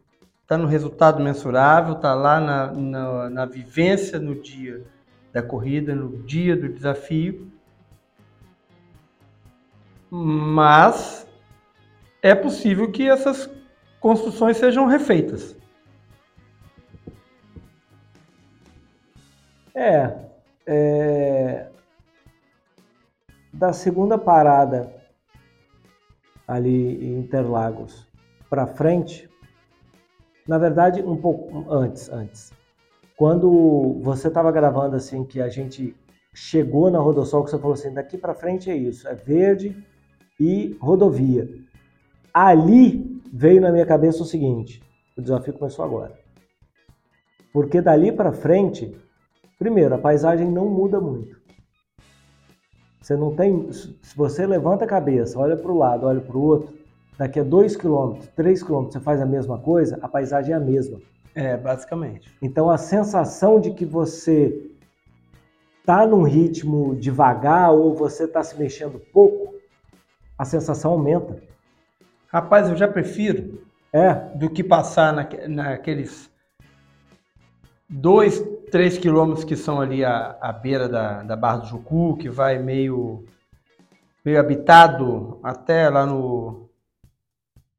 tá 0.45 0.55
no 0.55 0.67
resultado 0.67 1.19
mensurável, 1.19 1.95
está 1.95 2.13
lá 2.13 2.39
na, 2.39 2.71
na, 2.73 3.29
na 3.31 3.45
vivência 3.47 4.19
no 4.19 4.35
dia 4.35 4.85
da 5.33 5.41
corrida, 5.41 5.95
no 5.95 6.21
dia 6.21 6.55
do 6.55 6.69
desafio. 6.69 7.56
Mas 10.09 11.27
é 12.21 12.33
possível 12.33 12.91
que 12.91 13.07
essas 13.07 13.49
construções 13.99 14.57
sejam 14.57 14.85
refeitas. 14.85 15.55
É, 19.75 20.17
é, 20.65 21.69
da 23.53 23.71
segunda 23.71 24.17
parada 24.17 24.91
ali 26.47 27.05
em 27.05 27.19
Interlagos 27.19 28.07
para 28.49 28.65
frente, 28.65 29.29
na 30.47 30.57
verdade 30.57 31.01
um 31.03 31.15
pouco 31.15 31.71
antes, 31.71 32.09
antes. 32.09 32.51
Quando 33.15 33.99
você 34.01 34.29
estava 34.29 34.51
gravando 34.51 34.95
assim 34.95 35.23
que 35.23 35.41
a 35.41 35.49
gente 35.49 35.95
chegou 36.33 36.89
na 36.89 36.99
Rodossol, 36.99 37.43
que 37.43 37.51
você 37.51 37.57
falou 37.57 37.73
assim, 37.73 37.93
daqui 37.93 38.17
para 38.17 38.33
frente 38.33 38.69
é 38.69 38.75
isso, 38.75 39.07
é 39.07 39.13
verde 39.13 39.75
e 40.39 40.75
rodovia. 40.79 41.49
Ali 42.33 43.21
veio 43.31 43.61
na 43.61 43.71
minha 43.71 43.85
cabeça 43.85 44.23
o 44.23 44.25
seguinte, 44.25 44.81
o 45.17 45.21
desafio 45.21 45.53
começou 45.53 45.83
agora. 45.83 46.13
Porque 47.51 47.81
dali 47.81 48.11
para 48.11 48.31
frente 48.31 48.95
Primeiro, 49.57 49.95
a 49.95 49.97
paisagem 49.97 50.51
não 50.51 50.69
muda 50.69 50.99
muito. 51.01 51.35
Você 53.01 53.15
não 53.15 53.35
tem. 53.35 53.71
Se 53.71 54.15
você 54.15 54.45
levanta 54.45 54.85
a 54.85 54.87
cabeça, 54.87 55.39
olha 55.39 55.57
para 55.57 55.71
o 55.71 55.77
lado, 55.77 56.05
olha 56.05 56.21
para 56.21 56.37
o 56.37 56.41
outro, 56.41 56.75
daqui 57.17 57.39
a 57.39 57.43
2 57.43 57.75
km, 57.75 58.19
3 58.35 58.61
km 58.61 58.85
você 58.85 58.99
faz 58.99 59.19
a 59.19 59.25
mesma 59.25 59.57
coisa, 59.57 59.97
a 60.01 60.07
paisagem 60.07 60.53
é 60.53 60.57
a 60.57 60.59
mesma. 60.59 60.99
É, 61.33 61.57
basicamente. 61.57 62.31
Então 62.41 62.69
a 62.69 62.77
sensação 62.77 63.59
de 63.59 63.71
que 63.71 63.85
você 63.85 64.71
está 65.79 66.05
num 66.05 66.23
ritmo 66.23 66.95
devagar 66.95 67.71
ou 67.71 67.95
você 67.95 68.25
está 68.25 68.43
se 68.43 68.59
mexendo 68.59 68.99
pouco, 69.11 69.55
a 70.37 70.45
sensação 70.45 70.91
aumenta. 70.91 71.41
Rapaz, 72.27 72.69
eu 72.69 72.75
já 72.75 72.87
prefiro 72.87 73.65
É, 73.93 74.13
do 74.35 74.49
que 74.49 74.63
passar 74.63 75.13
naque- 75.13 75.47
naqueles 75.47 76.29
dois, 77.89 78.39
três 78.69 78.97
quilômetros 78.97 79.45
que 79.45 79.55
são 79.55 79.79
ali 79.79 80.03
à, 80.03 80.37
à 80.41 80.51
beira 80.51 80.89
da, 80.89 81.23
da 81.23 81.35
Barra 81.35 81.59
do 81.59 81.67
Jucu, 81.67 82.17
que 82.17 82.29
vai 82.29 82.59
meio, 82.59 83.23
meio 84.25 84.39
habitado 84.39 85.39
até 85.41 85.89
lá 85.89 86.05
no, 86.05 86.69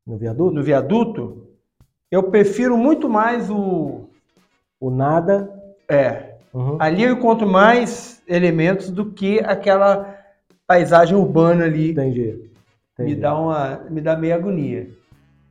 no 0.07 0.17
viaduto, 0.17 0.55
no 0.55 0.63
viaduto. 0.63 1.47
Eu 2.11 2.23
prefiro 2.25 2.77
muito 2.77 3.09
mais 3.09 3.51
o. 3.51 4.09
o 4.81 4.91
nada. 4.91 5.53
É, 5.87 6.39
uhum, 6.55 6.77
ali 6.81 7.03
eu 7.03 7.13
encontro 7.13 7.47
mais 7.47 8.23
elementos 8.27 8.91
do 8.91 9.13
que 9.13 9.41
aquela 9.41 10.17
paisagem 10.67 11.17
urbana 11.17 11.65
ali. 11.67 11.91
entendi. 11.93 12.48
Me 12.99 13.05
entendi. 13.05 13.21
dá, 13.21 13.39
uma, 13.39 13.77
me 13.89 14.01
dá 14.01 14.17
meio 14.17 14.35
agonia. 14.35 14.91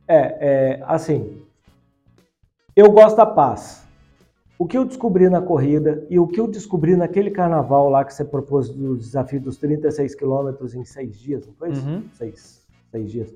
É, 0.06 0.16
é, 0.16 0.82
assim, 0.84 1.42
eu 2.76 2.92
gosto 2.92 3.16
da 3.16 3.26
paz. 3.26 3.86
O 4.58 4.66
que 4.66 4.76
eu 4.76 4.84
descobri 4.84 5.28
na 5.30 5.40
corrida 5.40 6.04
e 6.10 6.18
o 6.18 6.26
que 6.26 6.38
eu 6.40 6.46
descobri 6.46 6.96
naquele 6.96 7.30
carnaval 7.30 7.88
lá 7.88 8.04
que 8.04 8.12
você 8.12 8.24
propôs 8.24 8.68
do 8.68 8.96
desafio 8.96 9.40
dos 9.40 9.56
36 9.56 10.14
quilômetros 10.14 10.74
em 10.74 10.84
seis 10.84 11.18
dias, 11.18 11.46
não 11.46 11.54
foi 11.54 11.70
isso? 11.70 11.86
Uhum. 11.86 12.02
Seis, 12.12 12.66
seis 12.90 13.10
dias. 13.10 13.34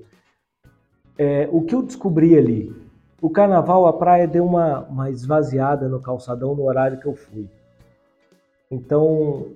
É, 1.17 1.47
o 1.51 1.61
que 1.61 1.73
eu 1.73 1.81
descobri 1.81 2.37
ali, 2.37 2.75
o 3.21 3.29
carnaval, 3.29 3.87
a 3.87 3.93
praia 3.93 4.27
deu 4.27 4.45
uma, 4.45 4.81
uma 4.81 5.09
esvaziada 5.09 5.87
no 5.87 6.01
calçadão 6.01 6.53
no 6.53 6.63
horário 6.63 6.99
que 6.99 7.05
eu 7.05 7.15
fui. 7.15 7.47
Então, 8.69 9.47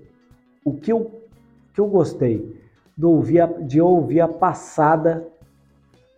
o 0.63 0.73
que 0.73 0.91
eu, 0.91 1.21
que 1.73 1.81
eu 1.81 1.87
gostei 1.87 2.56
de 2.97 3.05
ouvir, 3.05 3.41
a, 3.41 3.45
de 3.45 3.79
ouvir 3.79 4.21
a 4.21 4.27
passada 4.27 5.27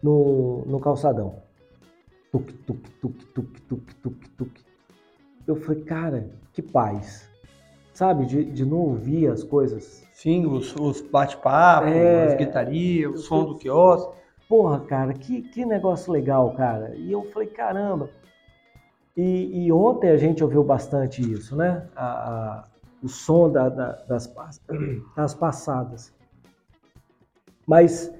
no, 0.02 0.64
no 0.66 0.80
calçadão. 0.80 1.36
Tuk, 2.32 2.54
tuk, 2.54 2.90
tuk, 3.02 3.26
tuk, 3.34 3.62
tuk, 3.64 3.96
tuk, 4.02 4.30
tuk. 4.38 4.52
Eu 5.46 5.56
falei, 5.58 5.84
cara, 5.84 6.30
que 6.54 6.62
paz. 6.62 7.28
sabe, 7.94 8.26
de, 8.26 8.46
de 8.46 8.66
não 8.66 8.78
ouvir 8.78 9.28
as 9.28 9.44
coisas. 9.44 10.08
Sim, 10.14 10.46
os, 10.46 10.74
os 10.76 11.02
bate-papos, 11.02 11.92
É. 11.92 12.28
as 12.28 12.34
guitarias, 12.36 13.14
o 13.14 13.18
som 13.18 13.44
do 13.46 13.58
quiosque. 13.58 14.14
Porra, 14.48 14.80
cara, 14.82 15.14
que, 15.14 15.42
que 15.42 15.66
negócio 15.66 16.12
legal, 16.12 16.54
cara. 16.54 16.96
E 16.96 17.12
eu 17.12 17.24
falei, 17.32 17.50
caramba. 17.50 18.10
E, 19.18 19.66
e 19.66 19.72
ontem 19.72 20.10
a 20.12 20.18
gente 20.18 20.44
ouviu 20.44 20.64
bastante 20.64 21.22
isso, 21.22 21.56
né? 21.58 21.88
A- 21.96 22.06
a- 22.06 22.64
o 23.04 23.08
som 23.10 23.50
da- 23.52 23.70
da- 23.70 24.02
das, 24.08 24.34
das 25.16 25.34
passadas. 25.34 26.14
Mas 27.70 28.12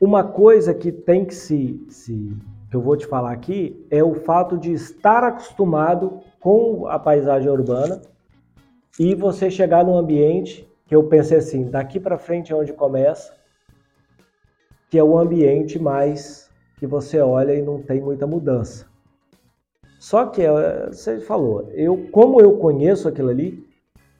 uma 0.00 0.24
coisa 0.24 0.74
que 0.74 0.90
tem 0.90 1.24
que 1.24 1.32
se, 1.32 1.80
se. 1.88 2.36
que 2.68 2.76
eu 2.76 2.80
vou 2.80 2.96
te 2.96 3.06
falar 3.06 3.30
aqui 3.30 3.86
é 3.88 4.02
o 4.02 4.16
fato 4.16 4.58
de 4.58 4.72
estar 4.72 5.22
acostumado 5.22 6.22
com 6.40 6.88
a 6.88 6.98
paisagem 6.98 7.48
urbana 7.48 8.02
e 8.98 9.14
você 9.14 9.48
chegar 9.48 9.84
num 9.84 9.96
ambiente 9.96 10.68
que 10.86 10.96
eu 10.96 11.04
pensei 11.04 11.38
assim, 11.38 11.70
daqui 11.70 12.00
para 12.00 12.18
frente 12.18 12.52
é 12.52 12.56
onde 12.56 12.72
começa, 12.72 13.32
que 14.90 14.98
é 14.98 15.04
o 15.04 15.16
ambiente 15.16 15.78
mais 15.78 16.50
que 16.76 16.84
você 16.84 17.20
olha 17.20 17.54
e 17.54 17.62
não 17.62 17.80
tem 17.80 18.00
muita 18.00 18.26
mudança. 18.26 18.86
Só 20.00 20.26
que 20.26 20.42
eh, 20.42 20.86
você 20.88 21.20
falou, 21.20 21.70
eu 21.74 22.08
como 22.10 22.40
eu 22.40 22.58
conheço 22.58 23.06
aquilo 23.06 23.28
ali, 23.28 23.64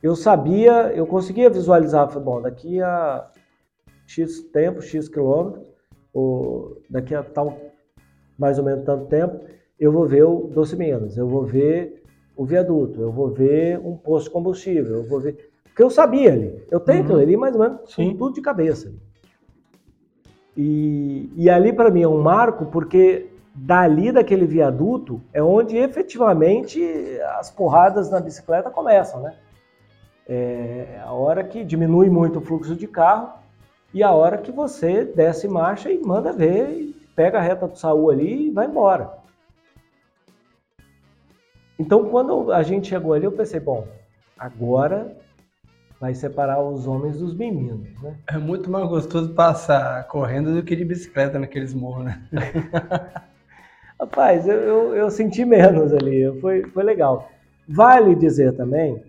eu 0.01 0.14
sabia, 0.14 0.93
eu 0.95 1.09
conseguia 1.09 1.51
visualizar, 1.51 2.09
bom, 2.20 2.41
daqui 2.41 2.80
a 2.80 3.28
x 4.07 4.42
tempo, 4.52 4.80
x 4.80 5.09
quilômetros, 5.09 5.70
ou 6.12 6.80
daqui 6.88 7.14
a 7.14 7.22
tal 7.22 7.59
mais 8.38 8.59
ou 8.59 8.64
menos 8.64 8.84
tanto 8.84 9.07
tempo, 9.07 9.40
eu 9.78 9.90
vou 9.90 10.07
ver 10.07 10.24
o 10.24 10.50
Doce 10.52 10.76
Minas, 10.76 11.16
eu 11.16 11.26
vou 11.26 11.44
ver 11.44 12.02
o 12.36 12.44
viaduto, 12.44 13.00
eu 13.00 13.11
vou 13.11 13.28
ver 13.30 13.78
um 13.78 13.96
posto 13.96 14.26
de 14.26 14.30
combustível, 14.30 14.96
eu 14.96 15.09
vou 15.09 15.20
ver. 15.20 15.50
Porque 15.64 15.82
eu 15.82 15.90
sabia 15.90 16.32
ali, 16.32 16.64
eu 16.70 16.80
tenho 16.80 17.09
Uhum. 17.14 17.20
ali 17.20 17.36
mais 17.36 17.54
ou 17.54 17.61
menos 17.62 17.94
Sim. 17.94 18.14
tudo 18.16 18.34
de 18.34 18.40
cabeça. 18.40 18.92
E, 20.57 21.30
e 21.36 21.50
ali 21.50 21.72
para 21.72 21.90
mim 21.90 22.02
é 22.02 22.09
um 22.09 22.22
marco 22.22 22.66
porque 22.66 23.26
dali 23.54 24.12
daquele 24.12 24.46
viaduto 24.46 25.20
é 25.32 25.42
onde 25.42 25.76
efetivamente 25.76 26.80
as 27.38 27.50
porradas 27.50 28.11
na 28.11 28.20
bicicleta 28.20 28.70
começam, 28.70 29.20
né? 29.20 29.34
É 30.28 31.00
a 31.04 31.12
hora 31.12 31.44
que 31.44 31.62
diminui 31.64 32.11
muito 32.11 32.38
o 32.38 32.42
fluxo 32.42 32.74
de 32.74 32.86
carro 32.86 33.32
e 33.97 34.03
a 34.03 34.12
hora 34.12 34.36
que 34.36 34.53
você 34.53 35.07
desce 35.07 35.49
marcha 35.49 35.90
e 35.90 35.99
manda 35.99 36.30
ver, 36.30 36.68
e 36.68 36.94
pega 37.16 37.38
a 37.38 37.40
reta 37.40 37.66
do 37.66 37.78
Saúl 37.78 38.11
ali 38.11 38.49
e 38.49 38.51
vai 38.51 38.66
embora. 38.66 39.11
Então, 41.78 42.05
quando 42.11 42.53
a 42.53 42.62
gente 42.62 42.88
chegou 42.88 43.14
ali, 43.14 43.24
eu 43.24 43.32
pensei, 43.32 43.59
bom, 43.59 43.88
agora 44.38 45.16
vai 45.99 46.14
separar 46.14 46.62
os 46.62 46.86
homens 46.86 47.18
dos 47.18 47.34
meninos, 47.34 47.88
né? 48.03 48.18
É 48.28 48.36
muito 48.36 48.70
mais 48.70 48.86
gostoso 48.86 49.32
passar 49.32 50.07
correndo 50.09 50.55
do 50.55 50.62
que 50.62 50.76
de 50.76 50.84
bicicleta 50.84 51.38
naqueles 51.38 51.72
morros, 51.72 52.05
né? 52.05 52.22
Rapaz, 53.99 54.47
eu, 54.47 54.57
eu, 54.57 54.94
eu 54.94 55.11
senti 55.11 55.42
menos 55.42 55.94
ali, 55.94 56.38
foi, 56.42 56.64
foi 56.64 56.84
legal. 56.84 57.30
Vale 57.66 58.14
dizer 58.14 58.53
também 58.53 59.03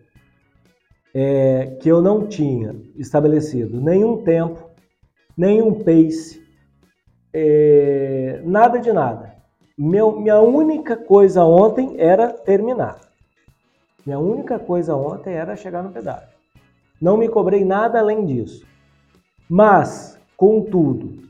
é, 1.14 1.76
que 1.82 1.90
eu 1.90 2.02
não 2.02 2.26
tinha 2.26 2.74
estabelecido 2.96 3.82
nenhum 3.82 4.24
tempo, 4.24 4.67
nenhum 5.38 5.84
pace, 5.84 6.42
é, 7.32 8.42
nada 8.44 8.80
de 8.80 8.92
nada. 8.92 9.36
Meu, 9.78 10.20
minha 10.20 10.42
única 10.42 10.98
coisa 10.98 11.44
ontem 11.44 11.96
era 12.00 12.30
terminar. 12.30 13.00
Minha 14.04 14.18
única 14.18 14.58
coisa 14.58 14.96
ontem 14.96 15.34
era 15.34 15.56
chegar 15.56 15.84
no 15.84 15.92
pedágio. 15.92 16.36
Não 17.00 17.16
me 17.16 17.30
cobrei 17.30 17.64
nada 17.64 18.00
além 18.00 18.26
disso. 18.26 18.66
Mas, 19.48 20.20
contudo, 20.36 21.28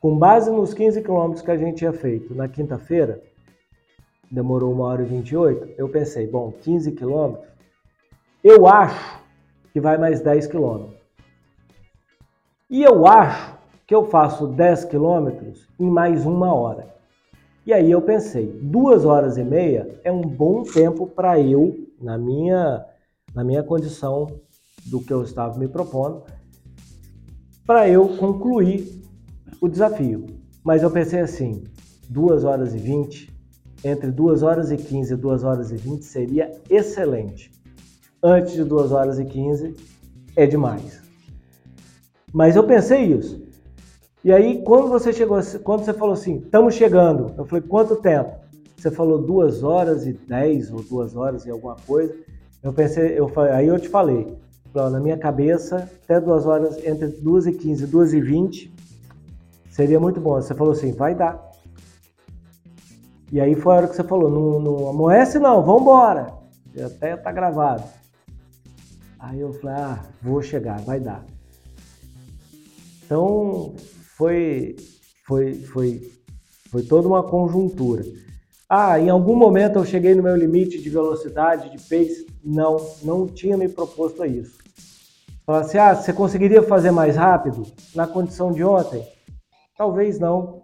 com 0.00 0.16
base 0.16 0.50
nos 0.50 0.72
15 0.72 1.02
quilômetros 1.02 1.42
que 1.42 1.50
a 1.50 1.56
gente 1.56 1.78
tinha 1.78 1.92
feito 1.92 2.34
na 2.34 2.46
quinta-feira, 2.46 3.20
demorou 4.30 4.72
uma 4.72 4.84
hora 4.84 5.02
e 5.02 5.06
28, 5.06 5.74
eu 5.76 5.88
pensei, 5.88 6.26
bom, 6.26 6.52
15 6.52 6.92
quilômetros, 6.92 7.48
eu 8.44 8.66
acho 8.68 9.20
que 9.72 9.80
vai 9.80 9.98
mais 9.98 10.20
10 10.20 10.46
quilômetros. 10.46 10.97
E 12.70 12.82
eu 12.82 13.06
acho 13.06 13.56
que 13.86 13.94
eu 13.94 14.04
faço 14.10 14.46
10 14.46 14.84
quilômetros 14.84 15.66
em 15.80 15.88
mais 15.88 16.26
uma 16.26 16.52
hora. 16.52 16.94
E 17.64 17.72
aí 17.72 17.90
eu 17.90 18.02
pensei, 18.02 18.46
duas 18.60 19.06
horas 19.06 19.38
e 19.38 19.42
meia 19.42 19.98
é 20.04 20.12
um 20.12 20.20
bom 20.20 20.62
tempo 20.64 21.06
para 21.06 21.40
eu, 21.40 21.88
na 21.98 22.18
minha, 22.18 22.84
na 23.34 23.42
minha 23.42 23.62
condição 23.62 24.26
do 24.84 25.00
que 25.00 25.10
eu 25.10 25.22
estava 25.22 25.58
me 25.58 25.66
propondo, 25.66 26.24
para 27.66 27.88
eu 27.88 28.06
concluir 28.18 29.02
o 29.62 29.66
desafio. 29.66 30.26
Mas 30.62 30.82
eu 30.82 30.90
pensei 30.90 31.20
assim, 31.20 31.64
2 32.10 32.44
horas 32.44 32.74
e 32.74 32.78
20, 32.78 33.32
entre 33.82 34.10
2 34.10 34.42
horas 34.42 34.70
e 34.70 34.76
15 34.76 35.14
e 35.14 35.16
2 35.16 35.42
horas 35.42 35.70
e 35.70 35.76
20 35.76 36.02
seria 36.02 36.50
excelente. 36.68 37.50
Antes 38.22 38.52
de 38.52 38.64
2 38.64 38.92
horas 38.92 39.18
e 39.18 39.24
15 39.24 39.74
é 40.36 40.46
demais. 40.46 40.97
Mas 42.32 42.56
eu 42.56 42.64
pensei 42.64 43.04
isso. 43.04 43.46
E 44.24 44.32
aí, 44.32 44.62
quando 44.62 44.88
você 44.88 45.12
chegou, 45.12 45.40
quando 45.62 45.84
você 45.84 45.92
falou 45.92 46.14
assim, 46.14 46.38
estamos 46.38 46.74
chegando, 46.74 47.32
eu 47.38 47.46
falei, 47.46 47.66
quanto 47.66 47.96
tempo? 47.96 48.36
Você 48.76 48.90
falou 48.90 49.18
2 49.18 49.62
horas 49.62 50.06
e 50.06 50.12
10 50.12 50.72
ou 50.72 50.82
2 50.82 51.16
horas 51.16 51.46
e 51.46 51.50
alguma 51.50 51.76
coisa. 51.86 52.14
Eu 52.62 52.72
pensei, 52.72 53.18
eu 53.18 53.28
falei, 53.28 53.52
aí 53.52 53.66
eu 53.66 53.78
te 53.78 53.88
falei, 53.88 54.36
na 54.74 55.00
minha 55.00 55.16
cabeça, 55.16 55.88
até 56.04 56.20
2 56.20 56.46
horas, 56.46 56.84
entre 56.84 57.08
2 57.08 57.46
e 57.46 57.52
15 57.52 57.84
e 57.84 57.86
2 57.86 58.14
e 58.14 58.20
20, 58.20 58.78
Seria 59.78 60.00
muito 60.00 60.20
bom. 60.20 60.34
Você 60.34 60.56
falou 60.56 60.72
assim, 60.72 60.90
vai 60.90 61.14
dar. 61.14 61.40
E 63.30 63.40
aí 63.40 63.54
foi 63.54 63.72
a 63.72 63.76
hora 63.76 63.86
que 63.86 63.94
você 63.94 64.02
falou, 64.02 64.28
não, 64.28 64.58
não 64.58 64.88
amoece 64.88 65.38
não, 65.38 65.62
vambora. 65.62 66.34
E 66.74 66.82
Até 66.82 67.16
tá 67.16 67.30
gravado. 67.30 67.84
Aí 69.20 69.38
eu 69.38 69.52
falei, 69.52 69.76
ah, 69.76 70.04
vou 70.20 70.42
chegar, 70.42 70.80
vai 70.80 70.98
dar. 70.98 71.24
Então 73.08 73.74
foi, 74.18 74.76
foi, 75.26 75.54
foi, 75.54 76.12
foi 76.70 76.82
toda 76.82 77.08
uma 77.08 77.22
conjuntura. 77.22 78.04
Ah, 78.68 79.00
em 79.00 79.08
algum 79.08 79.34
momento 79.34 79.78
eu 79.78 79.84
cheguei 79.86 80.14
no 80.14 80.22
meu 80.22 80.36
limite 80.36 80.78
de 80.78 80.90
velocidade, 80.90 81.70
de 81.70 81.78
pace? 81.78 82.26
Não, 82.44 82.76
não 83.02 83.26
tinha 83.26 83.56
me 83.56 83.66
proposto 83.66 84.22
a 84.22 84.26
isso. 84.26 84.58
Falar 85.46 85.60
assim, 85.60 85.78
ah, 85.78 85.94
você 85.94 86.12
conseguiria 86.12 86.62
fazer 86.62 86.90
mais 86.90 87.16
rápido 87.16 87.66
na 87.94 88.06
condição 88.06 88.52
de 88.52 88.62
ontem? 88.62 89.02
Talvez 89.74 90.18
não. 90.18 90.60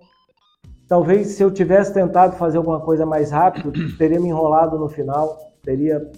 Talvez 0.86 1.28
se 1.28 1.42
eu 1.42 1.50
tivesse 1.50 1.94
tentado 1.94 2.36
fazer 2.36 2.58
alguma 2.58 2.80
coisa 2.82 3.06
mais 3.06 3.30
rápido, 3.30 3.72
teria 3.96 4.20
me 4.20 4.28
enrolado 4.28 4.78
no 4.78 4.90
final, 4.90 5.34
teria. 5.62 6.12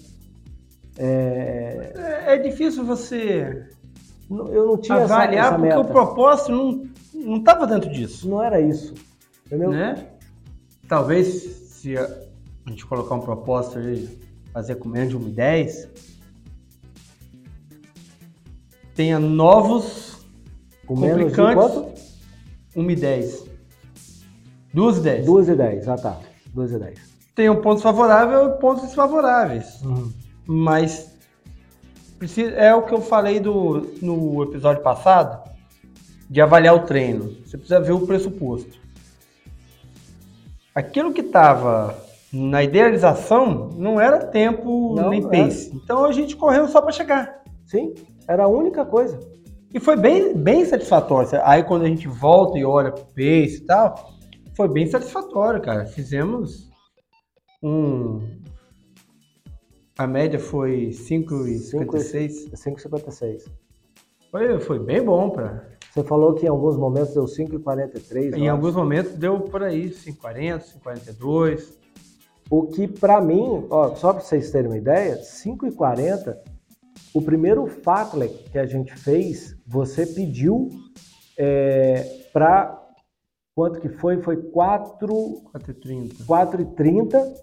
é, 0.98 1.92
É, 1.94 2.34
é 2.34 2.38
difícil 2.38 2.84
você 2.84 3.68
Eu 4.30 4.66
não 4.66 4.76
tinha 4.78 4.98
essa, 4.98 5.14
avaliar 5.14 5.46
essa 5.46 5.54
porque 5.54 5.68
meta. 5.68 5.80
o 5.80 5.84
propósito 5.84 6.52
não 6.52 6.86
não 7.14 7.36
estava 7.38 7.66
dentro 7.66 7.90
disso, 7.90 8.28
Não 8.28 8.42
era 8.42 8.60
isso. 8.60 8.94
Entendeu? 9.46 9.70
né? 9.70 10.06
Talvez 10.88 11.26
se 11.26 11.96
a 11.96 12.08
gente 12.68 12.84
colocar 12.86 13.14
um 13.14 13.20
propósito 13.20 13.78
aí, 13.78 14.18
fazer 14.52 14.76
com 14.76 14.88
menos 14.88 15.08
de 15.10 15.16
1,10, 15.18 15.88
tenha 18.94 19.18
novos 19.18 20.18
Com 20.86 20.96
menos 20.98 21.30
de 21.32 21.36
complicantes. 21.36 21.74
quanto? 21.74 21.96
1,10. 22.76 23.46
2 24.74 24.96
e 24.98 25.00
10. 25.00 25.26
2 25.26 25.48
e 25.48 25.54
10. 25.54 25.88
Ah 25.88 25.96
tá. 25.96 26.20
2 26.54 26.72
e 26.72 26.78
10. 26.78 26.98
Tem 27.34 27.50
um 27.50 27.60
pontos 27.60 27.82
favoráveis 27.82 28.54
e 28.56 28.60
pontos 28.60 28.82
desfavoráveis. 28.84 29.80
Uhum. 29.82 30.12
Mas 30.46 31.15
precisa- 32.18 32.50
é 32.56 32.74
o 32.74 32.82
que 32.82 32.92
eu 32.94 33.00
falei 33.00 33.40
do, 33.40 33.86
no 34.02 34.42
episódio 34.42 34.82
passado, 34.82 35.48
de 36.28 36.40
avaliar 36.40 36.74
o 36.74 36.80
treino. 36.86 37.34
Você 37.44 37.56
precisa 37.56 37.80
ver 37.80 37.92
o 37.92 38.06
pressuposto. 38.06 38.78
Aquilo 40.74 41.12
que 41.12 41.20
estava 41.22 41.96
na 42.32 42.62
idealização 42.62 43.70
não 43.76 44.00
era 44.00 44.18
tempo 44.26 44.94
Não, 44.94 45.10
nem 45.10 45.20
não 45.20 45.30
pace. 45.30 45.70
Então 45.74 46.04
a 46.04 46.12
gente 46.12 46.36
correu 46.36 46.68
só 46.68 46.82
para 46.82 46.92
chegar. 46.92 47.42
Sim, 47.64 47.94
era 48.28 48.44
a 48.44 48.48
única 48.48 48.84
coisa. 48.84 49.18
E 49.72 49.80
foi 49.80 49.96
bem, 49.96 50.34
bem 50.34 50.64
satisfatório. 50.64 51.28
Aí 51.44 51.62
quando 51.62 51.82
a 51.84 51.88
gente 51.88 52.06
volta 52.08 52.58
e 52.58 52.64
olha 52.64 52.92
pro 52.92 53.04
pace 53.04 53.58
e 53.58 53.66
tal, 53.66 54.12
foi 54.54 54.68
bem 54.68 54.86
satisfatório, 54.86 55.60
cara. 55.60 55.86
Fizemos 55.86 56.68
um. 57.62 58.20
A 59.98 60.06
média 60.06 60.38
foi 60.38 60.88
5,56. 60.88 62.50
5,56. 62.52 63.48
Foi, 64.30 64.60
foi 64.60 64.78
bem 64.78 65.02
bom 65.02 65.30
para. 65.30 65.68
Você 65.90 66.04
falou 66.04 66.34
que 66.34 66.44
em 66.44 66.48
alguns 66.48 66.76
momentos 66.76 67.14
deu 67.14 67.24
5,43. 67.24 68.34
Em 68.34 68.48
alguns 68.48 68.74
momentos 68.74 69.14
deu 69.14 69.40
por 69.40 69.62
aí 69.62 69.90
5,40, 69.90 70.62
5,42. 70.84 71.72
O 72.50 72.66
que 72.66 72.86
pra 72.86 73.20
mim, 73.20 73.66
ó, 73.70 73.94
só 73.94 74.12
para 74.12 74.22
vocês 74.22 74.50
terem 74.50 74.68
uma 74.68 74.76
ideia, 74.76 75.16
5,40 75.16 76.36
o 77.16 77.22
primeiro 77.22 77.66
Fatlek 77.66 78.50
que 78.50 78.58
a 78.58 78.66
gente 78.66 78.94
fez, 78.94 79.56
você 79.66 80.04
pediu 80.06 80.68
é, 81.38 82.28
para 82.30 82.78
quanto 83.54 83.80
que 83.80 83.88
foi? 83.88 84.20
Foi 84.20 84.36
4 84.36 85.08
4,30. 85.54 86.26
4,30, 86.26 87.34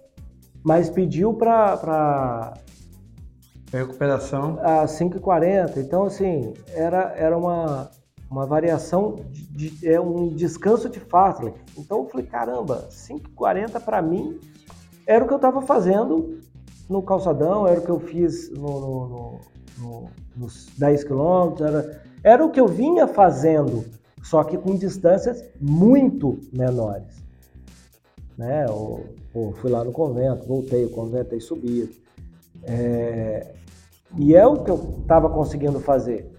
mas 0.64 0.89
pediu 0.89 1.34
para 1.34 2.53
recuperação 3.72 4.59
a 4.61 4.86
5,40. 4.86 5.78
Então 5.78 6.05
assim, 6.05 6.53
era 6.74 7.14
era 7.16 7.38
uma 7.38 7.89
uma 8.30 8.47
variação 8.47 9.18
de, 9.30 9.70
de 9.70 9.88
é 9.88 10.01
um 10.01 10.30
descanso 10.30 10.89
de 10.89 10.99
Fatlek. 10.99 11.59
Então 11.78 11.99
eu 11.99 12.09
falei, 12.09 12.26
caramba, 12.26 12.88
5,40 12.89 13.80
para 13.80 14.01
mim 14.01 14.39
era 15.05 15.24
o 15.24 15.28
que 15.28 15.34
eu 15.34 15.38
estava 15.38 15.61
fazendo 15.61 16.39
no 16.89 17.01
calçadão, 17.01 17.68
era 17.68 17.80
o 17.80 17.84
que 17.84 17.89
eu 17.89 17.99
fiz 17.99 18.49
no, 18.51 18.80
no, 18.80 19.07
no, 19.07 19.39
no 19.78 20.09
nos 20.36 20.68
10 20.78 21.03
quilômetros, 21.03 21.61
era, 21.68 22.01
era 22.24 22.45
o 22.45 22.49
que 22.49 22.59
eu 22.59 22.68
vinha 22.68 23.07
fazendo, 23.07 23.86
só 24.24 24.43
que 24.43 24.57
com 24.57 24.76
distâncias 24.76 25.43
muito 25.61 26.39
menores. 26.51 27.23
Né? 28.38 28.66
Eu, 28.68 29.06
eu 29.34 29.54
fui 29.54 29.70
lá 29.70 29.84
no 29.84 29.92
convento, 29.92 30.48
voltei, 30.48 30.86
o 30.86 30.90
convento 30.90 31.34
aí 31.34 31.42
subido. 31.42 31.94
É, 32.64 33.54
e 34.18 34.36
é 34.36 34.46
o 34.46 34.64
que 34.64 34.72
eu 34.72 35.00
estava 35.02 35.30
conseguindo 35.30 35.80
fazer. 35.80 36.32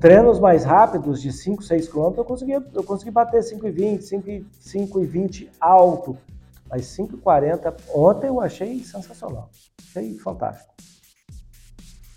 Treinos 0.00 0.38
mais 0.38 0.64
rápidos, 0.64 1.22
de 1.22 1.32
5, 1.32 1.62
6 1.62 1.88
km, 1.88 2.12
eu 2.16 2.24
consegui, 2.24 2.52
eu 2.52 2.84
consegui 2.84 3.10
bater 3.10 3.40
5,20, 3.40 4.44
5,20 4.60 5.48
alto. 5.58 6.16
Mas 6.68 6.86
5,40 6.96 7.74
ontem 7.94 8.26
eu 8.26 8.40
achei 8.40 8.80
sensacional. 8.80 9.50
Achei 9.80 10.18
fantástico. 10.18 10.74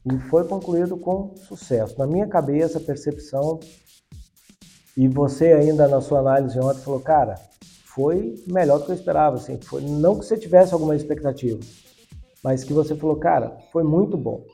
E 0.05 0.17
foi 0.29 0.45
concluído 0.45 0.97
com 0.97 1.35
sucesso. 1.35 1.97
Na 1.99 2.07
minha 2.07 2.27
cabeça, 2.27 2.79
percepção, 2.79 3.59
e 4.95 5.07
você 5.07 5.53
ainda 5.53 5.87
na 5.87 6.01
sua 6.01 6.19
análise 6.19 6.57
ontem 6.59 6.81
falou, 6.81 6.99
cara, 6.99 7.35
foi 7.97 8.35
melhor 8.45 8.77
do 8.77 8.85
que 8.85 8.91
eu 8.91 8.95
esperava. 8.95 9.37
Assim, 9.37 9.57
foi, 9.59 9.81
não 9.81 10.19
que 10.19 10.23
você 10.23 10.37
tivesse 10.37 10.71
alguma 10.71 10.95
expectativa, 10.95 11.59
mas 12.43 12.63
que 12.63 12.71
você 12.71 12.95
falou, 12.95 13.15
cara, 13.15 13.57
foi 13.73 13.83
muito 13.83 14.15
bom. 14.15 14.45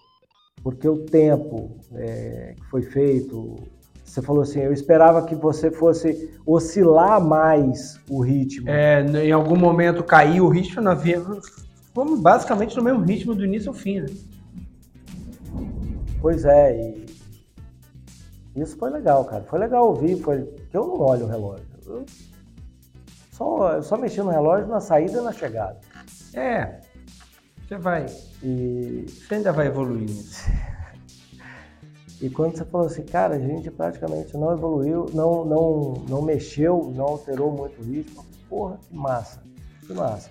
Porque 0.63 0.87
o 0.87 0.99
tempo 0.99 1.75
é, 1.93 2.55
que 2.55 2.65
foi 2.69 2.83
feito, 2.83 3.55
você 4.05 4.21
falou 4.21 4.43
assim, 4.43 4.61
eu 4.61 4.71
esperava 4.71 5.25
que 5.25 5.35
você 5.35 5.69
fosse 5.69 6.31
oscilar 6.45 7.19
mais 7.19 7.99
o 8.09 8.21
ritmo. 8.21 8.69
É, 8.69 9.01
em 9.01 9.33
algum 9.33 9.57
momento 9.57 10.01
caiu 10.05 10.45
o 10.45 10.49
ritmo, 10.49 10.81
na 10.81 10.93
via, 10.93 11.21
fomos 11.93 12.21
basicamente 12.21 12.77
no 12.77 12.83
mesmo 12.83 13.01
ritmo 13.01 13.35
do 13.35 13.43
início 13.43 13.67
ao 13.67 13.75
fim, 13.75 13.99
né? 13.99 14.07
Pois 16.21 16.45
é, 16.45 16.79
e 18.55 18.61
isso 18.61 18.77
foi 18.77 18.89
legal, 18.89 19.25
cara. 19.25 19.43
Foi 19.43 19.59
legal 19.59 19.89
ouvir, 19.89 20.15
foi 20.21 20.47
eu 20.71 20.87
não 20.87 21.01
olho 21.01 21.25
o 21.25 21.27
relógio. 21.27 21.65
Eu 21.85 22.05
só, 23.43 23.81
só 23.81 23.97
mexi 23.97 24.21
no 24.21 24.29
relógio 24.29 24.67
na 24.67 24.79
saída 24.79 25.19
e 25.19 25.21
na 25.21 25.31
chegada. 25.31 25.77
É, 26.33 26.79
você 27.67 27.77
vai. 27.77 28.05
E 28.41 29.05
você 29.07 29.35
ainda 29.35 29.51
vai 29.51 29.67
evoluir 29.67 30.01
nisso. 30.01 30.43
E 32.21 32.29
quando 32.29 32.55
você 32.55 32.63
falou 32.63 32.87
assim, 32.87 33.03
cara, 33.03 33.35
a 33.35 33.39
gente 33.39 33.69
praticamente 33.69 34.37
não 34.37 34.53
evoluiu, 34.53 35.07
não, 35.13 35.43
não, 35.43 35.93
não 36.07 36.21
mexeu, 36.21 36.89
não 36.95 37.03
alterou 37.03 37.51
muito 37.51 37.81
o 37.81 37.83
ritmo, 37.83 38.23
porra, 38.49 38.79
que 38.87 38.95
massa, 38.95 39.43
que 39.85 39.93
massa. 39.93 40.29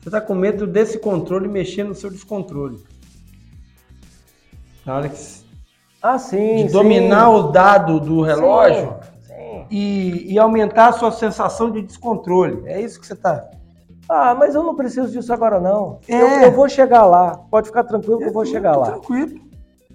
Você 0.00 0.10
tá 0.10 0.20
com 0.20 0.32
medo 0.32 0.64
desse 0.64 0.96
controle 0.96 1.48
mexer 1.48 1.82
no 1.82 1.92
seu 1.92 2.08
descontrole. 2.08 2.78
Na 4.86 4.94
hora 4.94 5.08
que. 5.08 5.18
Ah, 6.00 6.20
sim. 6.20 6.66
De 6.66 6.72
dominar 6.72 7.26
sim. 7.26 7.34
o 7.34 7.42
dado 7.48 7.98
do 7.98 8.22
relógio. 8.22 8.97
E, 9.70 10.32
e 10.32 10.38
aumentar 10.38 10.88
a 10.88 10.92
sua 10.92 11.10
sensação 11.12 11.70
de 11.70 11.82
descontrole. 11.82 12.62
É 12.66 12.80
isso 12.80 13.00
que 13.00 13.06
você 13.06 13.14
tá. 13.14 13.48
Ah, 14.08 14.34
mas 14.34 14.54
eu 14.54 14.62
não 14.62 14.74
preciso 14.74 15.12
disso 15.12 15.32
agora, 15.32 15.60
não. 15.60 15.98
É. 16.08 16.20
Eu, 16.20 16.28
eu, 16.44 16.52
vou 16.52 16.68
chegar 16.68 17.04
lá. 17.04 17.36
Pode 17.50 17.68
ficar 17.68 17.84
tranquilo 17.84 18.18
que 18.18 18.24
eu 18.24 18.32
vou 18.32 18.46
chegar 18.46 18.74
lá. 18.76 18.92
Tranquilo. 18.92 19.38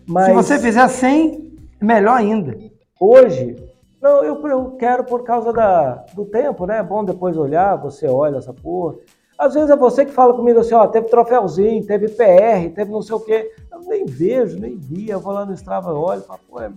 Mas 0.08 0.28
Se 0.28 0.34
você 0.34 0.60
fizer 0.60 0.88
100, 0.88 1.58
melhor 1.82 2.18
ainda. 2.18 2.56
Hoje, 3.00 3.56
não, 4.02 4.24
eu, 4.24 4.48
eu 4.48 4.72
quero 4.72 5.04
por 5.04 5.24
causa 5.24 5.52
da, 5.52 6.06
do 6.14 6.26
tempo, 6.26 6.66
né? 6.66 6.78
É 6.78 6.84
bom 6.84 7.04
depois 7.04 7.38
olhar, 7.38 7.76
você 7.78 8.08
olha 8.08 8.38
essa 8.38 8.54
porra. 8.54 8.96
Às 9.38 9.56
vezes 9.56 9.70
é 9.70 9.76
você 9.76 10.06
que 10.06 10.12
fala 10.12 10.34
comigo 10.34 10.60
assim, 10.60 10.76
ó, 10.76 10.86
teve 10.88 11.08
troféuzinho, 11.08 11.86
teve 11.86 12.08
PR, 12.10 12.70
teve 12.76 12.92
não 12.92 13.02
sei 13.02 13.16
o 13.16 13.20
quê. 13.20 13.52
Eu 13.72 13.80
nem 13.80 14.06
vejo, 14.06 14.60
nem 14.60 14.78
vi. 14.78 15.10
Eu 15.10 15.20
vou 15.20 15.34
lá 15.34 15.46
no 15.46 15.54
Strava, 15.54 15.90
eu 15.90 15.98
olho 15.98 16.22
e 16.22 16.26
falo, 16.26 16.40
pô, 16.48 16.62
é, 16.62 16.72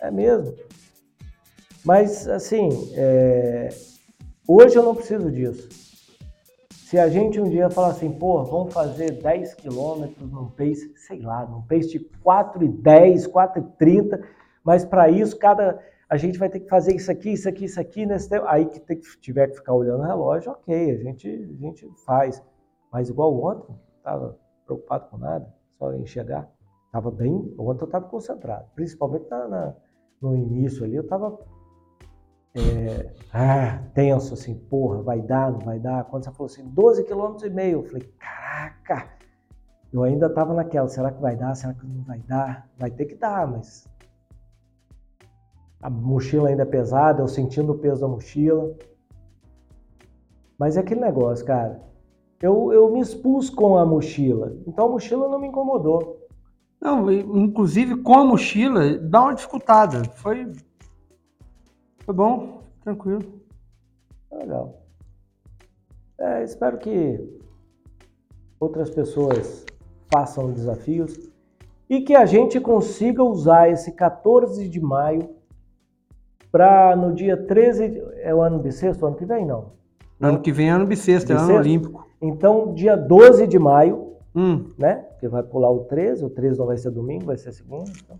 é 0.00 0.10
mesmo. 0.10 0.54
Mas, 1.86 2.26
assim, 2.26 2.68
é... 2.96 3.68
hoje 4.46 4.74
eu 4.74 4.82
não 4.82 4.92
preciso 4.92 5.30
disso. 5.30 5.68
Se 6.72 6.98
a 6.98 7.08
gente 7.08 7.40
um 7.40 7.48
dia 7.48 7.70
falar 7.70 7.88
assim, 7.88 8.10
pô, 8.10 8.42
vamos 8.42 8.74
fazer 8.74 9.12
10 9.12 9.54
quilômetros 9.54 10.28
num 10.30 10.50
pace, 10.50 10.92
sei 10.96 11.20
lá, 11.20 11.46
num 11.46 11.62
pace 11.62 11.88
de 11.88 12.00
4,10, 12.24 13.28
4,30, 13.30 14.20
mas 14.64 14.84
para 14.84 15.08
isso 15.08 15.38
cada 15.38 15.80
a 16.08 16.16
gente 16.16 16.38
vai 16.38 16.48
ter 16.48 16.60
que 16.60 16.68
fazer 16.68 16.94
isso 16.94 17.10
aqui, 17.10 17.32
isso 17.32 17.48
aqui, 17.48 17.64
isso 17.64 17.80
aqui 17.80 18.06
nesse 18.06 18.28
tempo. 18.28 18.46
Aí 18.46 18.66
que, 18.66 18.80
que 18.80 19.20
tiver 19.20 19.48
que 19.48 19.56
ficar 19.56 19.74
olhando 19.74 20.00
o 20.00 20.06
relógio, 20.06 20.52
ok, 20.52 20.92
a 20.92 20.96
gente, 20.96 21.28
a 21.28 21.60
gente 21.60 21.88
faz. 22.04 22.42
Mas 22.92 23.08
igual 23.08 23.34
ontem, 23.42 23.76
estava 23.98 24.36
preocupado 24.64 25.08
com 25.10 25.18
nada, 25.18 25.52
só 25.78 25.92
em 25.92 26.06
chegar. 26.06 26.48
Estava 26.86 27.10
bem, 27.10 27.52
ontem 27.58 27.82
eu 27.82 27.86
estava 27.86 28.06
concentrado, 28.06 28.66
principalmente 28.74 29.28
na, 29.28 29.48
na, 29.48 29.74
no 30.20 30.36
início 30.36 30.84
ali, 30.84 30.94
eu 30.94 31.02
estava 31.02 31.36
é, 32.56 33.12
ah, 33.32 33.78
tenso, 33.92 34.34
assim, 34.34 34.54
porra, 34.54 35.02
vai 35.02 35.20
dar, 35.20 35.52
não 35.52 35.60
vai 35.60 35.78
dar. 35.78 36.04
Quando 36.04 36.24
você 36.24 36.30
falou 36.30 36.46
assim, 36.46 36.64
12 36.68 37.04
km 37.04 37.36
e 37.44 37.50
meio, 37.50 37.80
eu 37.80 37.84
falei, 37.84 38.02
caraca, 38.18 39.10
eu 39.92 40.02
ainda 40.02 40.26
estava 40.26 40.54
naquela, 40.54 40.88
será 40.88 41.12
que 41.12 41.20
vai 41.20 41.36
dar, 41.36 41.54
será 41.54 41.74
que 41.74 41.86
não 41.86 42.02
vai 42.04 42.18
dar? 42.20 42.68
Vai 42.78 42.90
ter 42.90 43.04
que 43.04 43.14
dar, 43.14 43.46
mas 43.46 43.86
a 45.82 45.90
mochila 45.90 46.48
ainda 46.48 46.62
é 46.62 46.66
pesada, 46.66 47.22
eu 47.22 47.28
sentindo 47.28 47.72
o 47.72 47.78
peso 47.78 48.00
da 48.00 48.08
mochila. 48.08 48.74
Mas 50.58 50.78
é 50.78 50.80
aquele 50.80 51.02
negócio, 51.02 51.44
cara, 51.44 51.82
eu, 52.40 52.72
eu 52.72 52.90
me 52.90 53.00
expus 53.00 53.50
com 53.50 53.76
a 53.76 53.84
mochila, 53.84 54.56
então 54.66 54.86
a 54.86 54.90
mochila 54.90 55.28
não 55.28 55.38
me 55.38 55.48
incomodou. 55.48 56.26
Não, 56.80 57.10
inclusive 57.10 57.96
com 58.02 58.14
a 58.14 58.24
mochila, 58.24 58.98
dá 58.98 59.22
uma 59.22 59.34
dificultada, 59.34 60.04
foi 60.04 60.50
foi 62.06 62.14
bom, 62.14 62.62
tranquilo. 62.82 63.22
Legal. 64.32 64.80
É, 66.18 66.44
espero 66.44 66.78
que 66.78 67.20
outras 68.60 68.88
pessoas 68.88 69.66
façam 70.10 70.52
desafios 70.52 71.28
e 71.90 72.00
que 72.00 72.14
a 72.14 72.24
gente 72.24 72.60
consiga 72.60 73.24
usar 73.24 73.68
esse 73.70 73.92
14 73.92 74.68
de 74.68 74.80
maio 74.80 75.28
para 76.50 76.94
no 76.94 77.12
dia 77.12 77.36
13. 77.36 78.00
É 78.18 78.32
o 78.32 78.40
ano 78.40 78.60
bissexto? 78.60 79.04
Ano 79.04 79.16
que 79.16 79.24
vem, 79.24 79.44
não? 79.44 79.72
Ano 80.20 80.40
que 80.40 80.52
vem 80.52 80.68
é 80.68 80.70
ano 80.70 80.86
bissexto, 80.86 81.28
bissexto? 81.28 81.50
é 81.50 81.54
ano 81.54 81.60
olímpico. 81.60 82.06
Então, 82.22 82.72
dia 82.72 82.96
12 82.96 83.48
de 83.48 83.58
maio, 83.58 84.14
hum. 84.34 84.70
né? 84.78 85.04
Porque 85.10 85.28
vai 85.28 85.42
pular 85.42 85.70
o 85.70 85.80
13, 85.80 86.24
o 86.24 86.30
13 86.30 86.58
não 86.58 86.66
vai 86.66 86.78
ser 86.78 86.90
domingo, 86.90 87.26
vai 87.26 87.36
ser 87.36 87.52
segunda. 87.52 87.90
Então. 87.90 88.18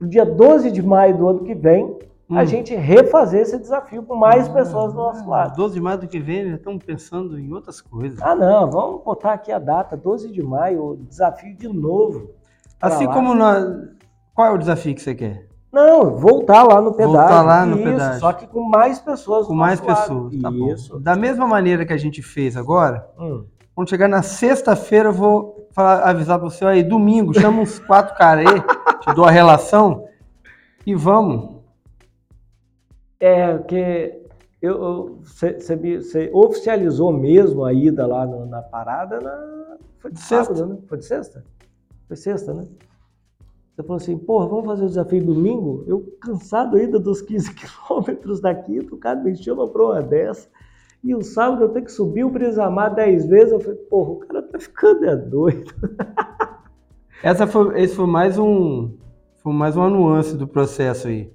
No 0.00 0.08
dia 0.08 0.24
12 0.24 0.70
de 0.70 0.82
maio 0.82 1.18
do 1.18 1.28
ano 1.28 1.44
que 1.44 1.54
vem, 1.54 1.98
hum. 2.28 2.38
a 2.38 2.44
gente 2.44 2.74
refazer 2.74 3.42
esse 3.42 3.58
desafio 3.58 4.02
com 4.02 4.16
mais 4.16 4.48
ah, 4.48 4.52
pessoas 4.52 4.92
do 4.92 4.98
nosso 4.98 5.28
lado. 5.28 5.56
12 5.56 5.74
de 5.74 5.80
maio 5.80 5.98
do 5.98 6.08
que 6.08 6.18
vem, 6.18 6.50
já 6.50 6.56
estamos 6.56 6.84
pensando 6.84 7.38
em 7.38 7.52
outras 7.52 7.80
coisas. 7.80 8.20
Ah, 8.22 8.34
não, 8.34 8.70
vamos 8.70 9.02
botar 9.04 9.32
aqui 9.32 9.52
a 9.52 9.58
data, 9.58 9.96
12 9.96 10.30
de 10.30 10.42
maio, 10.42 10.98
desafio 11.08 11.56
de 11.56 11.68
novo. 11.68 12.30
Assim 12.80 13.06
lá. 13.06 13.12
como 13.12 13.34
nós. 13.34 13.64
Qual 14.34 14.48
é 14.48 14.50
o 14.50 14.58
desafio 14.58 14.94
que 14.94 15.00
você 15.00 15.14
quer? 15.14 15.46
Não, 15.72 16.16
voltar 16.16 16.62
lá 16.62 16.80
no 16.80 16.92
pedágio. 16.92 17.18
Voltar 17.18 17.42
lá 17.42 17.66
no 17.66 17.76
isso, 17.76 17.84
pedágio. 17.84 18.20
Só 18.20 18.32
que 18.32 18.46
com 18.46 18.62
mais 18.62 18.98
pessoas. 18.98 19.46
Com 19.46 19.54
mais 19.54 19.80
pessoas, 19.80 20.34
tá 20.40 20.50
isso. 20.72 20.94
Bom. 20.94 21.00
Da 21.00 21.14
mesma 21.14 21.46
maneira 21.46 21.84
que 21.84 21.92
a 21.92 21.98
gente 21.98 22.22
fez 22.22 22.56
agora, 22.56 23.06
hum. 23.18 23.44
quando 23.74 23.90
chegar 23.90 24.08
na 24.08 24.22
sexta-feira, 24.22 25.10
eu 25.10 25.12
vou 25.12 25.68
falar, 25.72 26.00
avisar 26.08 26.38
para 26.38 26.48
você 26.48 26.64
aí, 26.64 26.82
domingo, 26.82 27.38
chama 27.38 27.60
uns 27.60 27.78
quatro 27.78 28.16
caras 28.16 28.46
aí, 28.46 28.60
te 29.00 29.14
dou 29.14 29.26
a 29.26 29.30
relação 29.30 30.06
e 30.86 30.94
vamos. 30.94 31.55
É, 33.18 33.56
porque 33.56 34.22
você 34.62 36.30
oficializou 36.32 37.12
mesmo 37.12 37.64
a 37.64 37.72
ida 37.72 38.06
lá 38.06 38.26
no, 38.26 38.46
na 38.46 38.62
parada 38.62 39.20
na, 39.20 39.78
foi 39.98 40.12
de 40.12 40.20
sexta, 40.20 40.54
sábado, 40.54 40.74
né? 40.74 40.80
Foi 40.86 40.98
de 40.98 41.04
sexta? 41.04 41.44
Foi 42.06 42.16
sexta, 42.16 42.54
né? 42.54 42.66
Você 43.74 43.82
falou 43.82 43.96
assim, 43.96 44.16
porra, 44.16 44.46
vamos 44.46 44.64
fazer 44.64 44.84
o 44.84 44.88
desafio 44.88 45.24
domingo? 45.24 45.84
Eu 45.86 46.16
cansado 46.20 46.76
ainda 46.76 46.98
dos 46.98 47.20
15 47.20 47.52
quilômetros 47.54 48.40
daqui, 48.40 48.78
o 48.78 48.96
cara 48.96 49.20
me 49.20 49.36
chama 49.36 49.68
pra 49.68 49.82
uma 49.82 50.02
dessa. 50.02 50.48
E 51.04 51.14
o 51.14 51.22
sábado 51.22 51.64
eu 51.64 51.68
tenho 51.68 51.84
que 51.84 51.92
subir 51.92 52.24
o 52.24 52.30
Brisamar 52.30 52.94
10 52.94 53.26
vezes. 53.26 53.52
Eu 53.52 53.60
falei, 53.60 53.78
porra, 53.78 54.10
o 54.10 54.16
cara 54.16 54.42
tá 54.42 54.58
ficando 54.58 55.04
é 55.04 55.14
doido. 55.14 55.72
Essa 57.22 57.46
foi, 57.46 57.80
esse 57.80 57.94
foi 57.94 58.06
mais 58.06 58.38
um, 58.38 58.90
foi 59.42 59.52
mais 59.52 59.74
uma 59.74 59.88
nuance 59.88 60.36
do 60.36 60.46
processo 60.46 61.08
aí, 61.08 61.32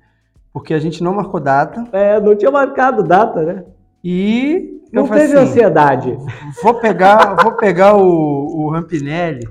porque 0.54 0.74
a 0.74 0.80
gente 0.80 1.04
não 1.04 1.14
marcou 1.14 1.40
data. 1.40 1.84
É, 1.92 2.20
não 2.20 2.36
tinha 2.36 2.52
marcado 2.52 3.04
data, 3.04 3.42
né? 3.42 3.64
E 4.04 4.82
não 4.92 5.08
teve 5.08 5.38
assim, 5.38 5.50
ansiedade. 5.50 6.18
Vou 6.62 6.76
pegar, 6.76 7.36
vou 7.42 7.54
pegar 7.54 7.96
o, 7.96 8.66
o 8.66 8.70
Rampinelli 8.70 9.48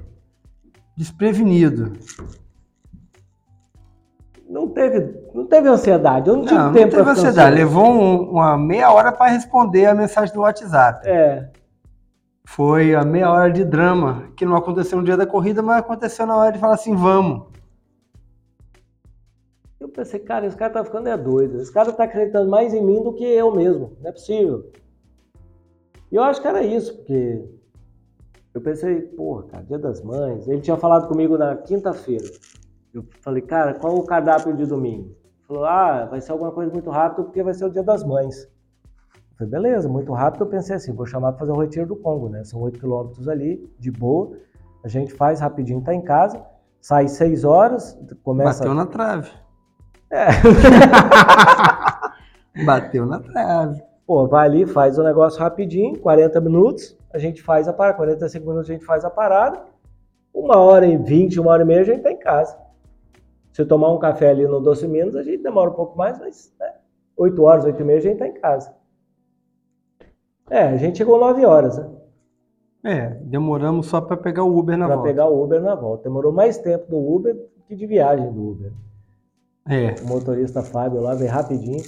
desprevenido. 0.96 1.92
Não 4.48 4.68
teve, 4.68 5.14
não 5.32 5.46
teve 5.46 5.68
ansiedade. 5.68 6.28
Eu 6.28 6.36
não 6.36 6.44
tive 6.44 6.59
não, 6.59 6.72
tempo 6.72 6.96
não 6.96 7.05
teve 7.05 7.11
ansiedade. 7.11 7.57
Levou 7.57 7.88
um, 7.88 8.30
uma 8.32 8.59
meia 8.59 8.90
hora 8.90 9.12
para 9.12 9.30
responder 9.30 9.86
a 9.86 9.94
mensagem 9.94 10.34
do 10.34 10.40
WhatsApp. 10.40 11.09
É. 11.09 11.48
Foi 12.44 12.94
a 12.96 13.05
meia 13.05 13.30
hora 13.30 13.53
de 13.53 13.64
drama, 13.64 14.24
que 14.36 14.44
não 14.44 14.57
aconteceu 14.57 14.98
no 14.98 15.05
dia 15.05 15.16
da 15.16 15.24
corrida, 15.24 15.62
mas 15.62 15.78
aconteceu 15.78 16.26
na 16.26 16.36
hora 16.36 16.51
de 16.51 16.59
falar 16.59 16.74
assim, 16.74 16.96
vamos. 16.96 17.46
Eu 19.91 19.95
pensei, 19.95 20.20
cara, 20.20 20.47
esse 20.47 20.57
cara 20.57 20.72
tá 20.72 20.84
ficando 20.84 21.09
é 21.09 21.16
doido. 21.16 21.61
Esse 21.61 21.72
cara 21.72 21.93
tá 21.93 22.05
acreditando 22.05 22.49
mais 22.49 22.72
em 22.72 22.80
mim 22.80 23.03
do 23.03 23.12
que 23.12 23.24
eu 23.24 23.53
mesmo. 23.53 23.97
Não 24.01 24.09
é 24.09 24.12
possível. 24.12 24.70
E 26.12 26.14
eu 26.14 26.22
acho 26.22 26.41
que 26.41 26.47
era 26.47 26.62
isso, 26.62 26.97
porque 26.97 27.45
eu 28.55 28.61
pensei, 28.61 29.01
porra, 29.03 29.43
cara, 29.49 29.64
dia 29.64 29.78
das 29.80 30.01
mães. 30.01 30.47
Ele 30.47 30.61
tinha 30.61 30.76
falado 30.76 31.09
comigo 31.09 31.36
na 31.36 31.57
quinta-feira. 31.57 32.24
Eu 32.95 33.05
falei, 33.20 33.43
cara, 33.43 33.74
qual 33.74 33.97
o 33.97 34.05
cardápio 34.05 34.55
de 34.57 34.64
domingo? 34.64 35.09
Ele 35.09 35.47
falou, 35.49 35.64
ah, 35.64 36.07
vai 36.07 36.20
ser 36.20 36.30
alguma 36.30 36.53
coisa 36.53 36.72
muito 36.72 36.88
rápido 36.88 37.24
porque 37.24 37.43
vai 37.43 37.53
ser 37.53 37.64
o 37.64 37.70
dia 37.70 37.82
das 37.82 38.05
mães. 38.05 38.49
Falei, 39.36 39.51
beleza, 39.51 39.88
muito 39.88 40.12
rápido. 40.12 40.45
Eu 40.45 40.49
pensei 40.49 40.76
assim, 40.76 40.93
vou 40.93 41.05
chamar 41.05 41.32
para 41.32 41.41
fazer 41.41 41.53
o 41.53 41.61
retiro 41.61 41.86
do 41.86 41.97
Congo, 41.97 42.28
né? 42.28 42.45
São 42.45 42.61
oito 42.61 42.78
quilômetros 42.78 43.28
ali, 43.28 43.68
de 43.76 43.91
boa. 43.91 44.38
A 44.84 44.88
gente 44.88 45.12
faz 45.12 45.41
rapidinho, 45.41 45.82
tá 45.82 45.93
em 45.93 46.03
casa. 46.03 46.41
Sai 46.80 47.09
seis 47.09 47.43
horas, 47.43 47.99
começa... 48.22 48.61
Bateu 48.61 48.74
na 48.74 48.86
trave. 48.86 49.30
É. 50.11 50.27
Bateu 52.65 53.07
na 53.07 53.21
trave. 53.21 53.83
Pô, 54.07 54.27
vai 54.27 54.47
ali, 54.47 54.67
faz 54.67 54.99
o 54.99 55.05
negócio 55.05 55.39
rapidinho, 55.39 55.99
40 56.01 56.41
minutos, 56.41 56.99
a 57.13 57.19
gente 57.19 57.41
faz 57.43 57.69
a 57.69 57.73
parada, 57.73 57.97
45 57.97 58.45
minutos 58.45 58.69
a 58.69 58.73
gente 58.73 58.85
faz 58.85 59.05
a 59.05 59.11
parada, 59.11 59.63
uma 60.35 60.57
hora 60.59 60.85
e 60.85 60.97
20, 60.97 61.39
uma 61.39 61.53
hora 61.53 61.63
e 61.63 61.67
meia 61.67 61.83
a 61.83 61.85
gente 61.85 62.03
tá 62.03 62.11
em 62.11 62.19
casa. 62.19 62.59
Se 63.53 63.65
tomar 63.65 63.93
um 63.93 63.99
café 63.99 64.31
ali 64.31 64.47
no 64.47 64.61
Doce 64.61 64.89
Minas, 64.89 65.15
a 65.15 65.23
gente 65.23 65.43
demora 65.43 65.71
um 65.71 65.75
pouco 65.75 65.97
mais, 65.97 66.19
mas 66.19 66.53
né, 66.59 66.73
8 67.17 67.43
horas, 67.43 67.65
8 67.65 67.81
e 67.81 67.85
meia 67.85 67.99
a 67.99 68.03
gente 68.03 68.19
tá 68.19 68.27
em 68.27 68.35
casa. 68.35 68.75
É, 70.51 70.63
a 70.63 70.77
gente 70.77 70.99
chegou 70.99 71.19
9 71.19 71.45
horas, 71.45 71.79
né? 71.79 71.89
É, 72.83 73.09
demoramos 73.23 73.87
só 73.87 74.01
para 74.01 74.17
pegar 74.17 74.43
o 74.43 74.59
Uber 74.59 74.77
na 74.77 74.87
pra 74.87 74.97
volta. 74.97 75.09
Para 75.09 75.23
pegar 75.23 75.29
o 75.29 75.45
Uber 75.45 75.61
na 75.61 75.75
volta. 75.75 76.05
Demorou 76.05 76.33
mais 76.33 76.59
tempo 76.59 76.91
do 76.91 76.99
Uber 76.99 77.37
que 77.69 77.77
de 77.77 77.87
viagem 77.87 78.33
do 78.33 78.51
Uber. 78.51 78.73
É. 79.71 79.95
O 80.03 80.09
motorista 80.09 80.64
Fábio 80.64 81.01
lá 81.01 81.14
veio 81.14 81.31
rapidinho. 81.31 81.81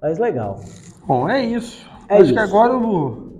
Mas 0.00 0.18
legal. 0.18 0.60
Bom, 1.06 1.28
é 1.28 1.44
isso. 1.44 1.86
É 2.08 2.14
Acho 2.14 2.24
isso. 2.24 2.32
que 2.32 2.38
agora 2.38 2.74
o 2.74 3.32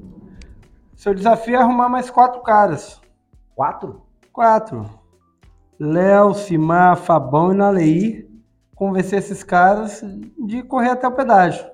seu 0.94 1.14
desafio 1.14 1.54
é 1.56 1.58
arrumar 1.58 1.88
mais 1.88 2.10
quatro 2.10 2.42
caras. 2.42 3.00
Quatro? 3.54 4.02
Quatro. 4.30 4.84
Léo, 5.80 6.34
Simar, 6.34 6.96
Fabão 6.96 7.52
e 7.52 7.56
Nalei. 7.56 8.30
Convencer 8.74 9.20
esses 9.20 9.42
caras 9.42 10.04
de 10.46 10.62
correr 10.62 10.90
até 10.90 11.08
o 11.08 11.12
pedágio. 11.12 11.64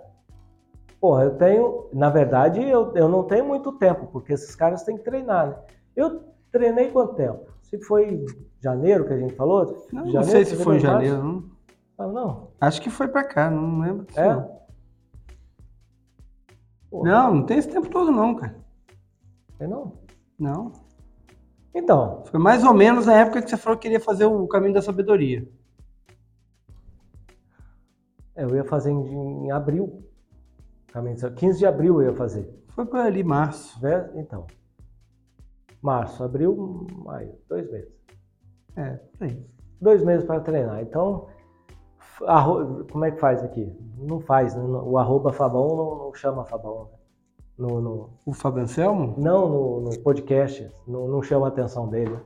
Porra, 1.01 1.25
eu 1.25 1.37
tenho. 1.37 1.89
Na 1.93 2.11
verdade, 2.11 2.63
eu, 2.63 2.93
eu 2.95 3.09
não 3.09 3.25
tenho 3.25 3.45
muito 3.45 3.73
tempo, 3.73 4.07
porque 4.07 4.33
esses 4.33 4.55
caras 4.55 4.85
têm 4.85 4.97
que 4.97 5.03
treinar, 5.03 5.49
né? 5.49 5.57
Eu 5.97 6.23
treinei 6.53 6.93
quanto 6.93 7.15
tempo? 7.15 7.51
Se 7.73 7.81
foi 7.87 8.23
janeiro 8.63 9.07
que 9.07 9.15
a 9.15 9.19
gente 9.19 9.35
falou? 9.35 9.65
Não, 9.91 10.05
janeiro, 10.05 10.13
não 10.13 10.23
sei 10.25 10.45
se 10.45 10.57
foi 10.57 10.77
em 10.77 10.81
janeiro. 10.81 11.23
Não. 11.23 11.51
Ah, 11.97 12.07
não. 12.07 12.51
Acho 12.61 12.83
que 12.83 12.91
foi 12.91 13.09
pra 13.09 13.25
cá, 13.25 13.51
não 13.51 13.81
lembro. 13.81 14.07
É? 14.15 14.29
não. 14.29 14.63
Não, 16.93 17.35
não 17.37 17.47
tem 17.47 17.57
esse 17.57 17.71
tempo 17.71 17.89
todo 17.89 18.13
não, 18.13 18.35
cara. 18.35 18.55
Tem 19.59 19.67
não? 19.67 19.95
Não. 20.39 20.71
Então, 21.75 22.23
Foi 22.27 22.39
mais 22.39 22.63
ou 22.63 22.75
menos 22.75 23.07
na 23.07 23.15
época 23.15 23.41
que 23.41 23.49
você 23.49 23.57
falou 23.57 23.79
que 23.79 23.85
queria 23.89 23.99
fazer 24.01 24.27
o 24.27 24.47
caminho 24.47 24.75
da 24.75 24.83
sabedoria. 24.83 25.49
é, 28.37 28.45
eu 28.45 28.55
ia 28.55 28.65
fazer 28.65 28.91
em, 28.91 29.47
em 29.47 29.51
abril. 29.51 30.07
Caminho 30.89 31.17
de- 31.17 31.31
15 31.31 31.59
de 31.59 31.65
abril 31.67 32.03
eu 32.03 32.11
ia 32.11 32.15
fazer. 32.17 32.47
Foi 32.69 32.85
por 32.85 33.01
ali, 33.01 33.25
março. 33.25 33.81
Então. 34.15 34.47
Março, 35.83 36.23
abril, 36.23 36.87
maio, 37.05 37.33
dois 37.49 37.71
meses. 37.71 37.93
É, 38.77 38.99
por 39.19 39.25
aí. 39.27 39.45
Dois 39.81 40.05
meses 40.05 40.25
para 40.25 40.41
treinar. 40.41 40.81
Então, 40.81 41.27
arro- 42.27 42.85
como 42.91 43.05
é 43.05 43.11
que 43.11 43.19
faz 43.21 43.43
aqui? 43.43 43.71
Não 43.99 44.21
faz, 44.21 44.55
né? 44.55 44.63
o 44.63 44.97
arroba 44.99 45.33
Fabão 45.33 45.69
não, 45.77 46.05
não 46.07 46.15
chama 46.15 46.45
Fabão. 46.45 46.83
né? 46.85 46.99
No, 47.59 47.81
no- 47.81 48.11
O 48.25 48.33
Fábio 48.33 48.63
Anselmo? 48.63 49.15
não 49.19 49.49
no, 49.49 49.81
no 49.83 49.99
podcast, 50.01 50.69
não, 50.87 51.07
não 51.09 51.23
chama 51.23 51.47
a 51.47 51.49
atenção 51.49 51.89
dele. 51.89 52.17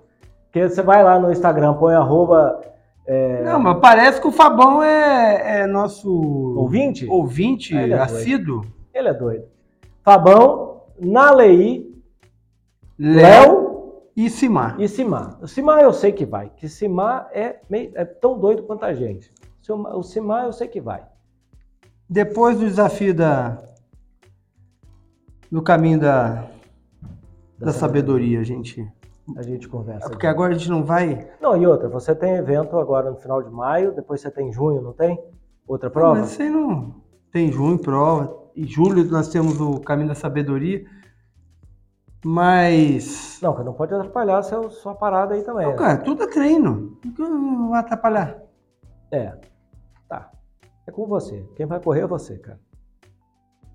Porque 0.45 0.69
você 0.69 0.83
vai 0.83 1.03
lá 1.03 1.19
no 1.19 1.31
Instagram, 1.33 1.75
põe 1.75 1.95
arroba 1.95 2.61
é, 3.07 3.43
Não, 3.45 3.59
mas 3.61 3.79
parece 3.81 4.21
que 4.21 4.27
o 4.27 4.33
Fabão 4.33 4.83
é, 4.83 5.61
é 5.63 5.67
nosso 5.67 6.11
ouvinte, 6.57 7.07
ouvinte 7.09 7.77
Ah, 7.77 7.83
ele 7.83 7.93
é 7.95 7.99
assíduo. 7.99 8.63
ele 8.95 9.09
é 9.09 9.15
doido. 9.15 9.45
Fabão, 10.03 10.83
Nalei, 10.99 11.81
Léo 11.81 11.86
Léo 12.99 14.03
e 14.17 14.31
Simar. 14.31 14.81
e 14.81 14.89
Simar. 14.89 15.39
O 15.43 15.47
Simar 15.49 15.83
eu 15.83 15.93
sei 15.93 16.13
que 16.13 16.25
vai, 16.25 16.51
que 16.57 16.69
Simar 16.69 17.29
é, 17.33 17.61
meio, 17.69 17.93
é 17.95 18.05
tão 18.05 18.39
doido 18.39 18.63
quanto 18.63 18.85
a 18.85 18.95
gente. 18.95 19.33
O 19.95 20.03
Simar- 20.03 20.45
eu 20.45 20.53
sei 20.53 20.69
que 20.69 20.81
vai. 20.81 21.05
Depois 22.09 22.59
do 22.59 22.65
desafio 22.67 23.13
da 23.15 23.59
do 25.51 25.63
caminho 25.63 26.01
da, 26.01 26.47
da 27.59 27.73
sabedoria, 27.73 28.43
gente. 28.45 28.87
A 29.37 29.43
gente 29.43 29.69
conversa. 29.69 30.07
É 30.07 30.11
porque 30.11 30.27
agora 30.27 30.55
a 30.55 30.57
gente 30.57 30.71
não 30.71 30.85
vai. 30.85 31.29
Não, 31.41 31.57
e 31.57 31.67
outra, 31.67 31.89
você 31.89 32.15
tem 32.15 32.35
evento 32.35 32.79
agora 32.79 33.11
no 33.11 33.17
final 33.17 33.43
de 33.43 33.51
maio, 33.51 33.93
depois 33.93 34.21
você 34.21 34.31
tem 34.31 34.53
junho, 34.53 34.81
não 34.81 34.93
tem? 34.93 35.21
Outra 35.67 35.91
prova? 35.91 36.21
Mas 36.21 36.31
isso 36.31 36.43
aí 36.43 36.49
não. 36.51 36.95
Tem 37.33 37.51
junho, 37.51 37.77
prova. 37.79 38.37
Em 38.55 38.65
julho 38.65 39.05
nós 39.07 39.29
temos 39.29 39.61
o 39.61 39.81
caminho 39.81 40.09
da 40.09 40.15
sabedoria. 40.15 40.85
Mas. 42.27 43.39
Não, 43.41 43.55
que 43.55 43.63
não 43.63 43.73
pode 43.73 43.95
atrapalhar 43.95 44.43
seu, 44.43 44.69
sua 44.69 44.97
parada 44.97 45.35
aí 45.35 45.43
também. 45.45 45.65
Não, 45.65 45.73
né? 45.73 45.79
cara, 45.79 45.99
tudo 45.99 46.25
é 46.25 46.27
treino. 46.27 46.99
Por 47.01 47.13
que 47.13 47.23
não 47.23 47.71
vai 47.71 47.79
atrapalhar? 47.81 48.39
É. 49.13 49.33
Tá. 50.09 50.31
É 50.87 50.91
com 50.91 51.07
você. 51.07 51.47
Quem 51.55 51.67
vai 51.67 51.79
correr 51.79 52.01
é 52.01 52.07
você, 52.07 52.37
cara. 52.39 52.59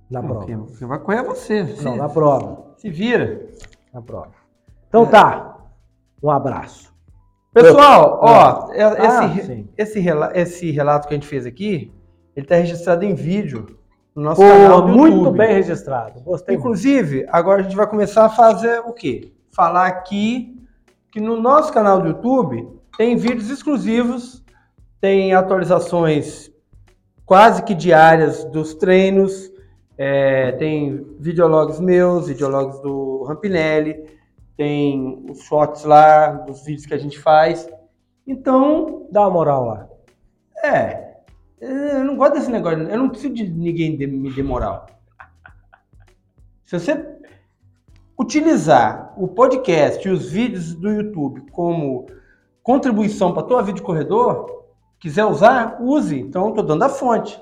Na 0.09 0.21
Não, 0.21 0.29
prova. 0.29 0.45
quem, 0.45 0.65
quem 0.65 0.85
vai 0.87 0.99
correr 0.99 1.19
é 1.19 1.23
você. 1.23 1.65
Se, 1.67 1.85
Não, 1.85 1.95
na 1.95 2.09
prova. 2.09 2.73
se 2.75 2.89
vira. 2.89 3.47
Na 3.93 4.01
prova. 4.01 4.31
Então 4.89 5.05
tá. 5.05 5.57
Um 6.21 6.29
abraço. 6.29 6.93
Pessoal, 7.53 8.19
ó, 8.21 8.71
é- 8.73 8.83
Ah, 8.83 9.25
esse, 9.37 9.69
esse, 9.77 9.99
rela- 10.01 10.31
esse 10.37 10.71
relato 10.71 11.07
que 11.07 11.13
a 11.13 11.17
gente 11.17 11.27
fez 11.27 11.45
aqui, 11.45 11.93
ele 12.35 12.45
está 12.45 12.55
registrado 12.55 13.03
em 13.05 13.13
vídeo 13.13 13.79
no 14.15 14.23
nosso 14.23 14.41
Pô, 14.41 14.47
canal 14.47 14.81
do 14.81 14.87
muito 14.89 15.17
YouTube. 15.17 15.37
bem 15.37 15.53
registrado. 15.53 16.21
Gostei 16.21 16.55
muito. 16.55 16.67
Inclusive, 16.67 17.25
agora 17.29 17.61
a 17.61 17.63
gente 17.63 17.75
vai 17.75 17.87
começar 17.87 18.25
a 18.25 18.29
fazer 18.29 18.79
o 18.79 18.93
quê? 18.93 19.31
Falar 19.51 19.87
aqui 19.87 20.57
que 21.11 21.19
no 21.19 21.39
nosso 21.39 21.71
canal 21.73 22.01
do 22.01 22.07
YouTube 22.07 22.69
tem 22.97 23.15
vídeos 23.15 23.49
exclusivos, 23.49 24.43
tem 24.99 25.33
atualizações 25.33 26.51
quase 27.25 27.63
que 27.63 27.73
diárias 27.73 28.43
dos 28.45 28.73
treinos, 28.75 29.51
é, 29.97 30.51
tem 30.53 31.05
videologs 31.19 31.79
meus, 31.79 32.27
videologs 32.27 32.79
do 32.81 33.23
Rampinelli, 33.23 34.05
tem 34.57 35.25
os 35.29 35.41
shots 35.43 35.83
lá 35.83 36.27
dos 36.31 36.65
vídeos 36.65 36.85
que 36.85 36.93
a 36.93 36.97
gente 36.97 37.17
faz. 37.19 37.69
Então, 38.27 39.07
Dá 39.11 39.21
uma 39.21 39.29
moral 39.31 39.65
lá. 39.65 39.87
é, 40.63 41.10
eu 41.61 42.03
não 42.03 42.15
gosto 42.17 42.33
desse 42.33 42.51
negócio, 42.51 42.79
eu 42.81 42.97
não 42.97 43.09
preciso 43.09 43.33
de 43.33 43.47
ninguém 43.49 43.95
de- 43.95 44.07
me 44.07 44.31
dê 44.33 44.41
moral. 44.43 44.87
Se 46.65 46.79
você 46.79 47.05
utilizar 48.19 49.13
o 49.17 49.27
podcast 49.27 50.07
e 50.07 50.11
os 50.11 50.29
vídeos 50.31 50.73
do 50.75 50.89
YouTube 50.89 51.41
como 51.51 52.05
contribuição 52.63 53.33
para 53.33 53.43
tua 53.43 53.61
vida 53.61 53.77
de 53.77 53.81
corredor, 53.81 54.65
quiser 54.99 55.25
usar, 55.25 55.77
use. 55.81 56.19
Então, 56.19 56.47
eu 56.47 56.53
tô 56.53 56.61
dando 56.61 56.83
a 56.83 56.89
fonte. 56.89 57.41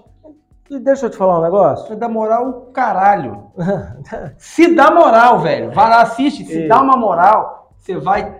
E 0.69 0.79
deixa 0.79 1.07
eu 1.07 1.09
te 1.09 1.17
falar 1.17 1.39
um 1.39 1.43
negócio. 1.43 1.87
Você 1.87 1.95
dá 1.95 2.07
moral 2.07 2.47
o 2.49 2.53
caralho. 2.71 3.47
Se 4.37 4.73
dá 4.73 4.91
moral, 4.91 5.39
velho. 5.39 5.71
Vai 5.71 5.89
lá, 5.89 6.01
assiste. 6.03 6.45
Se 6.45 6.59
E- 6.65 6.67
dá 6.67 6.81
uma 6.81 6.95
moral, 6.95 7.73
você 7.77 7.97
vai, 7.97 8.39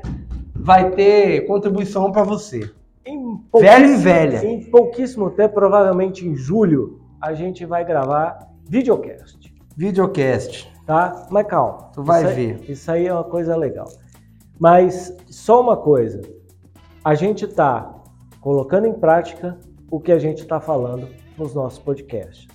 vai 0.56 0.92
ter 0.92 1.46
contribuição 1.48 2.12
para 2.12 2.24
você. 2.24 2.72
Em 3.06 3.40
Velho 3.60 3.86
e 3.94 3.96
velha. 3.98 4.46
Em 4.46 4.70
pouquíssimo 4.70 5.30
tempo, 5.32 5.54
provavelmente 5.56 6.28
em 6.28 6.36
julho, 6.36 7.00
a 7.22 7.34
gente 7.34 7.66
vai 7.66 7.84
gravar 7.86 8.40
videocast. 8.68 9.54
Videocast. 9.76 10.68
Tá? 10.86 11.28
Mas 11.30 11.48
calma. 11.48 11.90
Tu 11.94 12.04
vai 12.04 12.22
Isso 12.22 12.30
aí- 12.30 12.36
ver. 12.54 12.72
Isso 12.72 12.92
aí 12.92 13.08
é 13.08 13.14
uma 13.14 13.24
coisa 13.24 13.56
legal. 13.56 13.88
Mas 14.60 15.16
só 15.28 15.62
uma 15.62 15.78
coisa, 15.78 16.22
a 17.04 17.16
gente 17.16 17.46
está 17.46 17.96
colocando 18.42 18.88
em 18.88 18.94
prática 18.94 19.58
o 19.90 20.00
que 20.00 20.12
a 20.12 20.20
gente 20.20 20.42
está 20.42 20.60
falando 20.60 21.08
nos 21.38 21.54
nossos 21.56 21.80
podcasts. 21.80 22.48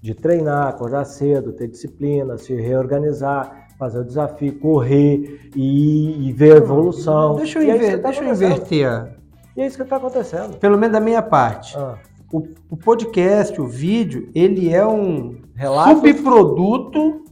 De 0.00 0.14
treinar, 0.14 0.68
acordar 0.68 1.04
cedo, 1.04 1.52
ter 1.52 1.68
disciplina, 1.68 2.38
se 2.38 2.54
reorganizar, 2.54 3.68
fazer 3.78 3.98
o 4.00 4.04
desafio, 4.04 4.58
correr 4.58 5.50
e, 5.54 6.28
e 6.28 6.32
ver 6.32 6.54
a 6.54 6.56
evolução. 6.56 7.36
Deixa 7.36 7.58
eu, 7.58 7.74
inver- 7.74 8.00
tá 8.00 8.08
deixa 8.10 8.24
eu 8.24 8.30
inverter, 8.32 9.15
E 9.56 9.62
é 9.62 9.66
isso 9.66 9.76
que 9.76 9.82
está 9.82 9.96
acontecendo. 9.96 10.56
pelo 10.58 10.76
menos 10.76 10.92
da 10.92 11.00
minha 11.00 11.22
parte. 11.22 11.76
Ah, 11.76 11.94
O, 12.32 12.42
o 12.70 12.76
podcast, 12.76 13.58
o 13.60 13.66
vídeo, 13.66 14.28
ele 14.34 14.72
é 14.72 14.84
um 14.86 15.40
relato. 15.54 16.00
subproduto 16.00 17.24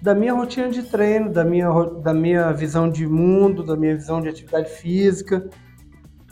da 0.00 0.14
minha 0.14 0.34
rotina 0.34 0.68
de 0.68 0.82
treino, 0.82 1.30
da 1.30 1.44
minha, 1.44 1.68
da 2.02 2.12
minha 2.12 2.52
visão 2.52 2.88
de 2.90 3.06
mundo, 3.06 3.62
da 3.64 3.76
minha 3.76 3.94
visão 3.96 4.20
de 4.20 4.28
atividade 4.28 4.68
física. 4.70 5.48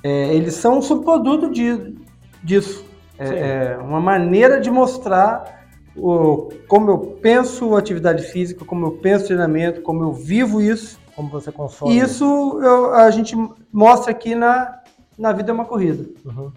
É, 0.03 0.35
eles 0.35 0.55
são 0.55 0.79
um 0.79 0.83
subproduto 0.83 1.51
de, 1.51 1.95
disso. 2.43 2.85
É, 3.19 3.75
é 3.75 3.79
uma 3.79 4.01
maneira 4.01 4.61
de 4.61 4.71
mostrar 4.71 5.67
o, 5.97 6.49
como 6.69 6.91
eu 6.91 6.99
penso 6.99 7.77
atividade 7.77 8.23
física, 8.25 8.65
como 8.65 8.87
eu 8.87 8.93
penso 8.93 9.27
treinamento, 9.27 9.83
como 9.83 10.03
eu 10.05 10.13
vivo 10.13 10.61
isso. 10.61 10.99
Como 11.15 11.29
você 11.29 11.53
consome. 11.53 11.93
E 11.95 11.99
isso 12.01 12.25
eu- 12.63 12.95
a 12.95 13.11
gente 13.11 13.37
mostra 13.73 14.11
aqui 14.11 14.35
na, 14.35 14.80
na 15.21 15.33
Vida 15.33 15.51
é 15.51 15.55
uma 15.55 15.67
Corrida. 15.67 16.09
Uhum. 16.25 16.51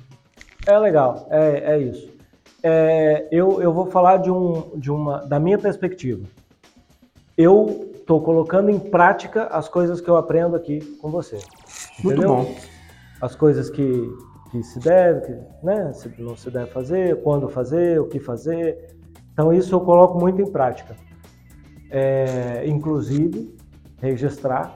É 0.65 0.79
legal, 0.79 1.27
é, 1.29 1.73
é 1.73 1.79
isso. 1.79 2.09
É, 2.63 3.27
eu, 3.29 3.61
eu 3.61 3.73
vou 3.73 3.87
falar 3.87 4.17
de, 4.17 4.31
um, 4.31 4.71
de 4.79 4.89
uma, 4.89 5.19
da 5.19 5.37
minha 5.37 5.57
perspectiva. 5.57 6.25
Eu 7.37 7.91
estou 7.93 8.21
colocando 8.21 8.69
em 8.69 8.79
prática 8.79 9.47
as 9.47 9.67
coisas 9.67 9.99
que 9.99 10.09
eu 10.09 10.15
aprendo 10.15 10.55
aqui 10.55 10.79
com 11.01 11.11
você. 11.11 11.39
Muito 12.01 12.19
Entendeu? 12.19 12.37
bom. 12.37 12.55
As 13.21 13.35
coisas 13.35 13.69
que, 13.69 14.09
que 14.49 14.63
se 14.63 14.79
deve, 14.79 15.21
que 15.21 15.65
né, 15.65 15.91
se 15.91 16.09
não 16.21 16.37
se 16.37 16.49
deve 16.49 16.71
fazer, 16.71 17.21
quando 17.21 17.49
fazer, 17.49 17.99
o 17.99 18.07
que 18.07 18.19
fazer. 18.19 18.95
Então 19.33 19.51
isso 19.51 19.75
eu 19.75 19.81
coloco 19.81 20.17
muito 20.17 20.41
em 20.41 20.49
prática. 20.49 20.95
É, 21.91 22.63
inclusive, 22.65 23.53
registrar 24.01 24.73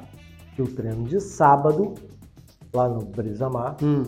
que 0.55 0.61
o 0.61 0.67
treino 0.67 1.05
de 1.05 1.21
sábado, 1.21 1.93
lá 2.73 2.87
no 2.89 3.05
Brisamar, 3.05 3.75
Hum. 3.81 4.03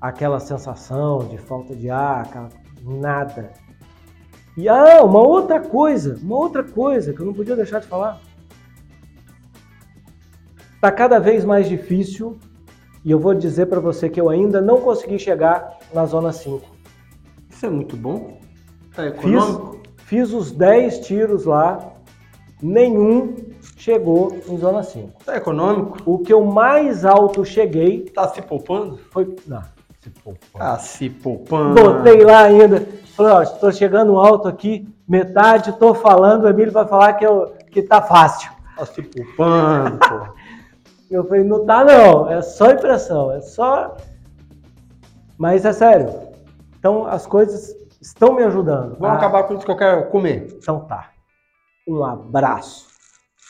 aquela 0.00 0.40
sensação 0.40 1.18
de 1.28 1.38
falta 1.38 1.74
de 1.74 1.90
ar, 1.90 2.22
aquela, 2.22 2.48
nada. 2.84 3.52
E 4.56 4.68
ah, 4.68 5.02
uma 5.04 5.20
outra 5.20 5.60
coisa, 5.60 6.18
uma 6.22 6.36
outra 6.36 6.62
coisa 6.64 7.12
que 7.12 7.20
eu 7.20 7.26
não 7.26 7.32
podia 7.32 7.54
deixar 7.56 7.80
de 7.80 7.86
falar. 7.86 8.20
Tá 10.80 10.90
cada 10.90 11.18
vez 11.18 11.44
mais 11.44 11.68
difícil 11.68 12.38
e 13.04 13.10
eu 13.10 13.18
vou 13.18 13.34
dizer 13.34 13.66
para 13.66 13.80
você 13.80 14.08
que 14.08 14.20
eu 14.20 14.28
ainda 14.28 14.60
não 14.60 14.80
consegui 14.80 15.18
chegar 15.18 15.78
na 15.92 16.06
zona 16.06 16.32
5. 16.32 16.66
Isso 17.50 17.66
é 17.66 17.70
muito 17.70 17.96
bom. 17.96 18.38
Tá 18.94 19.02
Fiz, 19.04 19.12
econômico. 19.12 19.78
fiz 19.98 20.32
os 20.32 20.50
10 20.50 21.00
tiros 21.00 21.44
lá, 21.44 21.92
nenhum 22.62 23.34
chegou 23.80 24.32
em 24.48 24.56
zona 24.58 24.82
5. 24.82 25.24
Tá 25.24 25.36
econômico. 25.36 25.98
O 26.04 26.18
que 26.18 26.32
eu 26.32 26.44
mais 26.44 27.04
alto 27.04 27.44
cheguei 27.44 28.02
Tá 28.10 28.28
se 28.28 28.42
poupando? 28.42 28.98
foi. 29.10 29.36
Não, 29.46 29.62
se 30.00 30.10
pô. 30.10 30.34
Tá 30.56 30.78
se 30.78 31.08
poupando. 31.10 31.74
Botei 31.82 32.24
lá 32.24 32.42
ainda. 32.42 32.80
Falei, 33.16 33.32
ó, 33.32 33.42
estou 33.42 33.72
chegando 33.72 34.18
alto 34.18 34.48
aqui, 34.48 34.88
metade, 35.06 35.72
tô 35.78 35.92
falando, 35.94 36.44
o 36.44 36.48
Emílio 36.48 36.72
vai 36.72 36.86
falar 36.86 37.14
que, 37.14 37.26
eu, 37.26 37.52
que 37.70 37.82
tá 37.82 38.00
fácil. 38.00 38.50
Tá 38.76 38.86
se 38.86 39.02
poupando, 39.02 39.98
pô. 39.98 40.40
Eu 41.10 41.24
falei, 41.24 41.42
não 41.42 41.66
tá 41.66 41.84
não, 41.84 42.30
é 42.30 42.40
só 42.40 42.70
impressão, 42.70 43.32
é 43.32 43.40
só. 43.40 43.96
Mas 45.36 45.64
é 45.64 45.72
sério. 45.72 46.08
Então 46.78 47.04
as 47.04 47.26
coisas 47.26 47.74
estão 48.00 48.32
me 48.34 48.44
ajudando. 48.44 48.90
Vamos 48.96 49.08
Ah, 49.08 49.14
acabar 49.14 49.42
com 49.42 49.54
isso 49.54 49.64
que 49.64 49.70
eu 49.72 49.76
quero 49.76 50.06
comer. 50.06 50.46
Então 50.56 50.80
tá. 50.84 51.10
Um 51.88 52.04
abraço. 52.04 52.86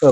二 0.02 0.10